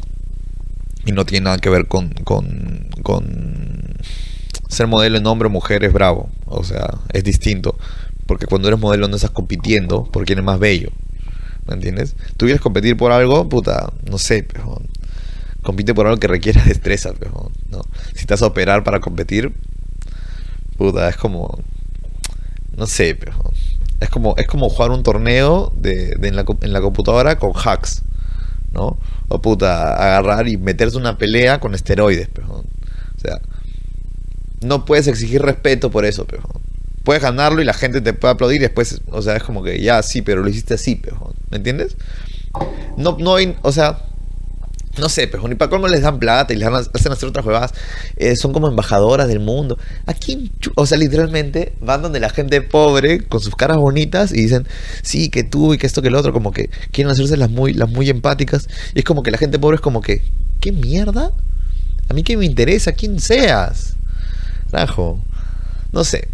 Y 1.04 1.12
no 1.12 1.24
tiene 1.26 1.44
nada 1.44 1.58
que 1.58 1.68
ver 1.68 1.86
con, 1.86 2.10
con, 2.24 2.88
con 3.02 3.96
ser 4.72 4.86
modelo 4.86 5.18
en 5.18 5.26
hombre 5.26 5.46
o 5.46 5.50
mujer 5.50 5.84
es 5.84 5.92
bravo. 5.92 6.30
O 6.46 6.64
sea, 6.64 6.98
es 7.12 7.24
distinto. 7.24 7.76
Porque 8.26 8.46
cuando 8.46 8.68
eres 8.68 8.80
modelo 8.80 9.08
no 9.08 9.16
estás 9.16 9.30
compitiendo 9.30 10.04
por 10.04 10.24
quién 10.24 10.38
es 10.38 10.44
más 10.44 10.58
bello. 10.58 10.90
¿Me 11.66 11.74
entiendes? 11.74 12.16
Tú 12.36 12.46
quieres 12.46 12.60
competir 12.60 12.96
por 12.96 13.12
algo, 13.12 13.48
puta, 13.48 13.92
no 14.10 14.18
sé, 14.18 14.42
pero 14.42 14.82
compite 15.62 15.94
por 15.94 16.06
algo 16.06 16.18
que 16.18 16.26
requiera 16.26 16.62
destreza, 16.66 17.12
pero 17.18 17.50
no. 17.70 17.82
Si 18.14 18.26
te 18.26 18.34
a 18.34 18.46
operar 18.46 18.82
para 18.84 19.00
competir, 19.00 19.52
puta, 20.76 21.08
es 21.08 21.16
como 21.16 21.58
no 22.76 22.86
sé, 22.86 23.14
pero 23.14 23.34
es 24.00 24.08
como 24.08 24.34
es 24.36 24.46
como 24.46 24.68
jugar 24.68 24.90
un 24.90 25.02
torneo 25.02 25.72
de, 25.76 26.16
en, 26.22 26.36
la, 26.36 26.44
en, 26.62 26.72
la, 26.72 26.80
computadora 26.80 27.38
con 27.38 27.52
hacks, 27.52 28.02
¿no? 28.72 28.98
O 29.28 29.40
puta, 29.40 29.94
agarrar 29.94 30.48
y 30.48 30.56
meterse 30.56 30.96
una 30.96 31.18
pelea 31.18 31.60
con 31.60 31.74
esteroides, 31.74 32.28
pero 32.32 32.48
o 32.52 32.64
sea, 33.20 33.40
no 34.62 34.84
puedes 34.84 35.06
exigir 35.06 35.42
respeto 35.42 35.90
por 35.90 36.04
eso, 36.04 36.26
pero 36.26 36.42
puedes 37.04 37.22
ganarlo 37.22 37.60
y 37.60 37.64
la 37.64 37.74
gente 37.74 38.00
te 38.00 38.12
puede 38.12 38.34
aplaudir 38.34 38.60
y 38.60 38.64
después, 38.64 39.00
o 39.10 39.22
sea, 39.22 39.36
es 39.36 39.42
como 39.42 39.62
que 39.62 39.80
ya 39.80 40.02
sí, 40.02 40.22
pero 40.22 40.42
lo 40.42 40.48
hiciste 40.48 40.74
así, 40.74 40.96
pero, 40.96 41.34
¿me 41.50 41.56
entiendes? 41.56 41.96
No, 42.96 43.16
no 43.18 43.36
hay, 43.36 43.56
o 43.62 43.72
sea, 43.72 43.98
no 44.98 45.08
sé, 45.08 45.26
pero 45.26 45.48
ni 45.48 45.54
para 45.54 45.70
cómo 45.70 45.88
les 45.88 46.02
dan 46.02 46.18
plata 46.18 46.52
y 46.52 46.56
les 46.56 46.68
hacen 46.68 47.12
hacer 47.12 47.28
otras 47.28 47.44
jugadas. 47.44 47.72
Eh, 48.16 48.36
son 48.36 48.52
como 48.52 48.68
embajadoras 48.68 49.26
del 49.26 49.40
mundo. 49.40 49.78
Aquí, 50.06 50.52
o 50.74 50.84
sea, 50.84 50.98
literalmente 50.98 51.72
van 51.80 52.02
donde 52.02 52.20
la 52.20 52.28
gente 52.28 52.60
pobre 52.60 53.20
con 53.26 53.40
sus 53.40 53.56
caras 53.56 53.78
bonitas 53.78 54.32
y 54.32 54.42
dicen, 54.42 54.68
sí, 55.02 55.30
que 55.30 55.44
tú 55.44 55.72
y 55.72 55.78
que 55.78 55.86
esto 55.86 56.02
que 56.02 56.08
el 56.08 56.14
otro, 56.14 56.34
como 56.34 56.52
que 56.52 56.68
quieren 56.90 57.10
hacerse 57.10 57.38
las 57.38 57.50
muy, 57.50 57.72
las 57.72 57.88
muy 57.88 58.10
empáticas. 58.10 58.68
Y 58.94 58.98
es 58.98 59.04
como 59.04 59.22
que 59.22 59.30
la 59.30 59.38
gente 59.38 59.58
pobre 59.58 59.76
es 59.76 59.80
como 59.80 60.02
que, 60.02 60.22
¿qué 60.60 60.72
mierda? 60.72 61.32
A 62.10 62.14
mí 62.14 62.22
que 62.22 62.36
me 62.36 62.44
interesa, 62.44 62.92
quién 62.92 63.18
seas. 63.18 63.96
No 65.92 66.04
sé. 66.04 66.28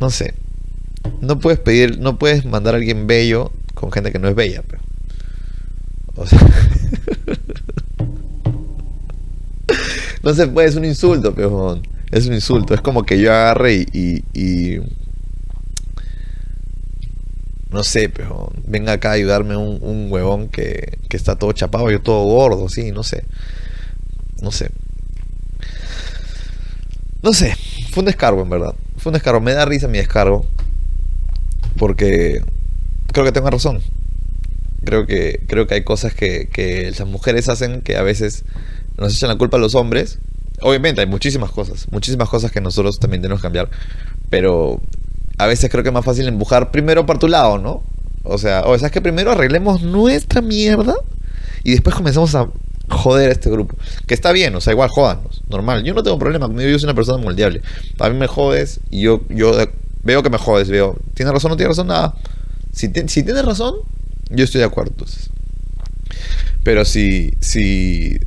No 0.00 0.10
sé. 0.10 0.34
No 1.20 1.38
puedes 1.38 1.60
pedir, 1.60 1.98
no 1.98 2.18
puedes 2.18 2.44
mandar 2.44 2.74
a 2.74 2.78
alguien 2.78 3.06
bello 3.06 3.52
con 3.74 3.92
gente 3.92 4.10
que 4.10 4.18
no 4.18 4.28
es 4.28 4.34
bella, 4.34 4.62
pero. 4.66 4.82
O 6.16 6.26
sea. 6.26 6.40
no 10.22 10.34
se 10.34 10.46
puede, 10.46 10.68
es 10.68 10.76
un 10.76 10.84
insulto, 10.86 11.34
pero 11.34 11.80
es 12.10 12.26
un 12.26 12.34
insulto. 12.34 12.74
Es 12.74 12.80
como 12.80 13.04
que 13.04 13.20
yo 13.20 13.30
agarre 13.32 13.74
y, 13.92 14.80
no 17.70 17.82
sé, 17.82 18.08
pero 18.08 18.52
venga 18.66 18.92
acá 18.92 19.10
a 19.10 19.14
ayudarme 19.14 19.56
un, 19.56 19.78
un 19.82 20.10
huevón 20.10 20.48
que, 20.48 20.98
que, 21.08 21.16
está 21.16 21.36
todo 21.36 21.52
chapado, 21.52 21.90
yo 21.90 22.00
todo 22.00 22.24
gordo, 22.24 22.68
sí, 22.68 22.92
no 22.92 23.02
sé. 23.02 23.24
No 24.40 24.52
sé. 24.52 24.70
No 27.24 27.32
sé, 27.32 27.56
fue 27.90 28.02
un 28.02 28.04
descargo 28.04 28.42
en 28.42 28.50
verdad. 28.50 28.74
Fue 28.98 29.08
un 29.08 29.14
descargo, 29.14 29.40
me 29.40 29.54
da 29.54 29.64
risa 29.64 29.88
mi 29.88 29.96
descargo. 29.96 30.44
Porque 31.78 32.42
creo 33.14 33.24
que 33.24 33.32
tengo 33.32 33.48
razón. 33.48 33.80
Creo 34.84 35.06
que, 35.06 35.40
creo 35.46 35.66
que 35.66 35.72
hay 35.72 35.84
cosas 35.84 36.12
que, 36.12 36.50
que 36.52 36.90
las 36.90 37.08
mujeres 37.08 37.48
hacen 37.48 37.80
que 37.80 37.96
a 37.96 38.02
veces 38.02 38.44
nos 38.98 39.16
echan 39.16 39.30
la 39.30 39.38
culpa 39.38 39.56
a 39.56 39.60
los 39.60 39.74
hombres. 39.74 40.18
Obviamente 40.60 41.00
hay 41.00 41.06
muchísimas 41.06 41.50
cosas, 41.50 41.90
muchísimas 41.90 42.28
cosas 42.28 42.52
que 42.52 42.60
nosotros 42.60 43.00
también 43.00 43.22
tenemos 43.22 43.40
que 43.40 43.46
cambiar. 43.46 43.70
Pero 44.28 44.82
a 45.38 45.46
veces 45.46 45.70
creo 45.70 45.82
que 45.82 45.88
es 45.88 45.94
más 45.94 46.04
fácil 46.04 46.28
empujar 46.28 46.70
primero 46.72 47.06
por 47.06 47.18
tu 47.18 47.28
lado, 47.28 47.56
¿no? 47.56 47.82
O 48.24 48.36
sea, 48.36 48.64
o 48.66 48.78
sea, 48.78 48.88
es 48.88 48.92
que 48.92 49.00
primero 49.00 49.32
arreglemos 49.32 49.80
nuestra 49.80 50.42
mierda 50.42 50.94
y 51.62 51.70
después 51.70 51.96
comenzamos 51.96 52.34
a 52.34 52.50
joder 52.88 53.30
a 53.30 53.32
este 53.32 53.50
grupo. 53.50 53.76
Que 54.06 54.14
está 54.14 54.32
bien, 54.32 54.54
o 54.54 54.60
sea, 54.60 54.72
igual 54.72 54.88
jodanos, 54.90 55.42
normal. 55.48 55.84
Yo 55.84 55.94
no 55.94 56.02
tengo 56.02 56.18
problema, 56.18 56.48
yo 56.48 56.78
soy 56.78 56.84
una 56.84 56.94
persona 56.94 57.22
moldeable. 57.22 57.62
A 57.98 58.08
mí 58.08 58.16
me 58.16 58.26
jodes 58.26 58.80
y 58.90 59.02
yo, 59.02 59.22
yo 59.28 59.52
veo 60.02 60.22
que 60.22 60.30
me 60.30 60.38
jodes, 60.38 60.68
veo, 60.68 60.96
¿tienes 61.14 61.32
razón 61.32 61.50
o 61.50 61.54
no 61.54 61.56
tienes 61.56 61.76
razón? 61.76 61.88
Nada. 61.88 62.14
Si, 62.72 62.90
si 63.06 63.22
tienes 63.22 63.44
razón, 63.44 63.74
yo 64.30 64.44
estoy 64.44 64.60
de 64.60 64.66
acuerdo, 64.66 64.90
entonces. 64.92 65.30
Pero 66.62 66.84
si, 66.84 67.32
si, 67.40 68.18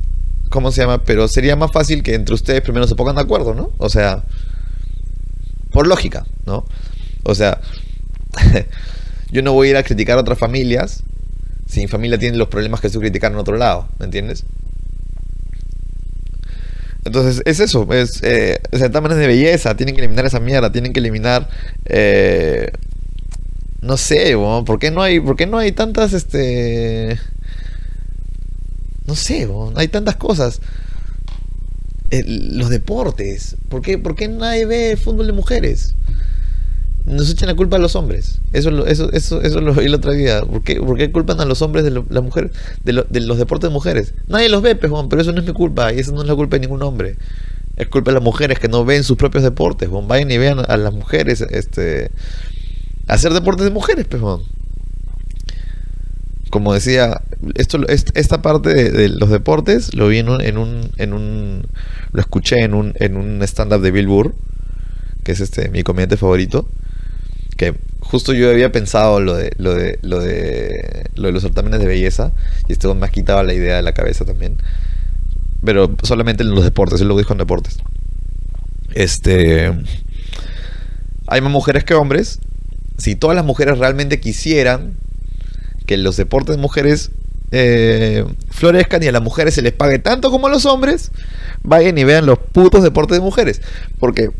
¿cómo 0.48 0.70
se 0.72 0.82
llama? 0.82 1.02
Pero 1.04 1.28
sería 1.28 1.56
más 1.56 1.72
fácil 1.72 2.02
que 2.02 2.14
entre 2.14 2.34
ustedes 2.34 2.62
primero 2.62 2.86
se 2.86 2.94
pongan 2.94 3.16
de 3.16 3.22
acuerdo, 3.22 3.54
¿no? 3.54 3.72
O 3.78 3.88
sea, 3.88 4.24
por 5.70 5.86
lógica, 5.86 6.24
¿no? 6.46 6.64
O 7.24 7.34
sea, 7.34 7.60
yo 9.30 9.42
no 9.42 9.52
voy 9.52 9.68
a 9.68 9.70
ir 9.70 9.76
a 9.76 9.82
criticar 9.82 10.18
a 10.18 10.22
otras 10.22 10.38
familias 10.38 11.02
si 11.68 11.80
mi 11.80 11.86
familia 11.86 12.18
tiene 12.18 12.36
los 12.38 12.48
problemas 12.48 12.80
que 12.80 12.86
estoy 12.86 13.02
criticando 13.02 13.38
en 13.38 13.42
otro 13.42 13.56
lado, 13.56 13.88
¿me 13.98 14.06
entiendes? 14.06 14.44
Entonces 17.04 17.42
es 17.44 17.60
eso, 17.60 17.86
es 17.92 18.22
eh, 18.22 18.60
certámenes 18.72 19.18
de 19.18 19.26
belleza, 19.26 19.76
tienen 19.76 19.94
que 19.94 20.00
eliminar 20.00 20.26
esa 20.26 20.40
mierda, 20.40 20.72
tienen 20.72 20.92
que 20.92 21.00
eliminar, 21.00 21.48
eh, 21.84 22.72
no 23.80 23.96
sé, 23.96 24.34
¿por 24.34 24.78
qué 24.78 24.90
no 24.90 25.02
hay, 25.02 25.20
por 25.20 25.36
qué 25.36 25.46
no 25.46 25.58
hay 25.58 25.72
tantas, 25.72 26.12
este, 26.12 27.18
no 29.06 29.14
sé, 29.14 29.48
hay 29.76 29.88
tantas 29.88 30.16
cosas. 30.16 30.60
los 32.10 32.70
deportes. 32.70 33.56
¿Por 33.68 33.82
qué, 33.82 33.98
¿Por 33.98 34.14
qué 34.14 34.28
nadie 34.28 34.66
ve 34.66 34.96
fútbol 34.96 35.26
de 35.26 35.32
mujeres? 35.32 35.94
Nos 37.04 37.30
echan 37.30 37.48
la 37.48 37.56
culpa 37.56 37.76
a 37.76 37.78
los 37.78 37.96
hombres. 37.96 38.40
Eso, 38.52 38.86
eso, 38.86 39.10
eso, 39.12 39.40
eso 39.40 39.60
lo 39.60 39.72
vi 39.72 39.88
la 39.88 39.96
otra 39.96 40.12
día. 40.12 40.42
¿Por 40.42 40.62
qué, 40.62 40.76
¿Por 40.76 40.98
qué 40.98 41.10
culpan 41.10 41.40
a 41.40 41.44
los 41.44 41.62
hombres 41.62 41.84
de 41.84 42.20
mujer, 42.20 42.50
de, 42.84 42.92
los 42.92 43.38
deportes 43.38 43.70
de 43.70 43.72
mujeres? 43.72 44.14
Nadie 44.26 44.48
los 44.48 44.62
ve, 44.62 44.74
pejón, 44.74 45.08
pero 45.08 45.22
eso 45.22 45.32
no 45.32 45.40
es 45.40 45.46
mi 45.46 45.52
culpa. 45.52 45.92
Y 45.92 46.00
eso 46.00 46.12
no 46.12 46.22
es 46.22 46.28
la 46.28 46.34
culpa 46.34 46.56
de 46.56 46.60
ningún 46.60 46.82
hombre. 46.82 47.16
Es 47.76 47.88
culpa 47.88 48.10
de 48.10 48.16
las 48.16 48.24
mujeres 48.24 48.58
que 48.58 48.68
no 48.68 48.84
ven 48.84 49.04
sus 49.04 49.16
propios 49.16 49.42
deportes. 49.42 49.88
Vayan 49.90 50.30
y 50.30 50.38
vean 50.38 50.58
a 50.66 50.76
las 50.76 50.92
mujeres 50.92 51.40
este, 51.40 52.10
hacer 53.06 53.32
deportes 53.32 53.64
de 53.64 53.70
mujeres, 53.70 54.06
pejón 54.06 54.42
como 56.50 56.72
decía, 56.72 57.20
esto, 57.54 57.78
esta 57.88 58.42
parte 58.42 58.90
de, 58.90 59.08
los 59.08 59.30
deportes 59.30 59.94
lo 59.94 60.08
vi 60.08 60.18
en 60.18 60.28
un, 60.28 60.40
en 60.40 61.12
un, 61.12 61.66
lo 62.12 62.20
escuché 62.20 62.62
en 62.62 62.74
un, 62.74 62.94
en 62.96 63.16
un 63.16 63.42
stand-up 63.42 63.80
de 63.80 63.90
Bill 63.90 64.06
Burr, 64.06 64.34
que 65.24 65.32
es 65.32 65.40
este 65.40 65.68
mi 65.68 65.82
comediante 65.82 66.16
favorito, 66.16 66.68
que 67.58 67.74
justo 68.00 68.32
yo 68.32 68.48
había 68.48 68.72
pensado 68.72 69.20
lo 69.20 69.34
de, 69.34 69.52
lo 69.58 69.74
de, 69.74 69.98
lo 70.00 70.20
de, 70.20 71.10
lo 71.16 71.26
de 71.26 71.32
los 71.32 71.42
certámenes 71.42 71.80
de 71.80 71.86
belleza, 71.86 72.32
y 72.68 72.72
esto 72.72 72.94
me 72.94 73.04
ha 73.04 73.10
quitado 73.10 73.42
la 73.42 73.52
idea 73.52 73.76
de 73.76 73.82
la 73.82 73.92
cabeza 73.92 74.24
también, 74.24 74.56
pero 75.62 75.94
solamente 76.04 76.44
en 76.44 76.54
los 76.54 76.64
deportes, 76.64 77.02
él 77.02 77.08
lo 77.08 77.18
dijo 77.18 77.34
en 77.34 77.38
deportes. 77.38 77.76
Este, 78.94 79.74
hay 81.26 81.40
más 81.40 81.52
mujeres 81.52 81.84
que 81.84 81.94
hombres, 81.94 82.38
si 82.96 83.16
todas 83.16 83.34
las 83.34 83.44
mujeres 83.44 83.76
realmente 83.78 84.20
quisieran 84.20 84.94
que 85.86 85.96
los 85.96 86.16
deportes 86.16 86.56
de 86.56 86.62
mujeres 86.62 87.10
eh, 87.50 88.24
florezcan 88.50 89.02
y 89.02 89.08
a 89.08 89.12
las 89.12 89.22
mujeres 89.22 89.54
se 89.54 89.62
les 89.62 89.72
pague 89.72 89.98
tanto 89.98 90.30
como 90.30 90.46
a 90.46 90.50
los 90.50 90.64
hombres, 90.64 91.10
vayan 91.64 91.98
y 91.98 92.04
vean 92.04 92.24
los 92.24 92.38
putos 92.38 92.84
deportes 92.84 93.18
de 93.18 93.24
mujeres. 93.24 93.62
Porque 93.98 94.30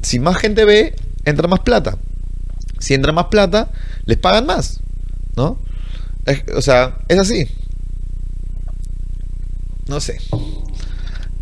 si 0.00 0.20
más 0.20 0.36
gente 0.36 0.64
ve, 0.64 0.94
entra 1.24 1.48
más 1.48 1.60
plata. 1.60 1.98
Si 2.78 2.94
entra 2.94 3.12
más 3.12 3.26
plata, 3.26 3.70
les 4.04 4.18
pagan 4.18 4.46
más. 4.46 4.80
¿No? 5.36 5.58
o 6.56 6.62
sea, 6.62 6.98
es 7.08 7.18
así. 7.18 7.46
No 9.88 10.00
sé. 10.00 10.18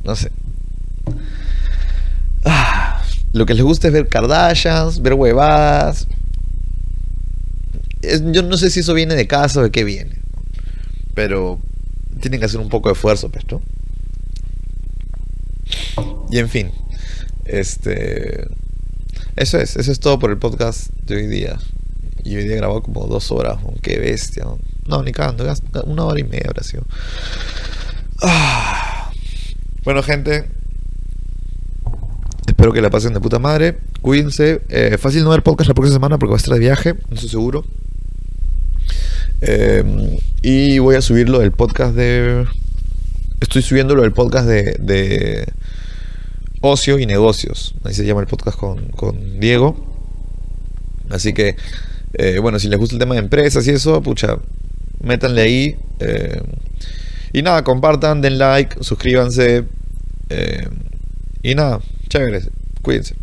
No 0.05 0.17
sé. 0.17 0.31
Ah, 2.45 3.03
lo 3.33 3.47
que 3.47 3.55
les 3.55 3.63
gusta 3.63 3.87
es 3.87 3.93
ver 3.93 4.09
Kardashians, 4.09 5.01
ver 5.01 5.15
huevadas, 5.15 6.09
yo 8.33 8.43
no 8.43 8.57
sé 8.57 8.71
si 8.71 8.81
eso 8.81 8.95
viene 8.95 9.15
de 9.15 9.27
casa 9.27 9.61
o 9.61 9.63
de 9.63 9.71
qué 9.71 9.85
viene. 9.85 10.17
Pero 11.15 11.61
tienen 12.21 12.41
que 12.41 12.47
hacer 12.47 12.61
un 12.61 12.69
poco 12.69 12.89
de 12.89 12.95
esfuerzo, 12.95 13.31
¿no? 13.51 13.63
Y 16.31 16.39
en 16.39 16.49
fin, 16.49 16.71
este. 17.45 18.49
Eso 19.37 19.59
es, 19.59 19.77
eso 19.77 19.91
es 19.91 19.99
todo 19.99 20.19
por 20.19 20.31
el 20.31 20.37
podcast 20.37 20.91
de 21.07 21.17
hoy 21.17 21.27
día. 21.27 21.59
Y 22.23 22.37
hoy 22.37 22.45
día 22.45 22.57
grabado 22.57 22.83
como 22.83 23.07
dos 23.07 23.31
horas, 23.31 23.59
qué 23.81 23.99
bestia. 23.99 24.45
No, 24.87 25.03
ni 25.03 25.13
cagando, 25.13 25.51
una 25.85 26.05
hora 26.05 26.21
y 26.21 26.25
media 26.25 26.47
habrá 26.49 26.63
sido. 26.63 26.85
Ah. 28.23 29.11
Bueno, 29.85 30.03
gente, 30.03 30.49
espero 32.47 32.73
que 32.73 32.83
la 32.83 32.91
pasen 32.91 33.15
de 33.15 33.21
puta 33.21 33.39
madre. 33.39 33.79
Cuídense. 34.03 34.61
Eh, 34.69 34.99
fácil 34.99 35.25
no 35.25 35.31
ver 35.31 35.43
podcast 35.43 35.69
la 35.69 35.75
próxima 35.75 35.97
semana 35.97 36.19
porque 36.19 36.33
va 36.33 36.37
a 36.37 36.39
estar 36.39 36.55
de 36.55 36.61
viaje, 36.61 36.95
no 37.09 37.15
estoy 37.15 37.31
seguro. 37.31 37.65
Eh, 39.41 40.19
y 40.43 40.79
voy 40.79 40.97
a 40.97 41.03
subirlo 41.03 41.39
del 41.39 41.53
podcast 41.53 41.95
de. 41.95 42.45
Estoy 43.41 43.63
subiéndolo 43.63 44.03
del 44.03 44.13
podcast 44.13 44.47
de 44.47 45.47
Ocio 46.63 46.99
y 46.99 47.07
Negocios. 47.07 47.75
Ahí 47.85 47.93
se 47.93 48.05
llama 48.05 48.23
el 48.23 48.27
podcast 48.27 48.59
con, 48.59 49.41
Diego. 49.41 49.77
Así 51.11 51.35
que, 51.35 51.57
eh, 52.15 52.39
bueno, 52.41 52.59
si 52.59 52.69
les 52.69 52.79
gusta 52.79 52.95
el 52.95 52.99
tema 52.99 53.15
de 53.15 53.21
empresas 53.21 53.67
y 53.67 53.71
eso, 53.71 54.01
pucha, 54.03 54.39
métanle 55.01 55.43
ahí. 55.43 55.77
Eh, 56.01 56.41
y 57.33 57.43
nada, 57.43 57.63
compartan, 57.65 58.21
den 58.21 58.39
like, 58.39 58.83
suscríbanse. 58.83 59.65
y 61.43 61.55
nada, 61.55 61.81
chéveres, 62.09 62.49
cuídense. 62.81 63.15